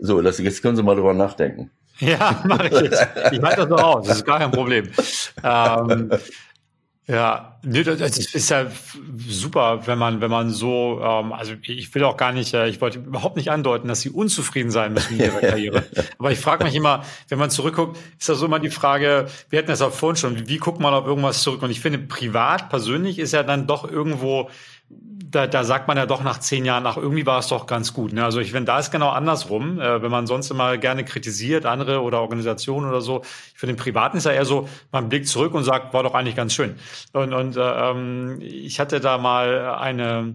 so, 0.00 0.22
das, 0.22 0.38
jetzt 0.38 0.62
können 0.62 0.76
Sie 0.76 0.82
mal 0.82 0.96
drüber 0.96 1.14
nachdenken. 1.14 1.70
Ja, 2.00 2.42
mache 2.46 2.68
ich 2.68 2.80
jetzt. 2.80 3.06
Ich 3.30 3.42
halte 3.42 3.60
das 3.60 3.68
noch 3.68 3.82
aus, 3.82 4.06
das 4.06 4.16
ist 4.18 4.24
gar 4.24 4.38
kein 4.38 4.50
Problem. 4.50 4.88
Ähm, 5.42 6.10
ja, 7.10 7.58
nee, 7.64 7.82
das 7.82 8.18
ist 8.18 8.50
ja 8.50 8.66
super, 9.26 9.84
wenn 9.86 9.98
man, 9.98 10.20
wenn 10.20 10.30
man 10.30 10.50
so, 10.50 11.00
ähm, 11.02 11.32
also 11.32 11.54
ich 11.62 11.92
will 11.92 12.04
auch 12.04 12.16
gar 12.16 12.32
nicht, 12.32 12.54
äh, 12.54 12.68
ich 12.68 12.80
wollte 12.80 13.00
überhaupt 13.00 13.36
nicht 13.36 13.50
andeuten, 13.50 13.88
dass 13.88 14.00
sie 14.00 14.10
unzufrieden 14.10 14.70
sein 14.70 14.92
müssen 14.92 15.16
mit 15.16 15.26
ihrer 15.26 15.40
Karriere. 15.48 15.84
Aber 16.18 16.30
ich 16.30 16.38
frage 16.38 16.62
mich 16.62 16.74
immer, 16.76 17.02
wenn 17.28 17.38
man 17.38 17.50
zurückguckt, 17.50 17.98
ist 18.18 18.28
das 18.28 18.38
so 18.38 18.46
immer 18.46 18.60
die 18.60 18.70
Frage, 18.70 19.26
wir 19.48 19.58
hatten 19.58 19.68
das 19.68 19.82
auch 19.82 19.92
vorhin 19.92 20.16
schon, 20.16 20.48
wie 20.48 20.58
guckt 20.58 20.78
man 20.78 20.94
auf 20.94 21.04
irgendwas 21.04 21.42
zurück? 21.42 21.62
Und 21.62 21.70
ich 21.70 21.80
finde, 21.80 21.98
privat, 21.98 22.68
persönlich 22.68 23.18
ist 23.18 23.32
ja 23.32 23.42
dann 23.42 23.66
doch 23.66 23.90
irgendwo 23.90 24.48
da, 25.30 25.46
da 25.46 25.64
sagt 25.64 25.86
man 25.88 25.96
ja 25.96 26.06
doch 26.06 26.22
nach 26.22 26.38
zehn 26.38 26.64
Jahren, 26.64 26.86
ach, 26.86 26.96
irgendwie 26.96 27.24
war 27.24 27.38
es 27.38 27.48
doch 27.48 27.66
ganz 27.66 27.94
gut. 27.94 28.12
Ne? 28.12 28.24
Also 28.24 28.40
ich 28.40 28.52
finde, 28.52 28.66
da 28.66 28.78
ist 28.78 28.90
genau 28.90 29.10
andersrum. 29.10 29.80
Äh, 29.80 30.02
wenn 30.02 30.10
man 30.10 30.26
sonst 30.26 30.50
immer 30.50 30.76
gerne 30.76 31.04
kritisiert, 31.04 31.66
andere 31.66 32.02
oder 32.02 32.20
Organisationen 32.20 32.88
oder 32.88 33.00
so. 33.00 33.22
Finde, 33.54 33.72
im 33.72 33.76
Privaten 33.76 34.16
ist 34.16 34.26
ja 34.26 34.32
eher 34.32 34.44
so, 34.44 34.68
man 34.90 35.08
blickt 35.08 35.28
zurück 35.28 35.54
und 35.54 35.64
sagt, 35.64 35.94
war 35.94 36.02
doch 36.02 36.14
eigentlich 36.14 36.36
ganz 36.36 36.52
schön. 36.52 36.74
Und, 37.12 37.32
und 37.32 37.56
äh, 37.56 37.60
ähm, 37.60 38.38
ich 38.40 38.80
hatte 38.80 39.00
da 39.00 39.18
mal 39.18 39.76
eine, 39.76 40.34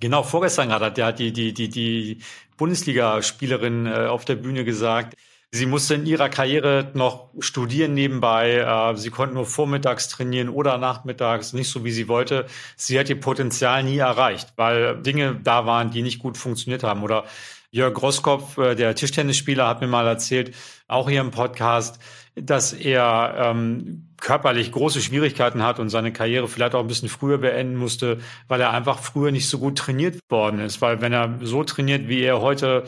genau 0.00 0.22
vorgestern 0.22 0.68
gerade, 0.68 0.90
der 0.90 1.06
hat 1.06 1.18
die, 1.18 1.32
die, 1.32 1.54
die, 1.54 1.68
die 1.68 2.18
Bundesligaspielerin 2.56 3.86
äh, 3.86 4.06
auf 4.06 4.24
der 4.24 4.36
Bühne 4.36 4.64
gesagt, 4.64 5.14
Sie 5.52 5.66
musste 5.66 5.94
in 5.94 6.06
ihrer 6.06 6.28
Karriere 6.28 6.90
noch 6.94 7.30
studieren 7.38 7.94
nebenbei. 7.94 8.56
Äh, 8.56 8.96
sie 8.96 9.10
konnte 9.10 9.34
nur 9.34 9.46
vormittags 9.46 10.08
trainieren 10.08 10.48
oder 10.48 10.76
nachmittags, 10.76 11.52
nicht 11.52 11.70
so 11.70 11.84
wie 11.84 11.92
sie 11.92 12.08
wollte. 12.08 12.46
Sie 12.76 12.98
hat 12.98 13.08
ihr 13.08 13.20
Potenzial 13.20 13.82
nie 13.84 13.98
erreicht, 13.98 14.52
weil 14.56 15.00
Dinge 15.00 15.40
da 15.42 15.64
waren, 15.64 15.90
die 15.90 16.02
nicht 16.02 16.18
gut 16.18 16.36
funktioniert 16.36 16.82
haben. 16.82 17.02
Oder 17.02 17.24
Jörg 17.70 17.94
Grosskopf, 17.94 18.58
äh, 18.58 18.74
der 18.74 18.94
Tischtennisspieler, 18.94 19.68
hat 19.68 19.80
mir 19.80 19.86
mal 19.86 20.06
erzählt, 20.06 20.54
auch 20.88 21.08
hier 21.08 21.20
im 21.20 21.30
Podcast, 21.30 22.00
dass 22.34 22.72
er 22.72 23.34
ähm, 23.38 24.08
körperlich 24.20 24.72
große 24.72 25.00
Schwierigkeiten 25.00 25.62
hat 25.62 25.78
und 25.78 25.88
seine 25.88 26.12
Karriere 26.12 26.48
vielleicht 26.48 26.74
auch 26.74 26.80
ein 26.80 26.86
bisschen 26.86 27.08
früher 27.08 27.38
beenden 27.38 27.76
musste, 27.76 28.18
weil 28.48 28.60
er 28.60 28.72
einfach 28.72 28.98
früher 28.98 29.30
nicht 29.30 29.48
so 29.48 29.58
gut 29.58 29.78
trainiert 29.78 30.18
worden 30.28 30.60
ist. 30.60 30.80
Weil 30.80 31.00
wenn 31.00 31.12
er 31.12 31.38
so 31.42 31.64
trainiert, 31.64 32.08
wie 32.08 32.20
er 32.20 32.40
heute 32.40 32.84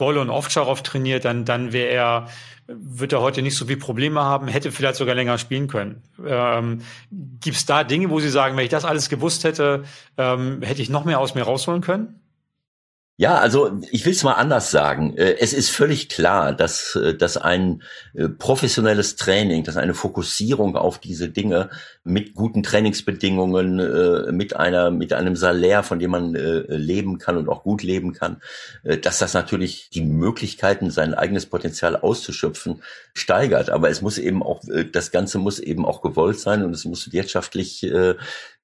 Bolle 0.00 0.20
und 0.22 0.30
Ovtcharov 0.30 0.82
trainiert, 0.82 1.26
dann, 1.26 1.44
dann 1.44 1.74
wäre 1.74 1.90
er, 1.90 2.28
wird 2.66 3.12
er 3.12 3.20
heute 3.20 3.42
nicht 3.42 3.54
so 3.54 3.66
viel 3.66 3.76
Probleme 3.76 4.22
haben, 4.22 4.48
hätte 4.48 4.72
vielleicht 4.72 4.96
sogar 4.96 5.14
länger 5.14 5.36
spielen 5.36 5.68
können. 5.68 6.02
Ähm, 6.26 6.80
Gibt 7.10 7.58
es 7.58 7.66
da 7.66 7.84
Dinge, 7.84 8.08
wo 8.08 8.18
Sie 8.18 8.30
sagen, 8.30 8.56
wenn 8.56 8.64
ich 8.64 8.70
das 8.70 8.86
alles 8.86 9.10
gewusst 9.10 9.44
hätte, 9.44 9.84
ähm, 10.16 10.62
hätte 10.62 10.80
ich 10.80 10.88
noch 10.88 11.04
mehr 11.04 11.20
aus 11.20 11.34
mir 11.34 11.42
rausholen 11.42 11.82
können? 11.82 12.19
Ja, 13.20 13.36
also 13.36 13.78
ich 13.90 14.06
will 14.06 14.14
es 14.14 14.22
mal 14.22 14.32
anders 14.32 14.70
sagen. 14.70 15.14
Äh, 15.14 15.36
es 15.40 15.52
ist 15.52 15.68
völlig 15.68 16.08
klar, 16.08 16.54
dass, 16.54 16.94
äh, 16.94 17.14
dass 17.14 17.36
ein 17.36 17.82
äh, 18.14 18.30
professionelles 18.30 19.16
Training, 19.16 19.62
dass 19.62 19.76
eine 19.76 19.92
Fokussierung 19.92 20.74
auf 20.74 20.98
diese 20.98 21.28
Dinge 21.28 21.68
mit 22.02 22.32
guten 22.32 22.62
Trainingsbedingungen, 22.62 24.34
mit 24.34 24.56
einer, 24.56 24.90
mit 24.90 25.12
einem 25.12 25.36
Salär, 25.36 25.82
von 25.82 25.98
dem 25.98 26.12
man 26.12 26.32
leben 26.32 27.18
kann 27.18 27.36
und 27.36 27.50
auch 27.50 27.62
gut 27.62 27.82
leben 27.82 28.14
kann, 28.14 28.40
dass 29.02 29.18
das 29.18 29.34
natürlich 29.34 29.90
die 29.90 30.00
Möglichkeiten, 30.00 30.90
sein 30.90 31.12
eigenes 31.12 31.44
Potenzial 31.44 31.96
auszuschöpfen, 31.96 32.82
steigert. 33.12 33.68
Aber 33.68 33.90
es 33.90 34.00
muss 34.00 34.16
eben 34.16 34.42
auch, 34.42 34.62
das 34.92 35.10
Ganze 35.10 35.38
muss 35.38 35.58
eben 35.58 35.84
auch 35.84 36.00
gewollt 36.00 36.40
sein 36.40 36.64
und 36.64 36.72
es 36.72 36.86
muss 36.86 37.12
wirtschaftlich 37.12 37.86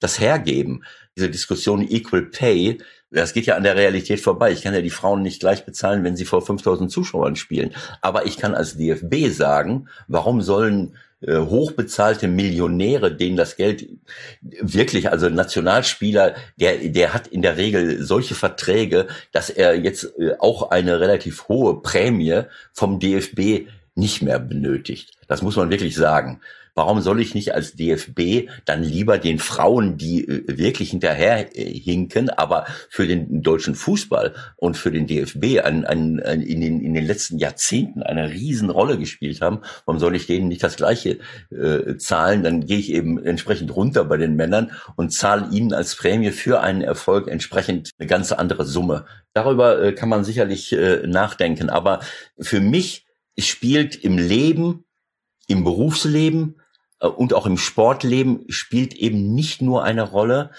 das 0.00 0.18
hergeben. 0.18 0.82
Diese 1.14 1.30
Diskussion 1.30 1.86
Equal 1.86 2.22
Pay, 2.22 2.78
das 3.10 3.32
geht 3.32 3.46
ja 3.46 3.56
an 3.56 3.62
der 3.62 3.76
Realität 3.76 4.20
vorbei. 4.20 4.52
Ich 4.52 4.62
kann 4.62 4.74
ja 4.74 4.80
die 4.80 4.90
Frauen 4.90 5.22
nicht 5.22 5.40
gleich 5.40 5.64
bezahlen, 5.64 6.04
wenn 6.04 6.16
sie 6.16 6.24
vor 6.24 6.42
5000 6.42 6.90
Zuschauern 6.90 7.36
spielen. 7.36 7.72
Aber 8.00 8.26
ich 8.26 8.36
kann 8.36 8.54
als 8.54 8.76
DFB 8.76 9.28
sagen, 9.30 9.88
warum 10.08 10.42
sollen 10.42 10.96
äh, 11.22 11.38
hochbezahlte 11.38 12.28
Millionäre, 12.28 13.14
denen 13.14 13.36
das 13.36 13.56
Geld 13.56 13.88
wirklich, 14.42 15.10
also 15.10 15.30
Nationalspieler, 15.30 16.34
der, 16.56 16.76
der 16.88 17.14
hat 17.14 17.26
in 17.26 17.42
der 17.42 17.56
Regel 17.56 18.02
solche 18.02 18.34
Verträge, 18.34 19.06
dass 19.32 19.48
er 19.48 19.76
jetzt 19.76 20.12
äh, 20.18 20.34
auch 20.38 20.70
eine 20.70 21.00
relativ 21.00 21.48
hohe 21.48 21.80
Prämie 21.80 22.42
vom 22.72 23.00
DFB 23.00 23.66
nicht 23.94 24.20
mehr 24.20 24.38
benötigt. 24.38 25.12
Das 25.26 25.40
muss 25.40 25.56
man 25.56 25.70
wirklich 25.70 25.94
sagen. 25.94 26.40
Warum 26.78 27.00
soll 27.00 27.22
ich 27.22 27.34
nicht 27.34 27.54
als 27.54 27.72
DFB 27.72 28.50
dann 28.66 28.82
lieber 28.82 29.16
den 29.16 29.38
Frauen, 29.38 29.96
die 29.96 30.28
äh, 30.28 30.58
wirklich 30.58 30.90
hinterher 30.90 31.56
äh, 31.56 32.26
aber 32.36 32.66
für 32.90 33.06
den 33.06 33.42
deutschen 33.42 33.74
Fußball 33.74 34.34
und 34.56 34.76
für 34.76 34.90
den 34.90 35.06
DFB 35.06 35.62
ein, 35.64 35.86
ein, 35.86 36.20
ein, 36.22 36.42
in, 36.42 36.60
den, 36.60 36.82
in 36.82 36.92
den 36.92 37.06
letzten 37.06 37.38
Jahrzehnten 37.38 38.02
eine 38.02 38.30
Riesenrolle 38.30 38.98
gespielt 38.98 39.40
haben, 39.40 39.62
warum 39.86 39.98
soll 39.98 40.14
ich 40.14 40.26
denen 40.26 40.48
nicht 40.48 40.62
das 40.62 40.76
Gleiche 40.76 41.18
äh, 41.50 41.96
zahlen? 41.96 42.42
Dann 42.42 42.66
gehe 42.66 42.78
ich 42.78 42.92
eben 42.92 43.24
entsprechend 43.24 43.74
runter 43.74 44.04
bei 44.04 44.18
den 44.18 44.36
Männern 44.36 44.72
und 44.96 45.14
zahle 45.14 45.48
ihnen 45.52 45.72
als 45.72 45.96
Prämie 45.96 46.30
für 46.30 46.60
einen 46.60 46.82
Erfolg 46.82 47.26
entsprechend 47.28 47.92
eine 47.98 48.06
ganz 48.06 48.32
andere 48.32 48.66
Summe. 48.66 49.06
Darüber 49.32 49.82
äh, 49.82 49.92
kann 49.94 50.10
man 50.10 50.24
sicherlich 50.24 50.72
äh, 50.72 51.06
nachdenken. 51.06 51.70
Aber 51.70 52.00
für 52.38 52.60
mich 52.60 53.06
spielt 53.38 53.96
im 53.96 54.18
Leben, 54.18 54.84
im 55.48 55.64
Berufsleben 55.64 56.56
und 57.00 57.34
auch 57.34 57.46
im 57.46 57.58
Sportleben 57.58 58.44
spielt 58.48 58.94
eben 58.94 59.34
nicht 59.34 59.62
nur 59.62 59.84
eine 59.84 60.02
Rolle, 60.02 60.50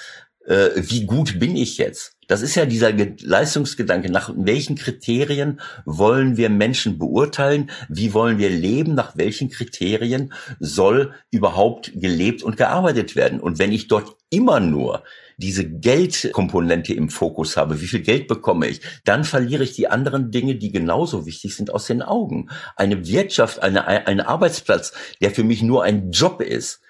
äh, 0.45 0.69
wie 0.75 1.05
gut 1.05 1.39
bin 1.39 1.55
ich 1.55 1.77
jetzt. 1.77 2.13
Das 2.27 2.41
ist 2.41 2.55
ja 2.55 2.65
dieser 2.65 2.91
Leistungsgedanke. 2.91 4.11
Nach 4.11 4.33
welchen 4.35 4.75
Kriterien 4.75 5.61
wollen 5.85 6.35
wir 6.35 6.49
Menschen 6.49 6.97
beurteilen? 6.99 7.71
Wie 7.87 8.13
wollen 8.13 8.37
wir 8.37 8.49
leben? 8.49 8.95
Nach 8.95 9.15
welchen 9.15 9.49
Kriterien 9.49 10.33
soll 10.59 11.13
überhaupt 11.31 11.91
gelebt 11.95 12.43
und 12.43 12.57
gearbeitet 12.57 13.15
werden? 13.15 13.39
Und 13.39 13.59
wenn 13.59 13.71
ich 13.71 13.87
dort 13.87 14.17
immer 14.29 14.59
nur 14.59 15.03
diese 15.37 15.69
Geldkomponente 15.69 16.93
im 16.93 17.09
Fokus 17.09 17.57
habe, 17.57 17.79
wie 17.79 17.87
viel 17.87 18.01
Geld 18.01 18.27
bekomme 18.27 18.67
ich, 18.67 18.81
dann 19.05 19.23
verliere 19.23 19.63
ich 19.63 19.73
die 19.73 19.87
anderen 19.87 20.31
Dinge, 20.31 20.55
die 20.55 20.71
genauso 20.71 21.25
wichtig 21.25 21.55
sind, 21.55 21.71
aus 21.71 21.85
den 21.85 22.01
Augen. 22.01 22.49
Eine 22.75 23.07
Wirtschaft, 23.07 23.61
eine, 23.61 23.87
ein 23.87 24.19
Arbeitsplatz, 24.19 24.93
der 25.21 25.31
für 25.31 25.43
mich 25.43 25.61
nur 25.61 25.83
ein 25.83 26.11
Job 26.11 26.41
ist, 26.41 26.81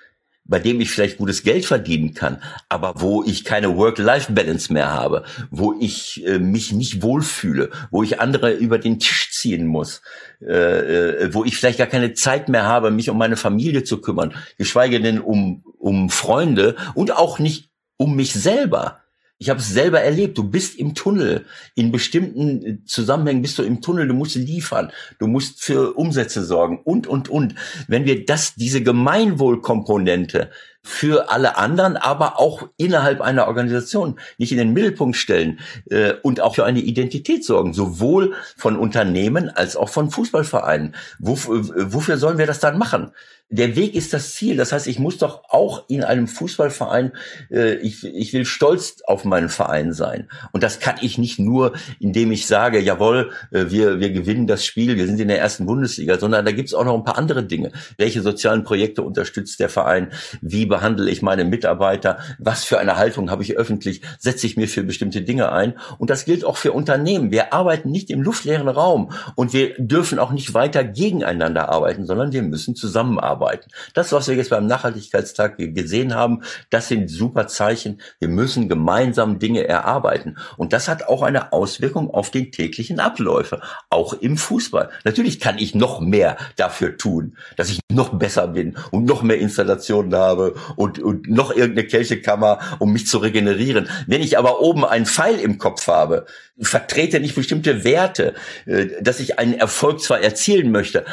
bei 0.48 0.60
dem 0.60 0.80
ich 0.80 0.90
vielleicht 0.90 1.18
gutes 1.18 1.44
Geld 1.44 1.66
verdienen 1.66 2.14
kann, 2.14 2.42
aber 2.70 2.94
wo 2.98 3.24
ich 3.24 3.44
keine 3.44 3.76
Work-Life-Balance 3.76 4.72
mehr 4.72 4.94
habe, 4.94 5.24
wo 5.52 5.76
ich 5.80 6.26
äh, 6.26 6.40
mich 6.40 6.72
nicht 6.72 7.02
wohlfühle, 7.02 7.70
wo 7.92 8.02
ich 8.02 8.22
andere 8.22 8.54
über 8.54 8.80
den 8.80 8.98
Tisch 9.00 9.32
ziehen 9.32 9.68
muss, 9.68 10.02
äh, 10.42 11.26
äh, 11.26 11.34
wo 11.34 11.44
ich 11.44 11.58
vielleicht 11.58 11.80
gar 11.80 11.88
keine 11.88 12.14
Zeit 12.14 12.48
mehr 12.48 12.64
habe, 12.64 12.92
mich 12.92 13.10
um 13.10 13.18
meine 13.18 13.36
Familie 13.36 13.84
zu 13.84 14.00
kümmern, 14.00 14.34
geschweige 14.58 15.02
denn 15.02 15.20
um, 15.20 15.64
um 15.78 16.10
Freunde 16.10 16.76
und 16.96 17.12
auch 17.12 17.40
nicht 17.40 17.70
um 17.98 18.16
mich 18.16 18.34
selber. 18.34 19.02
Ich 19.40 19.52
habe 19.52 19.60
es 19.60 19.70
selber 19.70 20.02
erlebt. 20.02 20.38
Du 20.38 20.44
bist 20.44 20.76
im 20.80 20.96
Tunnel. 20.96 21.46
In 21.76 21.92
bestimmten 21.92 22.66
äh, 22.66 22.78
Zusammenhängen 22.86 23.44
bist 23.44 23.60
du 23.60 23.64
im 23.64 23.82
Tunnel. 23.82 24.08
Du 24.08 24.16
musst 24.16 24.36
liefern. 24.36 24.92
Du 25.20 25.28
musst 25.28 25.62
für 25.62 25.94
Umsätze 25.94 26.44
sorgen 26.44 26.80
und, 26.84 27.06
und, 27.06 27.30
und. 27.30 27.54
Wenn 27.88 28.06
wir 28.06 28.26
das, 28.26 28.56
diese 28.56 28.82
Gemeinwohlkomponente 28.82 30.50
für 30.82 31.30
alle 31.30 31.58
anderen, 31.58 31.98
aber 31.98 32.40
auch 32.40 32.70
innerhalb 32.78 33.22
einer 33.22 33.48
Organisation 33.48 34.20
nicht 34.40 34.52
in 34.54 34.58
den 34.58 34.74
Mittelpunkt 34.74 35.18
stellen 35.18 35.60
äh, 35.92 36.14
und 36.24 36.42
auch 36.42 36.56
für 36.56 36.66
eine 36.66 36.80
Identität 36.80 37.46
sorgen, 37.46 37.74
sowohl 37.74 38.34
von 38.56 38.76
Unternehmen 38.76 39.50
als 39.50 39.76
auch 39.76 39.90
von 39.90 40.10
Fußballvereinen. 40.10 40.96
Wof 41.20 41.48
äh, 41.50 41.94
wofür 41.94 42.18
sollen 42.18 42.40
wir 42.40 42.48
das 42.48 42.60
dann 42.60 42.80
machen? 42.80 43.12
Der 43.50 43.78
Weg 43.78 43.96
ist 43.96 44.14
das 44.14 44.36
Ziel. 44.36 44.58
Das 44.58 44.74
heißt, 44.74 44.88
ich 44.88 45.00
muss 45.00 45.18
doch 45.18 45.44
auch 45.50 45.86
in 45.88 46.04
einem 46.04 46.28
Fußballverein, 46.28 47.14
äh, 47.50 47.76
ich, 47.76 48.04
ich 48.04 48.34
will 48.34 48.44
stolz 48.44 48.98
auf 49.06 49.24
meinen 49.24 49.48
Verein 49.48 49.94
sein. 49.94 50.28
Und 50.52 50.64
das 50.64 50.80
kann 50.80 50.98
ich 51.02 51.18
nicht 51.18 51.40
nur, 51.40 51.74
indem 52.00 52.32
ich 52.32 52.46
sage, 52.46 52.80
jawohl, 52.80 53.32
äh, 53.52 53.66
wir, 53.70 54.02
wir 54.02 54.12
gewinnen 54.12 54.48
das 54.48 54.66
Spiel, 54.66 54.98
wir 54.98 55.06
sind 55.06 55.20
in 55.20 55.30
der 55.30 55.40
ersten 55.40 55.66
Bundesliga, 55.66 56.20
sondern 56.20 56.44
da 56.44 56.52
gibt 56.52 56.68
es 56.68 56.74
auch 56.74 56.84
noch 56.84 56.96
ein 56.96 57.06
paar 57.06 57.18
andere 57.18 57.44
Dinge. 57.44 57.72
Welche 57.98 58.22
sozialen 58.22 58.66
Projekte 58.66 59.02
unterstützt 59.02 59.62
der 59.62 59.70
Verein? 59.70 60.12
Wie 60.42 60.66
behandle 60.66 61.10
ich 61.10 61.22
meine 61.22 61.46
Mitarbeiter? 61.46 62.20
Was 62.40 62.66
für 62.66 62.80
eine 62.80 62.98
Haltung 62.98 63.32
habe 63.32 63.44
ich 63.44 63.56
öffentlich? 63.56 64.02
Setze 64.20 64.46
ich 64.46 64.58
mir 64.58 64.68
für 64.68 64.84
bestimmte 64.84 65.22
Dinge 65.22 65.54
ein? 65.54 65.76
Und 66.00 66.10
das 66.10 66.26
gilt 66.26 66.44
auch 66.44 66.58
für 66.58 66.74
Unternehmen. 66.74 67.32
Wir 67.32 67.54
arbeiten 67.54 67.92
nicht 67.92 68.10
im 68.10 68.22
luftleeren 68.22 68.68
Raum 68.68 69.12
und 69.36 69.54
wir 69.54 69.74
dürfen 69.78 70.20
auch 70.20 70.32
nicht 70.32 70.54
weiter 70.54 70.84
gegeneinander 70.84 71.70
arbeiten, 71.70 72.06
sondern 72.06 72.34
wir 72.34 72.44
müssen 72.44 72.76
zusammenarbeiten 72.76 73.37
arbeiten. 73.38 73.70
Das, 73.94 74.12
was 74.12 74.28
wir 74.28 74.36
jetzt 74.36 74.50
beim 74.50 74.66
Nachhaltigkeitstag 74.66 75.58
gesehen 75.58 76.16
haben, 76.16 76.42
das 76.70 76.88
sind 76.88 77.10
super 77.10 77.48
Zeichen. 77.48 78.02
Wir 78.20 78.30
müssen 78.30 78.68
gemeinsam 78.68 79.40
Dinge 79.40 79.68
erarbeiten. 79.68 80.38
Und 80.58 80.74
das 80.74 80.88
hat 80.88 81.08
auch 81.08 81.22
eine 81.22 81.54
Auswirkung 81.54 82.10
auf 82.10 82.32
den 82.32 82.52
täglichen 82.52 83.00
Abläufe, 83.00 83.62
auch 83.90 84.14
im 84.14 84.38
Fußball. 84.38 84.90
Natürlich 85.04 85.40
kann 85.40 85.58
ich 85.60 85.76
noch 85.76 86.00
mehr 86.00 86.38
dafür 86.56 86.98
tun, 86.98 87.38
dass 87.56 87.70
ich 87.70 87.80
noch 87.92 88.18
besser 88.18 88.48
bin 88.48 88.78
und 88.92 89.06
noch 89.06 89.22
mehr 89.22 89.38
Installationen 89.38 90.16
habe 90.16 90.56
und, 90.76 91.00
und 91.00 91.30
noch 91.30 91.52
irgendeine 91.52 91.88
Kelchekammer, 91.88 92.60
um 92.80 92.92
mich 92.94 93.08
zu 93.08 93.20
regenerieren. 93.20 93.88
Wenn 94.08 94.22
ich 94.22 94.38
aber 94.38 94.62
oben 94.62 94.84
einen 94.84 95.06
Pfeil 95.06 95.40
im 95.40 95.58
Kopf 95.58 95.88
habe, 95.88 96.26
vertrete 96.60 97.20
nicht 97.20 97.36
bestimmte 97.36 97.84
Werte, 97.84 98.34
äh, 98.66 98.88
dass 99.02 99.20
ich 99.20 99.38
einen 99.38 99.54
Erfolg 99.54 100.02
zwar 100.02 100.22
erzielen 100.22 100.72
möchte, 100.72 101.06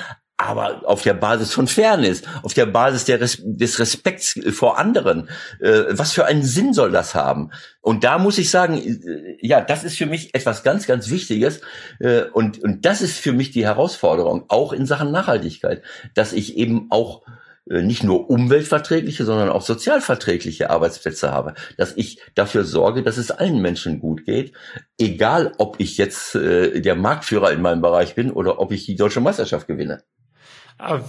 aber 0.45 0.83
auf 0.85 1.03
der 1.03 1.15
Basis 1.15 1.53
von 1.53 1.67
Fairness, 1.67 2.23
auf 2.43 2.55
der 2.55 2.67
Basis 2.67 3.05
der 3.05 3.21
Res 3.21 3.41
des 3.43 3.79
Respekts 3.79 4.39
vor 4.53 4.79
anderen. 4.79 5.29
Äh, 5.61 5.85
was 5.91 6.13
für 6.13 6.27
einen 6.27 6.43
Sinn 6.43 6.75
soll 6.75 6.93
das 6.93 7.15
haben? 7.15 7.51
Und 7.81 8.05
da 8.05 8.19
muss 8.19 8.39
ich 8.39 8.51
sagen, 8.51 8.77
äh, 8.79 9.37
ja, 9.41 9.61
das 9.61 9.85
ist 9.85 9.97
für 9.97 10.07
mich 10.07 10.35
etwas 10.35 10.63
ganz, 10.63 10.87
ganz 10.87 11.11
Wichtiges. 11.11 11.61
Äh, 11.99 12.23
und, 12.33 12.63
und 12.63 12.85
das 12.85 13.03
ist 13.03 13.19
für 13.19 13.33
mich 13.33 13.51
die 13.51 13.65
Herausforderung, 13.65 14.45
auch 14.49 14.73
in 14.73 14.87
Sachen 14.87 15.11
Nachhaltigkeit, 15.11 15.83
dass 16.15 16.33
ich 16.33 16.57
eben 16.57 16.87
auch 16.91 17.23
äh, 17.71 17.83
nicht 17.83 18.05
nur 18.05 18.29
umweltverträgliche, 18.29 19.25
sondern 19.25 19.49
auch 19.49 19.63
sozialverträgliche 19.63 20.69
Arbeitsplätze 20.71 21.31
habe, 21.31 21.55
dass 21.79 21.97
ich 21.97 22.21
dafür 22.35 22.65
sorge, 22.65 23.03
dass 23.03 23.17
es 23.17 23.31
allen 23.31 23.63
Menschen 23.63 24.01
gut 24.01 24.27
geht, 24.27 24.53
egal 24.99 25.53
ob 25.59 25.77
ich 25.79 25.97
jetzt 25.97 26.35
äh, 26.35 26.81
der 26.83 26.95
Marktführer 26.95 27.53
in 27.53 27.63
meinem 27.63 27.81
Bereich 27.81 28.15
bin 28.15 28.31
oder 28.31 28.61
ob 28.61 28.73
ich 28.73 28.85
die 28.85 28.97
deutsche 28.97 29.21
Meisterschaft 29.21 29.67
gewinne. 29.67 30.03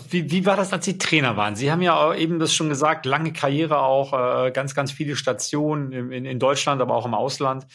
Wie, 0.09 0.29
wie 0.31 0.45
war 0.45 0.55
das, 0.55 0.71
als 0.73 0.85
Sie 0.85 0.97
Trainer 0.97 1.37
waren? 1.37 1.55
Sie 1.55 1.71
haben 1.71 1.81
ja 1.81 2.13
eben 2.13 2.37
das 2.37 2.53
schon 2.53 2.69
gesagt, 2.69 3.05
lange 3.05 3.33
Karriere 3.33 3.79
auch, 3.79 4.13
äh, 4.13 4.51
ganz, 4.51 4.75
ganz 4.75 4.91
viele 4.91 5.15
Stationen 5.15 5.91
in, 5.91 6.25
in 6.25 6.39
Deutschland, 6.39 6.81
aber 6.81 6.95
auch 6.95 7.05
im 7.05 7.15
Ausland. 7.15 7.65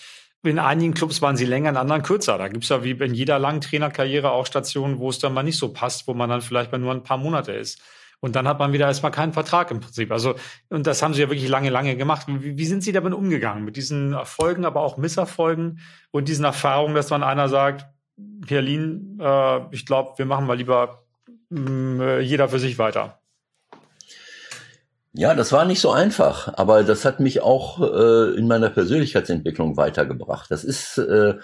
in 0.44 0.58
einigen 0.60 0.94
Clubs 0.94 1.20
waren 1.20 1.36
sie 1.36 1.44
länger, 1.44 1.70
in 1.70 1.76
anderen 1.76 2.02
kürzer. 2.02 2.38
Da 2.38 2.48
gibt 2.48 2.64
es 2.64 2.70
ja 2.70 2.84
wie 2.84 2.92
in 2.92 3.12
jeder 3.12 3.38
langen 3.38 3.60
Trainerkarriere 3.60 4.30
auch 4.30 4.46
Stationen, 4.46 4.98
wo 4.98 5.10
es 5.10 5.18
dann 5.18 5.34
mal 5.34 5.42
nicht 5.42 5.58
so 5.58 5.72
passt, 5.72 6.06
wo 6.06 6.14
man 6.14 6.30
dann 6.30 6.42
vielleicht 6.42 6.70
mal 6.72 6.78
nur 6.78 6.92
ein 6.92 7.02
paar 7.02 7.18
Monate 7.18 7.52
ist. 7.52 7.82
Und 8.20 8.36
dann 8.36 8.46
hat 8.46 8.58
man 8.58 8.72
wieder 8.72 8.86
erstmal 8.86 9.12
keinen 9.12 9.32
Vertrag 9.32 9.70
im 9.70 9.80
Prinzip. 9.80 10.12
Also, 10.12 10.34
und 10.68 10.86
das 10.86 11.02
haben 11.02 11.14
sie 11.14 11.22
ja 11.22 11.30
wirklich 11.30 11.48
lange, 11.48 11.70
lange 11.70 11.96
gemacht. 11.96 12.26
Wie, 12.28 12.56
wie 12.56 12.66
sind 12.66 12.82
Sie 12.84 12.92
damit 12.92 13.14
umgegangen? 13.14 13.64
Mit 13.64 13.76
diesen 13.76 14.12
Erfolgen, 14.12 14.64
aber 14.64 14.82
auch 14.82 14.98
Misserfolgen 14.98 15.80
und 16.10 16.28
diesen 16.28 16.44
Erfahrungen, 16.44 16.94
dass 16.94 17.10
man 17.10 17.22
einer 17.22 17.48
sagt, 17.48 17.86
Pierlin, 18.46 19.18
äh, 19.20 19.60
ich 19.74 19.86
glaube, 19.86 20.18
wir 20.18 20.26
machen 20.26 20.46
mal 20.46 20.56
lieber 20.56 20.99
mh, 21.50 21.70
mm, 21.70 22.00
äh, 22.00 22.20
jeder 22.20 22.48
für 22.48 22.58
sich 22.58 22.78
weiter. 22.78 23.20
Ja, 25.12 25.34
das 25.34 25.50
war 25.50 25.64
nicht 25.64 25.80
so 25.80 25.90
einfach, 25.90 26.54
aber 26.54 26.84
das 26.84 27.04
hat 27.04 27.18
mich 27.18 27.42
auch 27.42 27.80
äh, 27.80 28.36
in 28.36 28.46
meiner 28.46 28.70
Persönlichkeitsentwicklung 28.70 29.76
weitergebracht. 29.76 30.50
Das 30.50 30.62
ist 30.62 30.98
äh, 30.98 31.34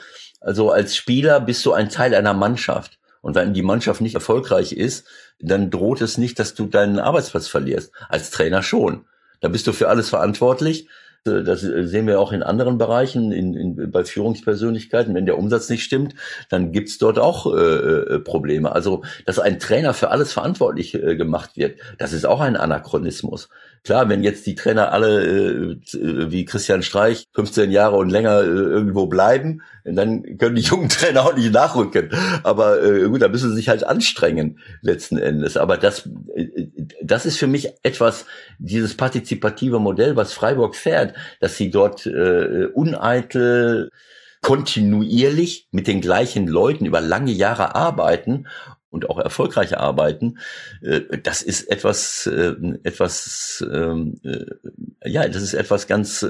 also 0.41 0.71
als 0.71 0.95
Spieler 0.97 1.41
bist 1.41 1.65
du 1.67 1.73
ein 1.73 1.89
Teil 1.89 2.15
einer 2.15 2.35
Mannschaft. 2.35 2.99
Und 3.21 3.35
wenn 3.35 3.55
die 3.55 3.63
Mannschaft 3.63 4.01
nicht 4.01 4.15
erfolgreich 4.15 4.73
ist, 4.73 5.07
dann 5.41 5.71
droht 5.71 6.01
es 6.01 6.19
nicht, 6.19 6.39
dass 6.39 6.55
du 6.55 6.67
deinen 6.67 7.01
Arbeitsplatz 7.01 7.49
verlierst. 7.49 7.91
Als 8.09 8.31
Trainer 8.31 8.63
schon. 8.63 9.07
Da 9.41 9.49
bist 9.49 9.67
du 9.67 9.73
für 9.73 9.89
alles 9.89 10.09
verantwortlich. 10.09 10.89
Das 11.25 11.61
sehen 11.61 12.07
wir 12.07 12.21
auch 12.21 12.33
in 12.33 12.43
anderen 12.43 12.79
Bereichen, 12.79 13.33
in, 13.33 13.55
in, 13.55 13.91
bei 13.91 14.05
Führungspersönlichkeiten. 14.05 15.15
Wenn 15.15 15.27
der 15.27 15.39
Umsatz 15.39 15.69
nicht 15.69 15.83
stimmt, 15.83 16.15
dann 16.51 16.73
gibt's 16.73 16.99
dort 16.99 17.19
auch 17.19 17.53
äh, 17.53 17.59
äh, 17.59 18.21
Probleme. 18.21 18.73
Also, 18.73 19.03
dass 19.25 19.39
ein 19.39 19.59
Trainer 19.59 19.95
für 19.95 20.11
alles 20.11 20.33
verantwortlich 20.33 20.95
äh, 20.95 21.17
gemacht 21.17 21.57
wird, 21.57 21.81
das 21.99 22.13
ist 22.13 22.27
auch 22.27 22.41
ein 22.41 22.57
Anachronismus. 22.57 23.49
Klar, 23.87 24.09
wenn 24.09 24.25
jetzt 24.25 24.47
die 24.47 24.57
Trainer 24.57 24.91
alle 24.91 25.25
äh, 25.25 25.77
wie 25.93 26.45
Christian 26.45 26.83
Streich 26.83 27.29
15 27.35 27.71
Jahre 27.71 27.97
und 27.97 28.11
länger 28.11 28.41
äh, 28.41 28.47
irgendwo 28.47 29.07
bleiben, 29.07 29.63
dann 29.85 30.39
können 30.39 30.57
die 30.57 30.63
jungen 30.63 30.89
Trainer 30.89 31.25
auch 31.25 31.37
nicht 31.37 31.53
nachrücken. 31.53 32.11
Aber 32.43 32.83
äh, 32.83 33.09
gut, 33.09 33.23
da 33.23 33.29
müssen 33.29 33.51
sie 33.51 33.57
sich 33.57 33.69
halt 33.69 33.85
anstrengen 33.85 34.59
letzten 34.83 35.19
Endes. 35.19 35.57
Aber 35.57 35.77
das, 35.77 36.09
äh, 36.35 36.67
das 37.01 37.27
ist 37.27 37.39
für 37.39 37.47
mich 37.47 37.69
etwas, 37.85 38.27
dieses 38.59 38.97
partizipative 38.97 39.79
Modell, 39.79 40.17
was 40.17 40.33
Freiburg 40.33 40.75
fährt, 40.75 41.15
dass 41.41 41.57
sie 41.57 41.71
dort 41.71 42.07
äh, 42.07 42.67
uneitel 42.73 43.91
kontinuierlich 44.43 45.69
mit 45.73 45.87
den 45.87 46.01
gleichen 46.01 46.47
Leuten 46.47 46.87
über 46.87 47.01
lange 47.01 47.33
Jahre 47.33 47.75
arbeiten 47.75 48.47
und 48.91 49.11
auch 49.11 49.19
erfolgreich 49.19 49.77
arbeiten, 49.77 50.39
äh, 50.83 51.01
das 51.23 51.43
ist 51.43 51.71
etwas, 51.71 52.27
äh, 52.27 52.55
etwas, 52.83 53.65
ähm, 53.71 54.21
äh, 54.25 55.11
ja, 55.11 55.29
das 55.29 55.43
ist 55.43 55.55
etwas 55.55 55.87
ganz, 55.87 56.27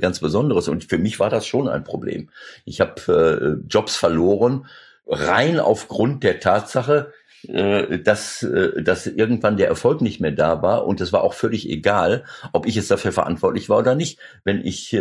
ganz 0.00 0.20
Besonderes. 0.20 0.68
Und 0.68 0.84
für 0.84 0.98
mich 0.98 1.20
war 1.20 1.30
das 1.30 1.46
schon 1.46 1.68
ein 1.68 1.84
Problem. 1.84 2.28
Ich 2.64 2.80
habe 2.80 3.58
Jobs 3.68 3.96
verloren, 3.96 4.66
rein 5.06 5.60
aufgrund 5.60 6.24
der 6.24 6.40
Tatsache, 6.40 7.12
dass, 7.44 8.46
dass 8.80 9.06
irgendwann 9.06 9.56
der 9.56 9.68
Erfolg 9.68 10.00
nicht 10.00 10.20
mehr 10.20 10.32
da 10.32 10.60
war 10.62 10.86
und 10.86 11.00
es 11.00 11.12
war 11.12 11.22
auch 11.22 11.34
völlig 11.34 11.68
egal, 11.68 12.24
ob 12.52 12.66
ich 12.66 12.74
jetzt 12.74 12.90
dafür 12.90 13.12
verantwortlich 13.12 13.68
war 13.68 13.78
oder 13.78 13.94
nicht. 13.94 14.18
Wenn 14.44 14.64
ich 14.64 14.92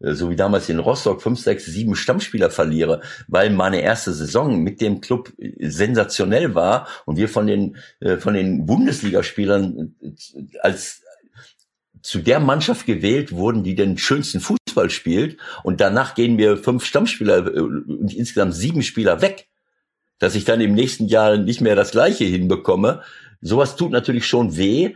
äh, 0.00 0.14
so 0.14 0.30
wie 0.30 0.36
damals 0.36 0.68
in 0.68 0.78
Rostock, 0.78 1.22
fünf, 1.22 1.40
sechs, 1.40 1.64
sieben 1.66 1.96
Stammspieler 1.96 2.50
verliere, 2.50 3.00
weil 3.26 3.50
meine 3.50 3.80
erste 3.80 4.12
Saison 4.12 4.62
mit 4.62 4.80
dem 4.80 5.00
Club 5.00 5.32
sensationell 5.58 6.54
war 6.54 6.86
und 7.04 7.16
wir 7.16 7.28
von 7.28 7.46
den, 7.46 7.76
äh, 8.00 8.16
von 8.16 8.34
den 8.34 8.66
Bundesligaspielern 8.66 9.94
äh, 10.00 10.58
als 10.60 11.02
zu 12.00 12.20
der 12.20 12.38
Mannschaft 12.38 12.86
gewählt 12.86 13.32
wurden, 13.32 13.64
die 13.64 13.74
den 13.74 13.98
schönsten 13.98 14.40
Fußball 14.40 14.88
spielt 14.88 15.36
und 15.64 15.80
danach 15.80 16.14
gehen 16.14 16.38
wir 16.38 16.56
fünf 16.56 16.84
Stammspieler 16.84 17.52
und 17.54 18.14
insgesamt 18.14 18.54
sieben 18.54 18.82
Spieler 18.82 19.20
weg, 19.20 19.48
dass 20.18 20.34
ich 20.34 20.44
dann 20.44 20.60
im 20.60 20.74
nächsten 20.74 21.06
Jahr 21.06 21.36
nicht 21.36 21.60
mehr 21.60 21.76
das 21.76 21.90
Gleiche 21.90 22.24
hinbekomme. 22.24 23.02
Sowas 23.40 23.76
tut 23.76 23.92
natürlich 23.92 24.26
schon 24.26 24.56
weh 24.56 24.94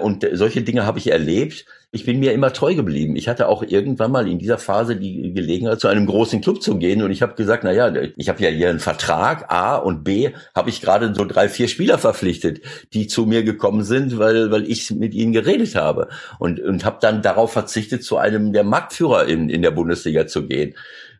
und 0.00 0.26
solche 0.32 0.62
Dinge 0.62 0.86
habe 0.86 0.98
ich 0.98 1.10
erlebt 1.10 1.64
ich 1.94 2.06
bin 2.06 2.20
mir 2.20 2.32
immer 2.32 2.54
treu 2.54 2.74
geblieben. 2.74 3.16
Ich 3.16 3.28
hatte 3.28 3.48
auch 3.48 3.62
irgendwann 3.62 4.10
mal 4.10 4.26
in 4.26 4.38
dieser 4.38 4.56
Phase 4.56 4.96
die 4.96 5.34
Gelegenheit, 5.34 5.78
zu 5.78 5.88
einem 5.88 6.06
großen 6.06 6.40
Club 6.40 6.62
zu 6.62 6.78
gehen. 6.78 7.02
Und 7.02 7.10
ich 7.10 7.20
habe 7.20 7.34
gesagt, 7.34 7.64
na 7.64 7.72
ja, 7.72 7.92
ich 8.16 8.30
habe 8.30 8.42
ja 8.42 8.48
hier 8.48 8.70
einen 8.70 8.80
Vertrag, 8.80 9.52
A 9.52 9.76
und 9.76 10.02
B, 10.02 10.30
habe 10.54 10.70
ich 10.70 10.80
gerade 10.80 11.14
so 11.14 11.26
drei, 11.26 11.50
vier 11.50 11.68
Spieler 11.68 11.98
verpflichtet, 11.98 12.62
die 12.94 13.08
zu 13.08 13.26
mir 13.26 13.42
gekommen 13.42 13.84
sind, 13.84 14.18
weil, 14.18 14.50
weil 14.50 14.70
ich 14.70 14.90
mit 14.90 15.12
ihnen 15.12 15.34
geredet 15.34 15.74
habe. 15.74 16.08
Und, 16.38 16.60
und 16.60 16.86
habe 16.86 16.96
dann 17.02 17.20
darauf 17.20 17.52
verzichtet, 17.52 18.02
zu 18.02 18.16
einem 18.16 18.54
der 18.54 18.64
Marktführer 18.64 19.26
in, 19.26 19.50
in 19.50 19.60
der 19.60 19.72
Bundesliga 19.72 20.26
zu 20.26 20.46
gehen 20.46 20.74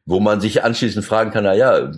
wo 0.05 0.19
man 0.19 0.41
sich 0.41 0.65
anschließend 0.65 1.05
fragen 1.05 1.31
kann, 1.31 1.45
na 1.45 1.55
ja, 1.55 1.93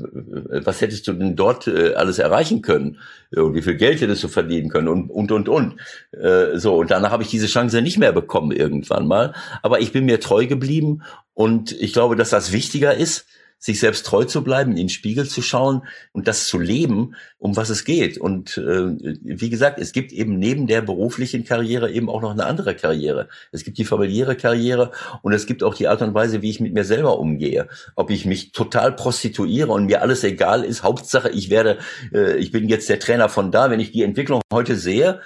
was 0.65 0.81
hättest 0.81 1.09
du 1.09 1.15
denn 1.15 1.37
dort 1.37 1.67
äh, 1.67 1.95
alles 1.95 2.19
erreichen 2.19 2.61
können? 2.61 2.99
Und 3.35 3.55
wie 3.55 3.63
viel 3.63 3.77
Geld 3.77 4.01
hättest 4.01 4.23
du 4.23 4.29
verdienen 4.29 4.69
können? 4.69 4.89
Und 4.89 5.11
und 5.11 5.33
und 5.33 5.49
und. 5.49 5.77
Äh, 6.13 6.59
so 6.59 6.77
und 6.77 6.91
danach 6.91 7.13
habe 7.13 7.23
ich 7.23 7.31
diese 7.31 7.47
Chance 7.47 7.81
nicht 7.81 7.99
mehr 7.99 8.13
bekommen 8.13 8.53
irgendwann 8.53 9.07
mal, 9.07 9.33
aber 9.63 9.81
ich 9.81 9.93
bin 9.93 10.05
mir 10.05 10.21
treu 10.21 10.47
geblieben. 10.47 11.03
Und 11.33 11.73
ich 11.73 11.93
glaube, 11.93 12.15
dass 12.15 12.31
das 12.31 12.53
wichtiger 12.53 12.95
ist 12.95 13.27
sich 13.65 13.81
selbst 13.81 14.05
treu 14.05 14.25
zu 14.25 14.45
bleiben, 14.45 14.73
in 14.73 14.77
den 14.77 14.89
Spiegel 14.91 15.27
zu 15.27 15.41
schauen 15.41 15.87
und 16.13 16.29
das 16.29 16.47
zu 16.47 16.59
leben, 16.59 17.15
um 17.39 17.57
was 17.57 17.71
es 17.71 17.87
geht. 17.87 18.19
Und 18.19 18.59
äh, 18.59 18.93
wie 19.23 19.49
gesagt, 19.49 19.79
es 19.79 19.93
gibt 19.93 20.13
eben 20.13 20.39
neben 20.39 20.67
der 20.67 20.83
beruflichen 20.83 21.45
Karriere 21.45 21.91
eben 21.91 22.11
auch 22.11 22.21
noch 22.21 22.33
eine 22.33 22.45
andere 22.45 22.75
Karriere. 22.75 23.31
Es 23.53 23.65
gibt 23.65 23.79
die 23.79 23.87
familiäre 23.87 24.37
Karriere 24.37 24.91
und 25.23 25.33
es 25.33 25.47
gibt 25.47 25.63
auch 25.63 25.75
die 25.75 25.89
Art 25.89 26.03
und 26.03 26.13
Weise, 26.13 26.43
wie 26.43 26.51
ich 26.51 26.61
mit 26.61 26.75
mir 26.75 26.85
selber 26.85 27.19
umgehe. 27.19 27.69
Ob 27.97 28.11
ich 28.11 28.27
mich 28.27 28.53
total 28.53 28.93
prostituiere 28.93 29.73
und 29.73 29.87
mir 29.87 30.03
alles 30.03 30.25
egal 30.25 30.63
ist, 30.63 30.83
Hauptsache 30.83 31.31
ich 31.31 31.49
werde, 31.49 31.79
äh, 32.13 32.37
ich 32.37 32.53
bin 32.53 32.69
jetzt 32.69 32.91
der 32.91 32.99
Trainer 32.99 33.31
von 33.31 33.51
da. 33.51 33.71
Wenn 33.71 33.81
ich 33.81 33.93
die 33.93 34.03
Entwicklung 34.03 34.43
heute 34.53 34.77
sehe, 34.77 35.23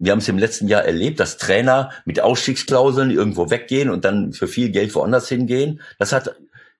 wir 0.00 0.12
haben 0.12 0.18
es 0.18 0.28
im 0.28 0.38
letzten 0.38 0.68
Jahr 0.68 0.84
erlebt, 0.84 1.20
dass 1.20 1.38
Trainer 1.38 1.90
mit 2.04 2.20
Ausstiegsklauseln 2.20 3.10
irgendwo 3.10 3.50
weggehen 3.50 3.90
und 3.90 4.04
dann 4.04 4.32
für 4.32 4.48
viel 4.48 4.70
Geld 4.70 4.94
woanders 4.94 5.28
hingehen. 5.28 5.80
Das 5.98 6.12
hat 6.12 6.36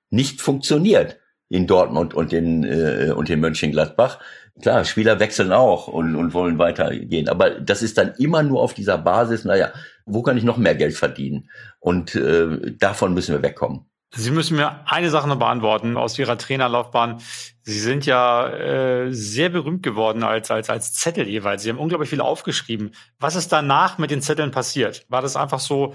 nicht 0.09 0.41
funktioniert 0.41 1.19
in 1.49 1.67
Dortmund 1.67 2.13
und 2.13 2.31
in, 2.31 2.63
äh, 2.63 3.11
und 3.15 3.29
in 3.29 3.39
Mönchengladbach. 3.39 4.19
Klar, 4.61 4.83
Spieler 4.85 5.19
wechseln 5.19 5.51
auch 5.51 5.87
und, 5.87 6.15
und 6.15 6.33
wollen 6.33 6.57
weitergehen. 6.57 7.29
Aber 7.29 7.51
das 7.51 7.81
ist 7.81 7.97
dann 7.97 8.13
immer 8.17 8.43
nur 8.43 8.61
auf 8.61 8.73
dieser 8.73 8.97
Basis, 8.97 9.45
naja, 9.45 9.71
wo 10.05 10.21
kann 10.21 10.37
ich 10.37 10.43
noch 10.43 10.57
mehr 10.57 10.75
Geld 10.75 10.95
verdienen? 10.95 11.49
Und 11.79 12.15
äh, 12.15 12.73
davon 12.77 13.13
müssen 13.13 13.33
wir 13.33 13.41
wegkommen. 13.41 13.85
Sie 14.11 14.31
müssen 14.31 14.57
mir 14.57 14.87
eine 14.87 15.11
Sache 15.11 15.29
noch 15.29 15.37
beantworten 15.37 15.95
aus 15.95 16.17
Ihrer 16.17 16.37
Trainerlaufbahn. 16.37 17.21
Sie 17.61 17.79
sind 17.79 18.07
ja 18.07 18.49
äh, 18.49 19.13
sehr 19.13 19.49
berühmt 19.49 19.83
geworden 19.83 20.23
als, 20.23 20.49
als, 20.49 20.69
als 20.69 20.93
Zettel 20.93 21.27
jeweils. 21.27 21.61
Sie 21.61 21.69
haben 21.69 21.77
unglaublich 21.77 22.09
viel 22.09 22.21
aufgeschrieben. 22.21 22.91
Was 23.19 23.35
ist 23.35 23.51
danach 23.51 23.99
mit 23.99 24.09
den 24.09 24.23
Zetteln 24.23 24.49
passiert? 24.49 25.05
War 25.09 25.21
das 25.21 25.35
einfach 25.35 25.59
so, 25.59 25.93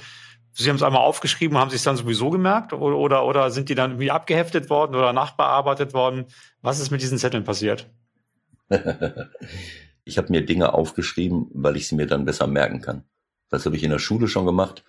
Sie 0.56 0.68
haben 0.68 0.76
es 0.76 0.82
einmal 0.82 1.02
aufgeschrieben, 1.02 1.58
haben 1.58 1.70
Sie 1.70 1.76
es 1.76 1.82
dann 1.82 1.96
sowieso 1.96 2.30
gemerkt 2.30 2.72
oder, 2.72 2.96
oder, 2.96 3.26
oder 3.26 3.50
sind 3.50 3.68
die 3.68 3.74
dann 3.74 3.92
irgendwie 3.92 4.12
abgeheftet 4.12 4.70
worden 4.70 4.94
oder 4.94 5.12
nachbearbeitet 5.12 5.94
worden? 5.94 6.26
Was 6.62 6.78
ist 6.78 6.90
mit 6.90 7.02
diesen 7.02 7.18
Zetteln 7.18 7.42
passiert? 7.42 7.90
ich 10.04 10.16
habe 10.16 10.30
mir 10.30 10.46
Dinge 10.46 10.72
aufgeschrieben, 10.72 11.48
weil 11.52 11.76
ich 11.76 11.88
sie 11.88 11.96
mir 11.96 12.06
dann 12.06 12.24
besser 12.24 12.46
merken 12.46 12.80
kann. 12.80 13.02
Das 13.50 13.66
habe 13.66 13.76
ich 13.76 13.82
in 13.82 13.90
der 13.90 13.98
Schule 13.98 14.28
schon 14.28 14.46
gemacht. 14.46 14.84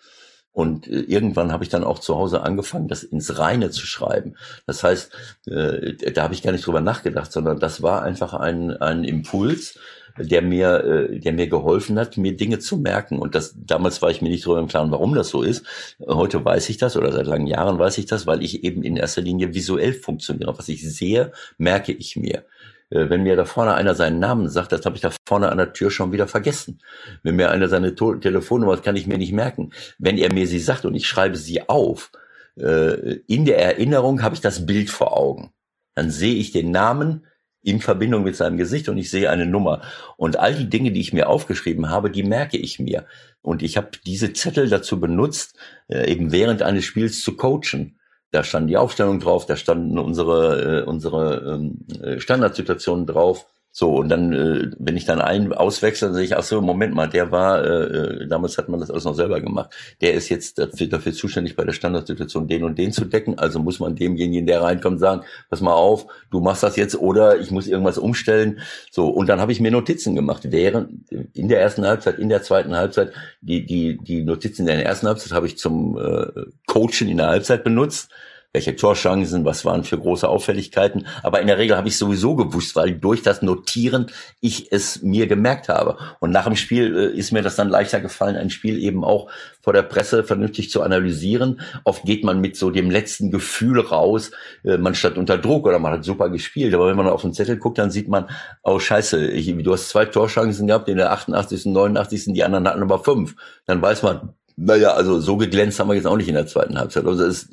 Und 0.51 0.87
äh, 0.87 1.01
irgendwann 1.01 1.51
habe 1.51 1.63
ich 1.63 1.69
dann 1.69 1.83
auch 1.83 1.99
zu 1.99 2.15
Hause 2.15 2.41
angefangen, 2.41 2.87
das 2.87 3.03
ins 3.03 3.39
Reine 3.39 3.71
zu 3.71 3.85
schreiben. 3.85 4.37
Das 4.67 4.83
heißt, 4.83 5.11
äh, 5.47 6.13
da 6.13 6.23
habe 6.23 6.33
ich 6.33 6.43
gar 6.43 6.51
nicht 6.51 6.65
drüber 6.65 6.79
nachgedacht, 6.79 7.31
sondern 7.31 7.59
das 7.59 7.81
war 7.81 8.03
einfach 8.03 8.33
ein, 8.33 8.71
ein 8.71 9.03
Impuls, 9.03 9.77
der 10.17 10.41
mir, 10.41 10.83
äh, 10.83 11.19
der 11.19 11.33
mir 11.33 11.47
geholfen 11.47 11.99
hat, 11.99 12.17
mir 12.17 12.35
Dinge 12.35 12.59
zu 12.59 12.77
merken. 12.77 13.19
Und 13.19 13.35
das, 13.35 13.55
damals 13.57 14.01
war 14.01 14.11
ich 14.11 14.21
mir 14.21 14.29
nicht 14.29 14.45
darüber 14.45 14.59
im 14.59 14.67
Klaren, 14.67 14.91
warum 14.91 15.13
das 15.15 15.29
so 15.29 15.41
ist. 15.41 15.65
Heute 16.05 16.43
weiß 16.43 16.69
ich 16.69 16.77
das 16.77 16.95
oder 16.95 17.11
seit 17.11 17.27
langen 17.27 17.47
Jahren 17.47 17.79
weiß 17.79 17.97
ich 17.97 18.05
das, 18.05 18.25
weil 18.25 18.43
ich 18.43 18.63
eben 18.63 18.83
in 18.83 18.97
erster 18.97 19.21
Linie 19.21 19.53
visuell 19.53 19.93
funktioniere. 19.93 20.57
Was 20.57 20.69
ich 20.69 20.87
sehe, 20.89 21.31
merke 21.57 21.91
ich 21.91 22.15
mir 22.15 22.45
äh, 22.91 23.09
wenn 23.09 23.23
mir 23.23 23.35
da 23.35 23.45
vorne 23.45 23.73
einer 23.73 23.95
seinen 23.95 24.19
Namen 24.19 24.47
sagt, 24.47 24.71
das 24.71 24.85
habe 24.85 24.95
ich 24.95 25.01
da 25.01 25.11
vorne 25.27 25.49
an 25.49 25.57
der 25.57 25.73
Tür 25.73 25.89
schon 25.89 26.11
wieder 26.11 26.27
vergessen. 26.27 26.81
Wenn 27.23 27.35
mir 27.35 27.49
einer 27.49 27.67
seine 27.67 27.95
Telefonnummer, 27.95 28.77
kann 28.77 28.95
ich 28.95 29.07
mir 29.07 29.17
nicht 29.17 29.33
merken. 29.33 29.71
Wenn 29.97 30.17
er 30.17 30.31
mir 30.31 30.47
sie 30.47 30.59
sagt 30.59 30.85
und 30.85 30.93
ich 30.93 31.07
schreibe 31.07 31.35
sie 31.35 31.67
auf, 31.67 32.11
äh, 32.57 33.17
in 33.27 33.45
der 33.45 33.59
Erinnerung 33.59 34.21
habe 34.21 34.35
ich 34.35 34.41
das 34.41 34.65
Bild 34.65 34.89
vor 34.89 35.17
Augen. 35.17 35.51
Dann 35.95 36.11
sehe 36.11 36.35
ich 36.35 36.51
den 36.51 36.71
Namen, 36.71 37.25
in 37.65 37.81
Verbindung 37.81 38.23
mit 38.23 38.35
seinem 38.35 38.57
Gesicht 38.57 38.89
und 38.89 38.97
ich 38.97 39.09
sehe 39.09 39.29
eine 39.29 39.47
Nummer. 39.47 39.81
Und 40.17 40.37
all 40.37 40.53
die 40.53 40.69
Dinge, 40.69 40.91
die 40.91 41.01
ich 41.01 41.13
mir 41.13 41.27
aufgeschrieben 41.27 41.89
habe, 41.89 42.11
die 42.11 42.23
merke 42.23 42.57
ich 42.57 42.79
mir. 42.79 43.05
Und 43.41 43.63
ich 43.63 43.75
habe 43.75 43.89
diese 44.05 44.33
Zettel 44.33 44.69
dazu 44.69 44.99
benutzt, 44.99 45.57
äh, 45.87 46.11
eben 46.11 46.31
während 46.31 46.61
eines 46.61 46.85
Spiels 46.85 47.23
zu 47.23 47.35
coachen. 47.35 47.99
Da 48.31 48.43
standen 48.43 48.67
die 48.67 48.77
Aufstellungen 48.77 49.19
drauf, 49.19 49.47
da 49.47 49.55
standen 49.55 49.97
unsere, 49.97 50.81
äh, 50.81 50.83
unsere 50.83 51.55
ähm, 51.55 51.85
äh, 52.01 52.19
Standardsituationen 52.19 53.07
drauf. 53.07 53.47
So, 53.77 53.93
und 53.95 54.07
dann, 54.07 54.31
äh, 54.31 54.71
wenn 54.79 54.95
ich 54.95 55.03
dann 55.03 55.19
einen 55.19 55.51
auswechsel, 55.51 56.07
dann 56.07 56.15
sehe 56.15 56.23
ich, 56.23 56.37
ach 56.37 56.43
so, 56.43 56.61
Moment 56.61 56.95
mal, 56.95 57.09
der 57.09 57.33
war, 57.33 57.61
äh, 57.61 58.23
äh, 58.23 58.25
damals 58.25 58.57
hat 58.57 58.69
man 58.69 58.79
das 58.79 58.89
alles 58.89 59.03
noch 59.03 59.15
selber 59.15 59.41
gemacht, 59.41 59.75
der 59.99 60.13
ist 60.13 60.29
jetzt 60.29 60.59
dafür, 60.59 60.87
dafür 60.87 61.11
zuständig, 61.11 61.57
bei 61.57 61.65
der 61.65 61.73
Standardsituation 61.73 62.47
den 62.47 62.63
und 62.63 62.77
den 62.77 62.93
zu 62.93 63.03
decken, 63.03 63.37
also 63.37 63.59
muss 63.59 63.81
man 63.81 63.97
demjenigen, 63.97 64.47
der 64.47 64.61
reinkommt, 64.61 65.01
sagen, 65.01 65.23
pass 65.49 65.59
mal 65.59 65.73
auf, 65.73 66.07
du 66.31 66.39
machst 66.39 66.63
das 66.63 66.77
jetzt 66.77 66.95
oder 66.95 67.37
ich 67.37 67.51
muss 67.51 67.67
irgendwas 67.67 67.97
umstellen. 67.97 68.61
So, 68.91 69.09
und 69.09 69.27
dann 69.27 69.41
habe 69.41 69.51
ich 69.51 69.59
mir 69.59 69.71
Notizen 69.71 70.15
gemacht, 70.15 70.43
während, 70.53 71.11
in 71.33 71.49
der 71.49 71.59
ersten 71.59 71.85
Halbzeit, 71.85 72.17
in 72.17 72.29
der 72.29 72.43
zweiten 72.43 72.77
Halbzeit, 72.77 73.11
die, 73.41 73.65
die, 73.65 73.97
die 73.97 74.23
Notizen 74.23 74.61
in 74.61 74.67
der 74.67 74.85
ersten 74.85 75.07
Halbzeit 75.07 75.33
habe 75.33 75.47
ich 75.47 75.57
zum 75.57 75.97
äh, 75.97 76.45
Coachen 76.65 77.09
in 77.09 77.17
der 77.17 77.27
Halbzeit 77.27 77.65
benutzt, 77.65 78.09
welche 78.55 78.77
Torchancen, 78.77 79.43
was 79.43 79.65
waren 79.65 79.83
für 79.83 79.99
große 79.99 80.29
Auffälligkeiten. 80.29 81.07
Aber 81.23 81.41
in 81.41 81.47
der 81.47 81.57
Regel 81.57 81.75
habe 81.75 81.89
ich 81.89 81.97
sowieso 81.97 82.37
gewusst, 82.37 82.77
weil 82.77 82.93
durch 82.93 83.21
das 83.21 83.41
Notieren 83.41 84.07
ich 84.39 84.71
es 84.71 85.01
mir 85.01 85.27
gemerkt 85.27 85.67
habe. 85.67 85.97
Und 86.21 86.31
nach 86.31 86.45
dem 86.45 86.55
Spiel 86.55 86.95
äh, 86.95 87.17
ist 87.17 87.33
mir 87.33 87.41
das 87.41 87.57
dann 87.57 87.67
leichter 87.67 87.99
gefallen, 87.99 88.37
ein 88.37 88.49
Spiel 88.49 88.81
eben 88.81 89.03
auch 89.03 89.29
vor 89.61 89.73
der 89.73 89.81
Presse 89.81 90.23
vernünftig 90.23 90.69
zu 90.69 90.83
analysieren. 90.83 91.59
Oft 91.83 92.03
geht 92.05 92.23
man 92.23 92.39
mit 92.39 92.55
so 92.55 92.69
dem 92.69 92.89
letzten 92.89 93.29
Gefühl 93.29 93.81
raus, 93.81 94.31
äh, 94.63 94.77
man 94.77 94.95
statt 94.95 95.17
unter 95.17 95.37
Druck 95.37 95.67
oder 95.67 95.79
man 95.79 95.91
hat 95.91 96.05
super 96.05 96.29
gespielt. 96.29 96.73
Aber 96.73 96.87
wenn 96.87 96.95
man 96.95 97.09
auf 97.09 97.23
den 97.23 97.33
Zettel 97.33 97.57
guckt, 97.57 97.77
dann 97.77 97.91
sieht 97.91 98.07
man, 98.07 98.29
oh 98.63 98.79
scheiße, 98.79 99.27
ich, 99.31 99.53
du 99.63 99.73
hast 99.73 99.89
zwei 99.89 100.05
Torchancen 100.05 100.67
gehabt, 100.67 100.87
in 100.87 100.95
der 100.95 101.11
88., 101.11 101.65
89., 101.65 102.33
die 102.33 102.45
anderen 102.45 102.69
hatten 102.69 102.81
aber 102.81 102.99
fünf. 102.99 103.35
Dann 103.65 103.81
weiß 103.81 104.01
man, 104.03 104.33
naja, 104.57 104.93
also 104.93 105.19
so 105.19 105.35
geglänzt 105.37 105.79
haben 105.79 105.89
wir 105.89 105.95
jetzt 105.95 106.07
auch 106.07 106.15
nicht 106.15 106.29
in 106.29 106.35
der 106.35 106.47
zweiten 106.47 106.77
Halbzeit. 106.77 107.05
Also 107.05 107.25
das, 107.25 107.49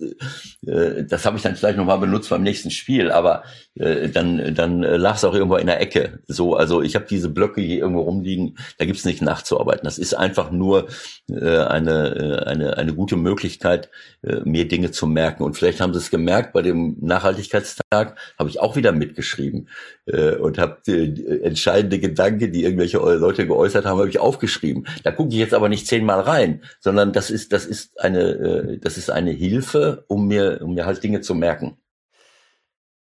äh, 0.66 1.04
das 1.04 1.26
habe 1.26 1.36
ich 1.36 1.42
dann 1.42 1.56
vielleicht 1.56 1.76
nochmal 1.76 1.98
benutzt 1.98 2.30
beim 2.30 2.42
nächsten 2.42 2.70
Spiel, 2.70 3.10
aber 3.10 3.42
äh, 3.74 4.08
dann, 4.08 4.54
dann 4.54 4.84
äh, 4.84 4.96
lag 4.96 5.16
es 5.16 5.24
auch 5.24 5.34
irgendwo 5.34 5.56
in 5.56 5.66
der 5.66 5.80
Ecke. 5.80 6.20
So, 6.28 6.54
also 6.54 6.80
ich 6.80 6.94
habe 6.94 7.06
diese 7.08 7.28
Blöcke 7.28 7.60
hier 7.60 7.80
irgendwo 7.80 8.02
rumliegen, 8.02 8.56
da 8.78 8.84
gibt's 8.84 9.04
nicht 9.04 9.20
nachzuarbeiten. 9.20 9.84
Das 9.84 9.98
ist 9.98 10.14
einfach 10.14 10.52
nur 10.52 10.88
äh, 11.28 11.58
eine, 11.58 12.14
äh, 12.14 12.48
eine, 12.48 12.76
eine 12.76 12.94
gute 12.94 13.16
Möglichkeit, 13.16 13.90
äh, 14.22 14.36
mir 14.44 14.68
Dinge 14.68 14.92
zu 14.92 15.06
merken. 15.06 15.42
Und 15.42 15.56
vielleicht 15.56 15.80
haben 15.80 15.92
sie 15.92 15.98
es 15.98 16.10
gemerkt, 16.10 16.52
bei 16.52 16.62
dem 16.62 16.96
Nachhaltigkeitstag 17.00 18.16
habe 18.38 18.48
ich 18.48 18.60
auch 18.60 18.76
wieder 18.76 18.92
mitgeschrieben 18.92 19.68
äh, 20.06 20.36
und 20.36 20.58
habe 20.58 20.78
äh, 20.86 21.42
entscheidende 21.42 21.98
Gedanken, 21.98 22.52
die 22.52 22.62
irgendwelche 22.64 22.98
Leute 22.98 23.46
geäußert 23.46 23.86
haben, 23.86 23.98
habe 23.98 24.08
ich 24.08 24.20
aufgeschrieben. 24.20 24.86
Da 25.02 25.10
gucke 25.10 25.30
ich 25.30 25.36
jetzt 25.36 25.54
aber 25.54 25.68
nicht 25.68 25.86
zehnmal 25.86 26.20
rein, 26.20 26.62
sondern 26.78 26.91
das 26.96 27.30
ist, 27.30 27.52
das 27.52 27.66
ist 27.66 28.00
eine, 28.00 28.20
äh, 28.20 28.78
das 28.78 28.96
ist 28.96 29.10
eine 29.10 29.30
Hilfe, 29.30 30.04
um 30.08 30.26
mir, 30.26 30.60
um 30.62 30.74
mir 30.74 30.86
halt 30.86 31.02
Dinge 31.02 31.20
zu 31.20 31.34
merken. 31.34 31.76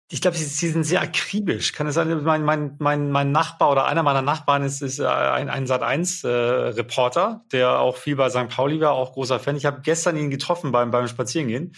Ich 0.09 0.21
glaube, 0.21 0.37
sie, 0.37 0.45
sie 0.45 0.69
sind 0.69 0.85
sehr 0.85 1.01
akribisch. 1.01 1.73
Kann 1.73 1.87
es 1.87 1.95
sein, 1.95 2.23
mein, 2.23 2.43
mein, 2.43 2.75
mein, 2.79 3.11
mein 3.11 3.31
Nachbar 3.33 3.71
oder 3.71 3.85
einer 3.85 4.03
meiner 4.03 4.21
Nachbarn 4.21 4.63
ist, 4.63 4.81
ist 4.81 4.99
äh, 4.99 5.05
ein, 5.05 5.49
ein 5.49 5.65
Sat1-Reporter, 5.65 7.41
äh, 7.43 7.49
der 7.51 7.79
auch 7.79 7.97
viel 7.97 8.15
bei 8.15 8.29
St. 8.29 8.47
Pauli 8.47 8.79
war, 8.79 8.93
auch 8.93 9.13
großer 9.13 9.39
Fan. 9.39 9.57
Ich 9.57 9.65
habe 9.65 9.81
gestern 9.81 10.15
ihn 10.15 10.29
getroffen 10.29 10.71
beim, 10.71 10.91
beim 10.91 11.09
Spazierengehen 11.09 11.73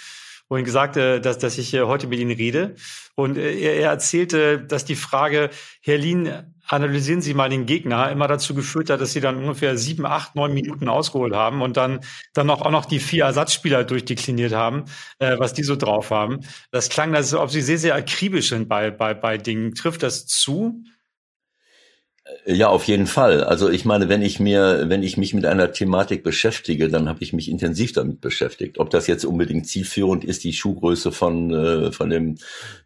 und 0.47 0.63
gesagt, 0.63 0.95
äh, 0.97 1.19
dass, 1.19 1.39
dass 1.39 1.57
ich 1.57 1.73
heute 1.73 2.05
mit 2.05 2.19
ihm 2.19 2.29
rede. 2.29 2.75
Und 3.15 3.37
er, 3.37 3.51
er 3.55 3.89
erzählte, 3.89 4.59
dass 4.59 4.85
die 4.85 4.95
Frage, 4.95 5.49
Herr 5.81 5.97
Lien, 5.97 6.53
analysieren 6.69 7.21
Sie 7.21 7.33
mal 7.33 7.49
den 7.49 7.65
Gegner, 7.65 8.11
immer 8.11 8.27
dazu 8.27 8.53
geführt 8.53 8.89
hat, 8.89 9.01
dass 9.01 9.11
sie 9.11 9.21
dann 9.21 9.37
ungefähr 9.37 9.75
sieben, 9.77 10.05
acht, 10.05 10.35
neun 10.35 10.53
Minuten 10.53 10.87
ausgeholt 10.87 11.33
haben 11.33 11.61
und 11.61 11.77
dann, 11.77 11.99
dann 12.33 12.47
noch, 12.47 12.61
auch 12.61 12.71
noch 12.71 12.85
die 12.85 12.99
vier 12.99 13.25
Ersatzspieler 13.25 13.83
durchdekliniert 13.83 14.53
haben, 14.53 14.85
äh, 15.17 15.37
was 15.39 15.53
die 15.53 15.63
so 15.63 15.75
drauf 15.75 16.11
haben. 16.11 16.41
Das 16.71 16.89
klang, 16.89 17.15
als 17.15 17.33
ob 17.33 17.49
sie 17.49 17.61
sehr, 17.61 17.79
sehr 17.79 17.95
akribisch 17.95 18.49
sind 18.49 18.69
bei, 18.69 18.91
bei, 18.91 19.13
bei 19.13 19.37
Dingen. 19.37 19.73
Trifft 19.73 20.03
das 20.03 20.27
zu? 20.27 20.83
Ja, 22.45 22.67
auf 22.67 22.83
jeden 22.83 23.07
Fall. 23.07 23.43
Also 23.43 23.69
ich 23.69 23.85
meine, 23.85 24.07
wenn 24.07 24.21
ich 24.21 24.39
mir, 24.39 24.85
wenn 24.87 25.01
ich 25.01 25.17
mich 25.17 25.33
mit 25.33 25.45
einer 25.45 25.71
Thematik 25.71 26.23
beschäftige, 26.23 26.89
dann 26.89 27.09
habe 27.09 27.23
ich 27.23 27.33
mich 27.33 27.49
intensiv 27.49 27.93
damit 27.93 28.21
beschäftigt. 28.21 28.77
Ob 28.79 28.89
das 28.91 29.07
jetzt 29.07 29.25
unbedingt 29.25 29.67
zielführend 29.67 30.23
ist, 30.23 30.43
die 30.43 30.53
Schuhgröße 30.53 31.11
von 31.11 31.51
äh, 31.51 31.91
von 31.91 32.09
dem 32.09 32.37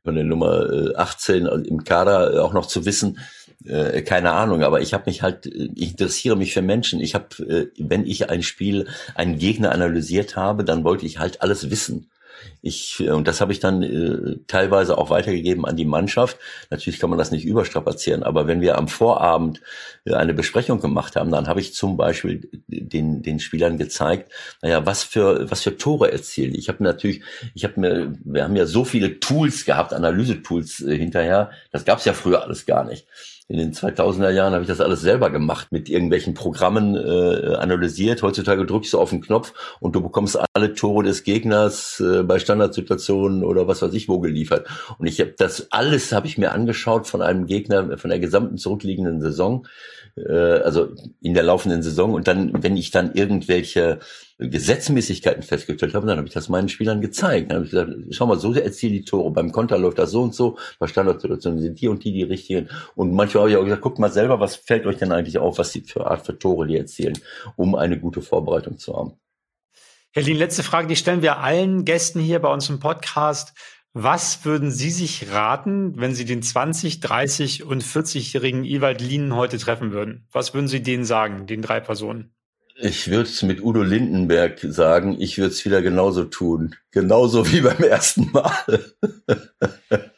von 0.04 0.16
der 0.16 0.24
Nummer 0.24 0.94
18 0.96 1.46
äh, 1.46 1.50
im 1.68 1.84
Kader 1.84 2.44
auch 2.44 2.54
noch 2.54 2.68
zu 2.68 2.86
wissen, 2.86 3.20
äh, 3.66 4.02
keine 4.02 4.32
Ahnung, 4.32 4.64
aber 4.64 4.82
ich 4.82 4.94
habe 4.94 5.04
mich 5.08 5.22
halt, 5.22 5.46
ich 5.46 5.92
interessiere 5.92 6.36
mich 6.36 6.54
für 6.54 6.62
Menschen. 6.62 7.00
Ich 7.00 7.16
habe, 7.16 7.28
äh, 7.48 7.68
wenn 7.78 8.06
ich 8.06 8.30
ein 8.30 8.44
Spiel, 8.44 8.88
einen 9.16 9.38
Gegner 9.38 9.72
analysiert 9.72 10.36
habe, 10.36 10.64
dann 10.64 10.84
wollte 10.84 11.06
ich 11.06 11.20
halt 11.20 11.42
alles 11.42 11.70
wissen. 11.70 12.10
Ich, 12.66 13.02
äh, 13.02 13.12
und 13.12 13.28
das 13.28 13.42
habe 13.42 13.52
ich 13.52 13.60
dann 13.60 13.84
äh, 13.84 14.38
teilweise 14.48 14.98
auch 14.98 15.10
weitergegeben 15.10 15.66
an 15.66 15.76
die 15.76 15.86
Mannschaft. 15.86 16.40
Natürlich 16.70 16.98
kann 16.98 17.10
man 17.10 17.20
das 17.20 17.30
nicht 17.30 17.46
überstrapazieren, 17.46 18.24
aber 18.24 18.48
wenn 18.48 18.62
wir 18.62 18.78
am 18.78 18.88
Vorabend 18.88 19.62
äh, 20.06 20.14
eine 20.14 20.34
Besprechung 20.34 20.80
gemacht 20.80 21.18
haben, 21.18 21.30
dann 21.30 21.48
habe 21.48 21.60
ich 21.60 21.74
zum 21.76 21.98
Beispiel 21.98 22.50
den, 22.68 23.22
den 23.22 23.42
Spielern 23.42 23.78
gezeigt, 23.78 24.32
naja, 24.62 24.86
was 24.86 25.04
für, 25.04 25.52
was 25.52 25.62
für 25.62 25.76
Tore 25.78 26.12
erzielen. 26.12 26.56
Ich 26.56 26.70
habe 26.70 26.82
natürlich, 26.84 27.22
ich 27.54 27.66
habe 27.66 27.80
mir, 27.82 28.14
wir 28.24 28.46
haben 28.46 28.56
ja 28.56 28.66
so 28.66 28.86
viele 28.86 29.20
Tools 29.20 29.66
gehabt, 29.66 29.94
Analysetools 29.94 30.82
äh, 30.82 30.98
hinterher, 30.98 31.52
das 31.72 31.84
gab 31.84 32.00
es 32.00 32.06
ja 32.06 32.14
früher 32.14 32.44
alles 32.44 32.66
gar 32.66 32.86
nicht 32.86 33.06
in 33.48 33.58
den 33.58 33.74
2000er 33.74 34.30
Jahren 34.30 34.54
habe 34.54 34.64
ich 34.64 34.68
das 34.68 34.80
alles 34.80 35.02
selber 35.02 35.30
gemacht, 35.30 35.68
mit 35.72 35.90
irgendwelchen 35.90 36.34
Programmen 36.34 36.96
äh, 36.96 37.56
analysiert. 37.56 38.24
Heutzutage 38.24 38.66
drückst 38.66 38.94
du 38.94 39.00
auf 39.00 39.10
den 39.10 39.22
Knopf 39.22 39.54
und 39.80 39.96
du 39.96 40.02
bekommst 40.02 40.40
alle 40.54 40.74
Tore 40.74 41.04
des 41.04 41.24
Gegners 41.24 42.00
äh, 42.00 42.24
bei 42.24 42.40
Standardsituationen 42.54 43.44
oder 43.44 43.68
was 43.68 43.82
weiß 43.82 43.94
ich 43.94 44.08
wo 44.08 44.20
geliefert. 44.20 44.68
Und 44.98 45.08
ich 45.08 45.20
habe 45.20 45.34
das 45.38 45.72
alles 45.72 46.12
habe 46.12 46.28
ich 46.28 46.38
mir 46.38 46.52
angeschaut 46.52 47.08
von 47.08 47.22
einem 47.22 47.46
Gegner 47.46 47.98
von 47.98 48.10
der 48.10 48.20
gesamten 48.20 48.58
zurückliegenden 48.58 49.22
Saison 49.22 49.66
äh, 50.16 50.32
also 50.32 50.90
in 51.22 51.34
der 51.34 51.44
laufenden 51.44 51.82
Saison. 51.84 52.14
Und 52.14 52.28
dann, 52.28 52.64
wenn 52.64 52.78
ich 52.78 52.92
dann 52.92 53.14
irgendwelche 53.14 54.00
Gesetzmäßigkeiten 54.38 55.44
festgestellt 55.44 55.94
habe, 55.94 56.08
dann 56.08 56.18
habe 56.18 56.28
ich 56.28 56.34
das 56.34 56.50
meinen 56.50 56.70
Spielern 56.70 57.02
gezeigt. 57.02 57.50
Dann 57.50 57.58
habe 57.58 57.66
ich 57.66 57.72
gesagt, 57.72 57.92
schau 58.12 58.28
mal, 58.28 58.40
so 58.40 58.54
erzielen 58.54 58.94
die 58.94 59.06
Tore. 59.06 59.32
Beim 59.32 59.52
Konter 59.52 59.78
läuft 59.78 60.00
das 60.00 60.12
so 60.12 60.22
und 60.22 60.36
so, 60.36 60.58
bei 60.80 60.88
Standardsituationen 60.88 61.60
sind 61.60 61.82
die 61.82 61.88
und 61.88 62.04
die 62.04 62.14
die 62.14 62.24
richtigen. 62.24 62.70
Und 62.96 63.14
manchmal 63.14 63.44
habe 63.44 63.52
ich 63.52 63.58
auch 63.58 63.64
gesagt, 63.64 63.82
guckt 63.82 64.00
mal 64.00 64.12
selber, 64.12 64.40
was 64.40 64.56
fällt 64.56 64.86
euch 64.86 64.98
denn 64.98 65.12
eigentlich 65.12 65.38
auf, 65.38 65.58
was 65.58 65.72
die 65.72 65.82
für 65.82 66.08
Art 66.08 66.26
für 66.26 66.38
Tore 66.38 66.68
die 66.68 66.78
erzielen, 66.78 67.18
um 67.56 67.76
eine 67.76 68.00
gute 68.00 68.22
Vorbereitung 68.22 68.78
zu 68.78 68.96
haben. 68.96 69.14
Herr 70.16 70.22
Lien, 70.22 70.38
letzte 70.38 70.62
Frage, 70.62 70.88
die 70.88 70.96
stellen 70.96 71.24
wir 71.24 71.40
allen 71.40 71.86
Gästen 71.86 72.20
hier 72.20 72.38
bei 72.38 72.54
uns 72.54 72.70
im 72.70 72.80
Podcast. 72.80 73.58
Was 73.94 74.46
würden 74.46 74.70
Sie 74.70 74.92
sich 74.92 75.32
raten, 75.32 76.00
wenn 76.00 76.14
Sie 76.14 76.24
den 76.24 76.44
20, 76.44 77.00
30 77.00 77.64
und 77.64 77.84
40-jährigen 77.84 78.64
Ewald 78.64 79.02
Lienen 79.02 79.36
heute 79.36 79.58
treffen 79.58 79.92
würden? 79.92 80.28
Was 80.32 80.54
würden 80.54 80.68
Sie 80.68 80.84
denen 80.84 81.04
sagen, 81.04 81.48
den 81.48 81.64
drei 81.64 81.80
Personen? 81.80 82.36
Ich 82.76 83.10
würde 83.10 83.30
es 83.30 83.44
mit 83.44 83.62
Udo 83.62 83.84
Lindenberg 83.84 84.60
sagen, 84.62 85.18
ich 85.20 85.38
würde 85.38 85.52
es 85.52 85.64
wieder 85.64 85.82
genauso 85.82 86.26
tun. 86.26 86.76
Genauso 86.92 87.52
wie 87.52 87.62
beim 87.62 87.84
ersten 87.84 88.32
Mal. 88.32 88.84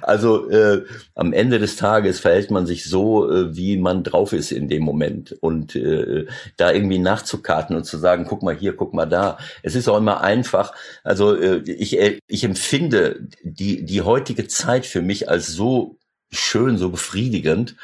Also 0.00 0.50
äh, 0.50 0.84
am 1.14 1.32
Ende 1.32 1.60
des 1.60 1.76
Tages 1.76 2.18
verhält 2.18 2.50
man 2.50 2.66
sich 2.66 2.84
so, 2.84 3.30
äh, 3.30 3.54
wie 3.54 3.76
man 3.76 4.02
drauf 4.02 4.32
ist 4.32 4.50
in 4.50 4.68
dem 4.68 4.82
Moment. 4.82 5.36
Und 5.40 5.76
äh, 5.76 6.26
da 6.56 6.72
irgendwie 6.72 6.98
nachzukarten 6.98 7.76
und 7.76 7.84
zu 7.84 7.98
sagen, 7.98 8.26
guck 8.28 8.42
mal 8.42 8.56
hier, 8.56 8.74
guck 8.74 8.92
mal 8.92 9.06
da. 9.06 9.38
Es 9.62 9.76
ist 9.76 9.88
auch 9.88 9.98
immer 9.98 10.20
einfach. 10.20 10.74
Also 11.04 11.36
äh, 11.36 11.58
ich, 11.58 11.98
äh, 11.98 12.18
ich 12.26 12.42
empfinde 12.44 13.28
die, 13.44 13.84
die 13.84 14.02
heutige 14.02 14.48
Zeit 14.48 14.84
für 14.84 15.02
mich 15.02 15.28
als 15.28 15.48
so 15.48 15.98
schön, 16.30 16.78
so 16.78 16.90
befriedigend, 16.90 17.76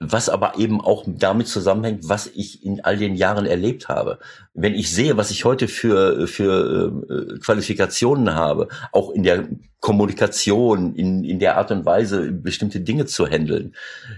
was 0.00 0.28
aber 0.28 0.58
eben 0.58 0.80
auch 0.80 1.04
damit 1.06 1.48
zusammenhängt, 1.48 2.08
was 2.08 2.26
ich 2.26 2.64
in 2.64 2.84
all 2.84 2.96
den 2.96 3.14
Jahren 3.14 3.46
erlebt 3.46 3.88
habe. 3.88 4.18
Wenn 4.52 4.74
ich 4.74 4.90
sehe, 4.92 5.16
was 5.16 5.30
ich 5.30 5.44
heute 5.44 5.68
für, 5.68 6.26
für 6.26 6.92
äh, 7.08 7.38
Qualifikationen 7.38 8.34
habe, 8.34 8.68
auch 8.92 9.10
in 9.10 9.22
der 9.22 9.48
Kommunikation, 9.84 10.94
in, 10.94 11.24
in 11.24 11.38
der 11.38 11.58
Art 11.58 11.70
und 11.70 11.84
Weise, 11.84 12.32
bestimmte 12.32 12.80
Dinge 12.80 13.04
zu 13.04 13.26
handeln. 13.26 13.74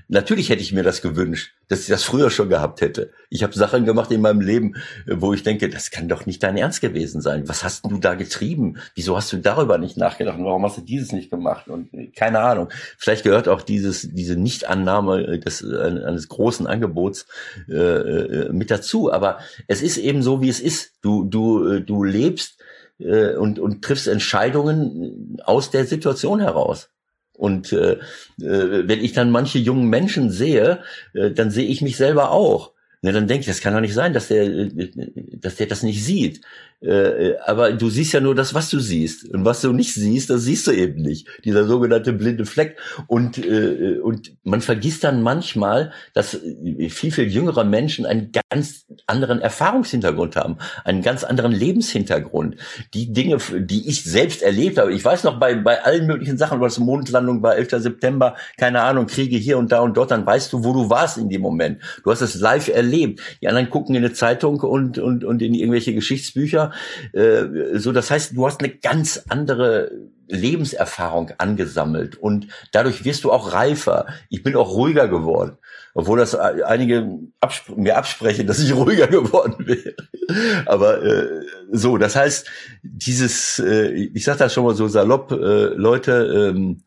Natürlich 0.06 0.48
hätte 0.48 0.62
ich 0.62 0.72
mir 0.72 0.84
das 0.84 1.02
gewünscht, 1.02 1.54
dass 1.66 1.80
ich 1.80 1.88
das 1.88 2.04
früher 2.04 2.30
schon 2.30 2.48
gehabt 2.48 2.82
hätte. 2.82 3.10
Ich 3.30 3.42
habe 3.42 3.52
Sachen 3.52 3.84
gemacht 3.84 4.12
in 4.12 4.20
meinem 4.20 4.40
Leben, 4.40 4.76
wo 5.08 5.34
ich 5.34 5.42
denke, 5.42 5.68
das 5.68 5.90
kann 5.90 6.08
doch 6.08 6.24
nicht 6.24 6.40
dein 6.44 6.56
Ernst 6.56 6.82
gewesen 6.82 7.20
sein. 7.20 7.48
Was 7.48 7.64
hast 7.64 7.84
du 7.84 7.98
da 7.98 8.14
getrieben? 8.14 8.76
Wieso 8.94 9.16
hast 9.16 9.32
du 9.32 9.38
darüber 9.38 9.76
nicht 9.76 9.96
nachgedacht? 9.96 10.38
warum 10.38 10.62
hast 10.64 10.76
du 10.76 10.82
dieses 10.82 11.10
nicht 11.10 11.30
gemacht? 11.30 11.66
Und 11.66 11.92
äh, 11.92 12.12
keine 12.14 12.38
Ahnung. 12.38 12.68
Vielleicht 12.96 13.24
gehört 13.24 13.48
auch 13.48 13.60
dieses, 13.60 14.08
diese 14.12 14.36
Nichtannahme 14.36 15.40
des, 15.40 15.64
eines 15.64 16.28
großen 16.28 16.68
Angebots 16.68 17.26
äh, 17.68 17.74
äh, 17.74 18.52
mit 18.52 18.70
dazu. 18.70 19.12
Aber 19.12 19.40
es 19.66 19.82
ist 19.82 19.96
eben 19.96 20.22
so, 20.22 20.40
wie 20.42 20.48
es 20.48 20.60
ist. 20.60 20.92
Du, 21.02 21.24
du, 21.24 21.66
äh, 21.66 21.80
du 21.80 22.04
lebst 22.04 22.56
äh, 22.98 23.34
und, 23.34 23.58
und 23.58 23.82
triffst 23.82 24.08
Entscheidungen 24.08 25.38
aus 25.44 25.70
der 25.70 25.86
Situation 25.86 26.40
heraus. 26.40 26.90
Und 27.32 27.72
äh, 27.72 27.92
äh, 27.92 28.88
wenn 28.88 29.04
ich 29.04 29.12
dann 29.12 29.30
manche 29.30 29.58
jungen 29.58 29.88
Menschen 29.88 30.30
sehe, 30.30 30.82
äh, 31.12 31.30
dann 31.30 31.50
sehe 31.50 31.66
ich 31.66 31.82
mich 31.82 31.96
selber 31.96 32.30
auch. 32.30 32.72
Ja, 33.02 33.12
dann 33.12 33.28
denke 33.28 33.42
ich, 33.42 33.46
das 33.46 33.60
kann 33.60 33.74
doch 33.74 33.80
nicht 33.80 33.94
sein, 33.94 34.14
dass 34.14 34.28
der, 34.28 34.70
dass 35.36 35.56
der 35.56 35.66
das 35.66 35.82
nicht 35.82 36.02
sieht. 36.04 36.40
Äh, 36.82 37.36
aber 37.44 37.72
du 37.72 37.88
siehst 37.88 38.12
ja 38.12 38.20
nur 38.20 38.34
das, 38.34 38.52
was 38.52 38.68
du 38.68 38.78
siehst. 38.78 39.28
Und 39.30 39.44
was 39.44 39.62
du 39.62 39.72
nicht 39.72 39.94
siehst, 39.94 40.28
das 40.28 40.42
siehst 40.42 40.66
du 40.66 40.72
eben 40.72 41.00
nicht. 41.00 41.28
Dieser 41.44 41.64
sogenannte 41.64 42.12
blinde 42.12 42.44
Fleck. 42.44 42.76
Und, 43.06 43.38
äh, 43.38 43.98
und 44.02 44.36
man 44.44 44.60
vergisst 44.60 45.04
dann 45.04 45.22
manchmal, 45.22 45.92
dass 46.12 46.38
viel, 46.88 47.12
viel 47.12 47.28
jüngere 47.28 47.64
Menschen 47.64 48.04
einen 48.04 48.30
ganz 48.50 48.86
anderen 49.06 49.40
Erfahrungshintergrund 49.40 50.36
haben, 50.36 50.58
einen 50.84 51.02
ganz 51.02 51.24
anderen 51.24 51.52
Lebenshintergrund. 51.52 52.56
Die 52.92 53.12
Dinge, 53.12 53.38
die 53.58 53.88
ich 53.88 54.04
selbst 54.04 54.42
erlebt 54.42 54.78
habe. 54.78 54.92
Ich 54.92 55.04
weiß 55.04 55.24
noch 55.24 55.40
bei, 55.40 55.54
bei 55.54 55.82
allen 55.82 56.06
möglichen 56.06 56.36
Sachen, 56.36 56.60
was 56.60 56.78
Mondlandung 56.78 57.42
war, 57.42 57.56
11. 57.56 57.82
September, 57.82 58.36
keine 58.58 58.82
Ahnung, 58.82 59.06
Kriege 59.06 59.36
hier 59.36 59.56
und 59.56 59.72
da 59.72 59.80
und 59.80 59.96
dort, 59.96 60.10
dann 60.10 60.26
weißt 60.26 60.52
du, 60.52 60.62
wo 60.62 60.72
du 60.74 60.90
warst 60.90 61.16
in 61.16 61.30
dem 61.30 61.40
Moment. 61.40 61.80
Du 62.04 62.10
hast 62.10 62.20
es 62.20 62.34
live 62.34 62.68
erlebt. 62.68 63.20
Die 63.40 63.48
anderen 63.48 63.70
gucken 63.70 63.94
in 63.94 64.04
eine 64.04 64.12
Zeitung 64.12 64.60
und, 64.60 64.98
und, 64.98 65.24
und 65.24 65.40
in 65.40 65.54
irgendwelche 65.54 65.94
Geschichtsbücher 65.94 66.65
äh, 67.12 67.44
so, 67.74 67.92
das 67.92 68.10
heißt, 68.10 68.36
du 68.36 68.46
hast 68.46 68.62
eine 68.62 68.74
ganz 68.74 69.24
andere 69.28 69.90
Lebenserfahrung 70.28 71.32
angesammelt 71.38 72.16
und 72.16 72.48
dadurch 72.72 73.04
wirst 73.04 73.24
du 73.24 73.32
auch 73.32 73.52
reifer. 73.52 74.06
Ich 74.28 74.42
bin 74.42 74.56
auch 74.56 74.72
ruhiger 74.72 75.08
geworden, 75.08 75.56
obwohl 75.94 76.18
das 76.18 76.34
einige 76.34 77.18
absp 77.40 77.76
mir 77.76 77.96
absprechen, 77.96 78.46
dass 78.46 78.58
ich 78.58 78.72
ruhiger 78.74 79.06
geworden 79.06 79.66
wäre. 79.66 79.94
Aber 80.66 81.02
äh, 81.02 81.42
so, 81.70 81.96
das 81.96 82.16
heißt, 82.16 82.48
dieses, 82.82 83.58
äh, 83.60 83.92
ich 83.92 84.24
sage 84.24 84.38
das 84.40 84.52
schon 84.52 84.64
mal 84.64 84.74
so 84.74 84.88
salopp, 84.88 85.30
äh, 85.30 85.74
Leute, 85.74 86.52
ähm, 86.54 86.82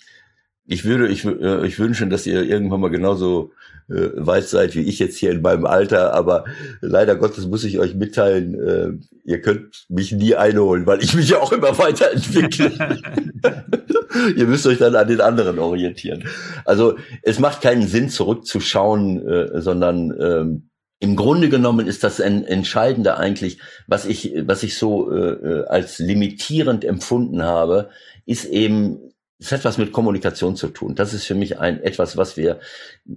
ich 0.69 0.85
würde, 0.85 1.07
ich, 1.07 1.25
äh, 1.25 1.65
ich 1.65 1.79
wünschen, 1.79 2.11
dass 2.11 2.27
ihr 2.27 2.43
irgendwann 2.43 2.79
mal 2.79 2.91
genauso 2.91 3.51
äh, 3.89 4.09
weit 4.13 4.47
seid 4.47 4.75
wie 4.75 4.83
ich 4.83 4.99
jetzt 4.99 5.17
hier 5.17 5.31
in 5.31 5.41
meinem 5.41 5.65
Alter, 5.65 6.13
aber 6.13 6.45
leider 6.79 7.15
Gottes 7.15 7.47
muss 7.47 7.63
ich 7.63 7.79
euch 7.79 7.95
mitteilen, 7.95 8.53
äh, 8.53 8.91
ihr 9.23 9.41
könnt 9.41 9.85
mich 9.89 10.11
nie 10.11 10.35
einholen, 10.35 10.85
weil 10.85 11.01
ich 11.03 11.15
mich 11.15 11.29
ja 11.29 11.39
auch 11.39 11.51
immer 11.51 11.75
weiterentwickle. 11.79 12.71
ihr 14.37 14.45
müsst 14.45 14.67
euch 14.67 14.77
dann 14.77 14.95
an 14.95 15.07
den 15.07 15.21
anderen 15.21 15.57
orientieren. 15.57 16.25
Also 16.65 16.97
es 17.23 17.39
macht 17.39 17.61
keinen 17.61 17.87
Sinn, 17.87 18.09
zurückzuschauen, 18.09 19.27
äh, 19.27 19.61
sondern 19.61 20.13
ähm, 20.21 20.69
im 20.99 21.15
Grunde 21.15 21.49
genommen 21.49 21.87
ist 21.87 22.03
das 22.03 22.21
ein 22.21 22.45
Entscheidende 22.45 23.17
eigentlich, 23.17 23.57
was 23.87 24.05
ich, 24.05 24.33
was 24.45 24.61
ich 24.61 24.77
so 24.77 25.11
äh, 25.11 25.31
äh 25.31 25.65
als 25.65 25.97
limitierend 25.97 26.85
empfunden 26.85 27.41
habe, 27.41 27.89
ist 28.27 28.45
eben 28.45 29.08
es 29.39 29.51
hat 29.51 29.63
was 29.63 29.77
mit 29.77 29.93
Kommunikation 29.93 30.55
zu 30.55 30.67
tun. 30.67 30.95
Das 30.95 31.13
ist 31.13 31.25
für 31.25 31.35
mich 31.35 31.59
ein 31.59 31.81
etwas, 31.81 32.17
was 32.17 32.35
wir, 32.35 32.59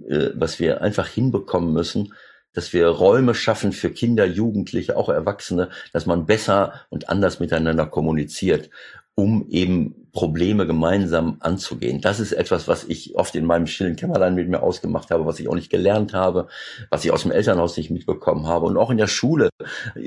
äh, 0.07 0.29
was 0.33 0.59
wir 0.59 0.81
einfach 0.81 1.07
hinbekommen 1.07 1.73
müssen, 1.73 2.13
dass 2.53 2.71
wir 2.71 2.87
Räume 2.87 3.35
schaffen 3.35 3.73
für 3.73 3.89
Kinder, 3.89 4.25
Jugendliche, 4.25 4.95
auch 4.95 5.09
Erwachsene, 5.09 5.69
dass 5.91 6.05
man 6.05 6.25
besser 6.25 6.85
und 6.89 7.09
anders 7.09 7.39
miteinander 7.39 7.87
kommuniziert, 7.87 8.69
um 9.15 9.47
eben 9.49 10.02
Probleme 10.13 10.67
gemeinsam 10.67 11.37
anzugehen. 11.39 11.99
Das 11.99 12.19
ist 12.19 12.33
etwas, 12.33 12.67
was 12.67 12.83
ich 12.83 13.15
oft 13.15 13.33
in 13.33 13.45
meinem 13.45 13.65
stillen 13.65 13.95
Kämmerlein 13.95 14.35
mit 14.35 14.47
mir 14.47 14.61
ausgemacht 14.61 15.09
habe, 15.09 15.25
was 15.25 15.39
ich 15.39 15.49
auch 15.49 15.55
nicht 15.55 15.71
gelernt 15.71 16.13
habe, 16.13 16.47
was 16.91 17.03
ich 17.03 17.11
aus 17.11 17.23
dem 17.23 17.31
Elternhaus 17.31 17.75
nicht 17.77 17.89
mitbekommen 17.89 18.45
habe. 18.45 18.67
Und 18.67 18.77
auch 18.77 18.91
in 18.91 18.97
der 18.97 19.07
Schule 19.07 19.49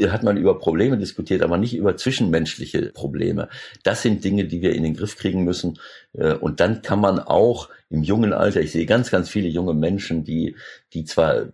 hat 0.09 0.23
man 0.23 0.37
über 0.37 0.61
Probleme 0.61 0.97
diskutiert, 0.97 1.43
aber 1.43 1.59
nicht 1.59 1.75
über 1.75 1.97
zwischenmenschliche 1.97 2.93
Probleme. 2.93 3.49
Das 3.83 4.03
sind 4.03 4.23
Dinge, 4.23 4.45
die 4.45 4.63
wir 4.63 4.77
in 4.77 4.85
den 4.85 4.95
Griff 4.95 5.17
kriegen 5.17 5.43
müssen. 5.43 5.81
Äh, 6.13 6.35
und 6.35 6.61
dann 6.61 6.83
kann 6.83 7.01
man 7.01 7.19
auch 7.19 7.69
im 7.89 8.03
jungen 8.03 8.33
Alter, 8.33 8.61
ich 8.61 8.73
sehe 8.73 8.87
ganz, 8.87 9.11
ganz 9.11 9.29
viele 9.29 9.49
junge 9.49 9.75
Menschen, 9.75 10.25
die, 10.25 10.57
die 10.93 11.05
zwar 11.05 11.47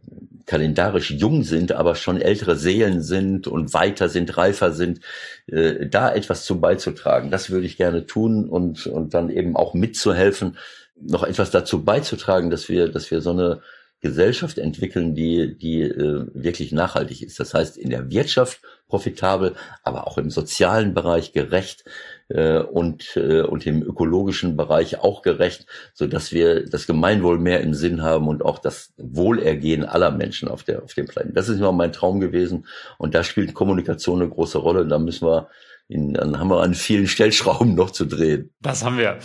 kalendarisch 0.46 1.10
jung 1.10 1.42
sind, 1.42 1.72
aber 1.72 1.94
schon 1.94 2.20
ältere 2.20 2.56
Seelen 2.56 3.02
sind 3.02 3.46
und 3.46 3.74
weiter 3.74 4.08
sind, 4.08 4.36
reifer 4.36 4.72
sind, 4.72 5.00
äh, 5.46 5.86
da 5.86 6.12
etwas 6.14 6.44
zu 6.44 6.60
beizutragen. 6.60 7.30
Das 7.30 7.50
würde 7.50 7.66
ich 7.66 7.76
gerne 7.76 8.06
tun 8.06 8.48
und, 8.48 8.86
und 8.86 9.14
dann 9.14 9.28
eben 9.30 9.56
auch 9.56 9.74
mitzuhelfen, 9.74 10.56
noch 10.96 11.24
etwas 11.24 11.50
dazu 11.50 11.84
beizutragen, 11.84 12.50
dass 12.50 12.68
wir, 12.68 12.88
dass 12.88 13.10
wir 13.10 13.20
so 13.20 13.30
eine 13.30 13.60
Gesellschaft 14.00 14.58
entwickeln, 14.58 15.14
die, 15.14 15.56
die 15.56 15.82
äh, 15.82 16.26
wirklich 16.34 16.72
nachhaltig 16.72 17.22
ist. 17.22 17.38
Das 17.38 17.54
heißt, 17.54 17.76
in 17.76 17.90
der 17.90 18.10
Wirtschaft 18.10 18.60
profitabel, 18.88 19.54
aber 19.84 20.06
auch 20.06 20.18
im 20.18 20.28
sozialen 20.28 20.92
Bereich 20.92 21.32
gerecht 21.32 21.84
äh, 22.28 22.58
und, 22.58 23.16
äh, 23.16 23.42
und 23.42 23.66
im 23.66 23.82
ökologischen 23.82 24.56
Bereich 24.56 25.00
auch 25.00 25.22
gerecht, 25.22 25.66
so 25.94 26.06
dass 26.06 26.32
wir 26.32 26.66
das 26.68 26.86
Gemeinwohl 26.86 27.38
mehr 27.38 27.60
im 27.60 27.74
Sinn 27.74 28.02
haben 28.02 28.28
und 28.28 28.44
auch 28.44 28.58
das 28.58 28.92
Wohlergehen 28.96 29.84
aller 29.84 30.10
Menschen 30.10 30.48
auf, 30.48 30.62
der, 30.62 30.82
auf 30.82 30.94
dem 30.94 31.06
Planeten. 31.06 31.34
Das 31.34 31.48
ist 31.48 31.58
immer 31.58 31.72
mein 31.72 31.92
Traum 31.92 32.20
gewesen 32.20 32.66
und 32.98 33.14
da 33.14 33.24
spielt 33.24 33.54
Kommunikation 33.54 34.20
eine 34.20 34.30
große 34.30 34.58
Rolle. 34.58 34.86
Da 34.86 34.98
müssen 34.98 35.26
wir, 35.26 35.48
in, 35.88 36.14
dann 36.14 36.38
haben 36.38 36.48
wir 36.48 36.62
an 36.62 36.74
vielen 36.74 37.06
Stellschrauben 37.06 37.74
noch 37.74 37.90
zu 37.90 38.06
drehen. 38.06 38.50
Das 38.60 38.84
haben 38.84 38.98
wir. 38.98 39.18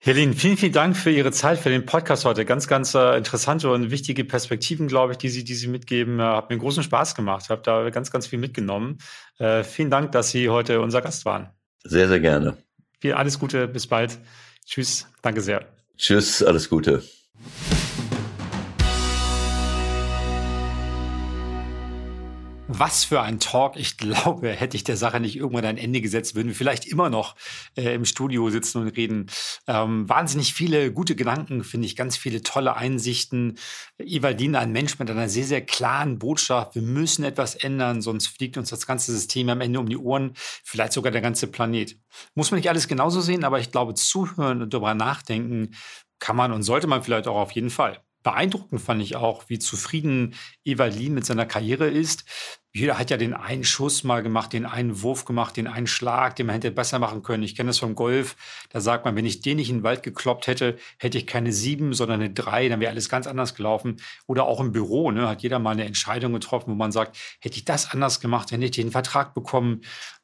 Helene, 0.00 0.32
vielen, 0.34 0.56
vielen 0.56 0.72
Dank 0.72 0.96
für 0.96 1.10
Ihre 1.10 1.32
Zeit, 1.32 1.58
für 1.58 1.70
den 1.70 1.84
Podcast 1.84 2.24
heute. 2.24 2.44
Ganz, 2.44 2.68
ganz 2.68 2.94
äh, 2.94 3.16
interessante 3.16 3.68
und 3.68 3.90
wichtige 3.90 4.24
Perspektiven, 4.24 4.86
glaube 4.86 5.12
ich, 5.12 5.18
die 5.18 5.28
Sie, 5.28 5.42
die 5.42 5.56
Sie 5.56 5.66
mitgeben. 5.66 6.20
Äh, 6.20 6.22
hat 6.22 6.50
mir 6.50 6.56
großen 6.56 6.84
Spaß 6.84 7.16
gemacht. 7.16 7.50
Habe 7.50 7.62
da 7.62 7.90
ganz, 7.90 8.12
ganz 8.12 8.28
viel 8.28 8.38
mitgenommen. 8.38 8.98
Äh, 9.38 9.64
vielen 9.64 9.90
Dank, 9.90 10.12
dass 10.12 10.30
Sie 10.30 10.50
heute 10.50 10.80
unser 10.80 11.02
Gast 11.02 11.24
waren. 11.24 11.50
Sehr, 11.84 12.08
sehr 12.08 12.20
gerne. 12.20 12.56
Viel 13.00 13.14
alles 13.14 13.38
Gute, 13.38 13.68
bis 13.68 13.86
bald. 13.86 14.18
Tschüss, 14.66 15.06
danke 15.22 15.40
sehr. 15.40 15.64
Tschüss, 15.96 16.42
alles 16.42 16.68
Gute. 16.68 17.02
Was 22.70 23.02
für 23.04 23.22
ein 23.22 23.40
Talk. 23.40 23.76
Ich 23.76 23.96
glaube, 23.96 24.50
hätte 24.50 24.76
ich 24.76 24.84
der 24.84 24.98
Sache 24.98 25.20
nicht 25.20 25.36
irgendwann 25.36 25.64
ein 25.64 25.78
Ende 25.78 26.02
gesetzt, 26.02 26.34
würden 26.34 26.48
wir 26.48 26.54
vielleicht 26.54 26.84
immer 26.84 27.08
noch 27.08 27.34
äh, 27.78 27.94
im 27.94 28.04
Studio 28.04 28.50
sitzen 28.50 28.82
und 28.82 28.88
reden. 28.88 29.30
Ähm, 29.66 30.06
wahnsinnig 30.06 30.52
viele 30.52 30.92
gute 30.92 31.16
Gedanken, 31.16 31.64
finde 31.64 31.86
ich, 31.86 31.96
ganz 31.96 32.18
viele 32.18 32.42
tolle 32.42 32.76
Einsichten. 32.76 33.58
Ivaldin, 33.98 34.54
ein 34.54 34.70
Mensch 34.70 34.98
mit 34.98 35.10
einer 35.10 35.30
sehr, 35.30 35.46
sehr 35.46 35.64
klaren 35.64 36.18
Botschaft. 36.18 36.74
Wir 36.74 36.82
müssen 36.82 37.24
etwas 37.24 37.54
ändern, 37.54 38.02
sonst 38.02 38.26
fliegt 38.26 38.58
uns 38.58 38.68
das 38.68 38.86
ganze 38.86 39.12
System 39.12 39.48
am 39.48 39.62
Ende 39.62 39.80
um 39.80 39.88
die 39.88 39.96
Ohren, 39.96 40.34
vielleicht 40.62 40.92
sogar 40.92 41.10
der 41.10 41.22
ganze 41.22 41.46
Planet. 41.46 41.98
Muss 42.34 42.50
man 42.50 42.60
nicht 42.60 42.68
alles 42.68 42.86
genauso 42.86 43.22
sehen, 43.22 43.44
aber 43.44 43.60
ich 43.60 43.72
glaube, 43.72 43.94
zuhören 43.94 44.60
und 44.60 44.74
darüber 44.74 44.92
nachdenken 44.92 45.74
kann 46.18 46.36
man 46.36 46.52
und 46.52 46.64
sollte 46.64 46.86
man 46.86 47.02
vielleicht 47.02 47.28
auch 47.28 47.36
auf 47.36 47.52
jeden 47.52 47.70
Fall. 47.70 48.02
Beeindruckend 48.22 48.80
fand 48.80 49.02
ich 49.02 49.16
auch, 49.16 49.48
wie 49.48 49.58
zufrieden 49.58 50.34
Evalin 50.64 51.14
mit 51.14 51.24
seiner 51.24 51.46
Karriere 51.46 51.88
ist. 51.88 52.24
Jeder 52.74 52.98
hat 52.98 53.10
ja 53.10 53.16
den 53.16 53.34
einen 53.34 53.64
Schuss 53.64 54.04
mal 54.04 54.22
gemacht, 54.22 54.52
den 54.52 54.66
einen 54.66 55.02
Wurf 55.02 55.24
gemacht, 55.24 55.56
den 55.56 55.66
einen 55.66 55.86
Schlag, 55.86 56.36
den 56.36 56.46
man 56.46 56.54
hätte 56.54 56.70
besser 56.70 56.98
machen 56.98 57.22
können. 57.22 57.42
Ich 57.42 57.56
kenne 57.56 57.68
das 57.68 57.78
vom 57.78 57.94
Golf. 57.94 58.36
Da 58.70 58.80
sagt 58.80 59.04
man, 59.04 59.16
wenn 59.16 59.24
ich 59.24 59.40
den 59.40 59.56
nicht 59.56 59.70
in 59.70 59.78
den 59.78 59.82
Wald 59.82 60.02
gekloppt 60.02 60.46
hätte, 60.46 60.76
hätte 60.98 61.18
ich 61.18 61.26
keine 61.26 61.52
sieben, 61.52 61.94
sondern 61.94 62.20
eine 62.20 62.30
drei. 62.30 62.68
Dann 62.68 62.80
wäre 62.80 62.92
alles 62.92 63.08
ganz 63.08 63.26
anders 63.26 63.54
gelaufen. 63.54 63.96
Oder 64.26 64.44
auch 64.44 64.60
im 64.60 64.72
Büro, 64.72 65.10
ne, 65.10 65.28
hat 65.28 65.42
jeder 65.42 65.58
mal 65.58 65.70
eine 65.70 65.86
Entscheidung 65.86 66.32
getroffen, 66.34 66.70
wo 66.70 66.74
man 66.74 66.92
sagt, 66.92 67.16
hätte 67.40 67.56
ich 67.56 67.64
das 67.64 67.90
anders 67.90 68.20
gemacht, 68.20 68.52
hätte 68.52 68.64
ich 68.64 68.70
den 68.72 68.90
Vertrag 68.90 69.34
bekommen 69.34 69.80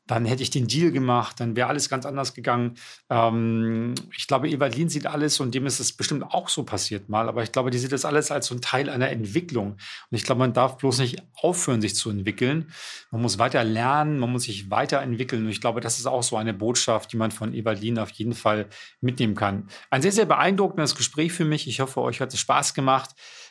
dann 0.07 0.27
hätte 0.27 0.43
ich 0.43 0.51
den 0.51 0.67
Deal 0.67 0.91
gemacht, 0.91 1.41
dann 1.41 1.57
wäre 1.57 1.69
alles 1.69 1.89
ganz 1.89 2.05
anders 2.05 2.35
gegangen. 2.35 2.75
Ähm, 3.09 3.95
ich 4.17 4.27
glaube, 4.27 4.49
Evalin 4.51 4.89
sieht 4.89 5.07
alles 5.07 5.41
und 5.41 5.55
dem 5.55 5.65
ist 5.65 5.81
es 5.81 5.93
bestimmt 5.93 6.25
auch 6.25 6.49
so 6.51 6.65
passiert 6.65 7.09
mal, 7.09 7.29
aber 7.29 7.43
ich 7.43 7.53
glaube, 7.53 7.71
die 7.71 7.79
sieht 7.79 7.93
das 7.93 8.05
alles 8.05 8.31
als 8.31 8.47
so 8.47 8.55
ein 8.55 8.61
Teil 8.61 8.91
einer 8.91 9.09
Entwicklung. 9.09 9.73
Und 9.73 9.79
ich 10.11 10.25
glaube, 10.25 10.41
man 10.41 10.53
darf 10.53 10.77
bloß 10.77 10.99
nicht 10.99 11.23
aufhören, 11.41 11.81
sich 11.81 11.95
zu 11.95 12.11
entwickeln. 12.11 12.71
Man 13.11 13.23
muss 13.23 13.39
weiter 13.39 13.65
lernen, 13.65 14.19
man 14.19 14.31
muss 14.31 14.45
sich 14.45 14.71
weiterentwickeln. 14.71 15.45
Und 15.45 15.51
ich 15.51 15.61
glaube, 15.61 15.81
das 15.81 15.99
ist 15.99 16.07
auch 16.07 16.23
so 16.23 16.37
eine 16.37 16.53
Botschaft, 16.53 17.13
die 17.13 17.17
man 17.17 17.31
von 17.31 17.55
Evalin 17.55 17.99
auf 17.99 18.11
jeden 18.11 18.35
Fall 18.35 18.67
mitnehmen 19.01 19.35
kann. 19.35 19.69
Ein 19.91 20.03
sehr, 20.03 20.13
sehr 20.13 20.27
beeindruckendes 20.27 20.95
Gespräch 20.95 21.33
für 21.33 21.47
mich. 21.47 21.67
Ich 21.67 21.81
hoffe, 21.81 22.03
euch 22.03 22.21
hat 22.21 22.33
es 22.35 22.41
Spaß 22.41 22.75
gemacht. 22.75 23.11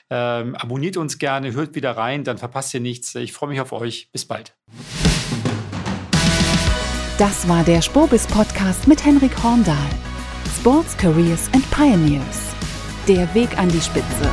Ähm, 0.10 0.56
abonniert 0.56 0.98
uns 0.98 1.18
gerne, 1.18 1.54
hört 1.54 1.74
wieder 1.76 1.98
rein, 1.98 2.24
dann 2.24 2.38
verpasst 2.38 2.74
ihr 2.74 2.82
nichts. 2.82 3.16
Ich 3.16 3.34
freue 3.34 3.50
mich 3.50 3.62
auf 3.62 3.72
euch. 3.72 4.12
Bis 4.12 4.26
bald. 4.26 4.56
Das 7.24 7.48
war 7.48 7.64
der 7.64 7.82
Spobis 7.82 8.28
Podcast 8.28 8.86
mit 8.86 9.06
Henrik 9.06 9.42
Horndahl. 9.42 9.78
Sports, 10.60 10.98
Careers 10.98 11.50
and 11.54 11.64
Pioneers. 11.72 12.54
Der 13.08 13.34
Weg 13.34 13.58
an 13.58 13.70
die 13.70 13.80
Spitze. 13.80 14.30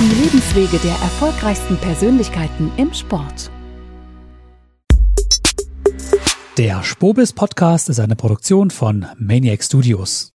Die 0.00 0.24
Lebenswege 0.24 0.76
der 0.78 0.90
erfolgreichsten 0.90 1.76
Persönlichkeiten 1.76 2.72
im 2.78 2.92
Sport. 2.92 3.48
Der 6.58 6.82
Spobis 6.82 7.32
Podcast 7.32 7.88
ist 7.88 8.00
eine 8.00 8.16
Produktion 8.16 8.72
von 8.72 9.06
Maniac 9.18 9.62
Studios. 9.62 10.31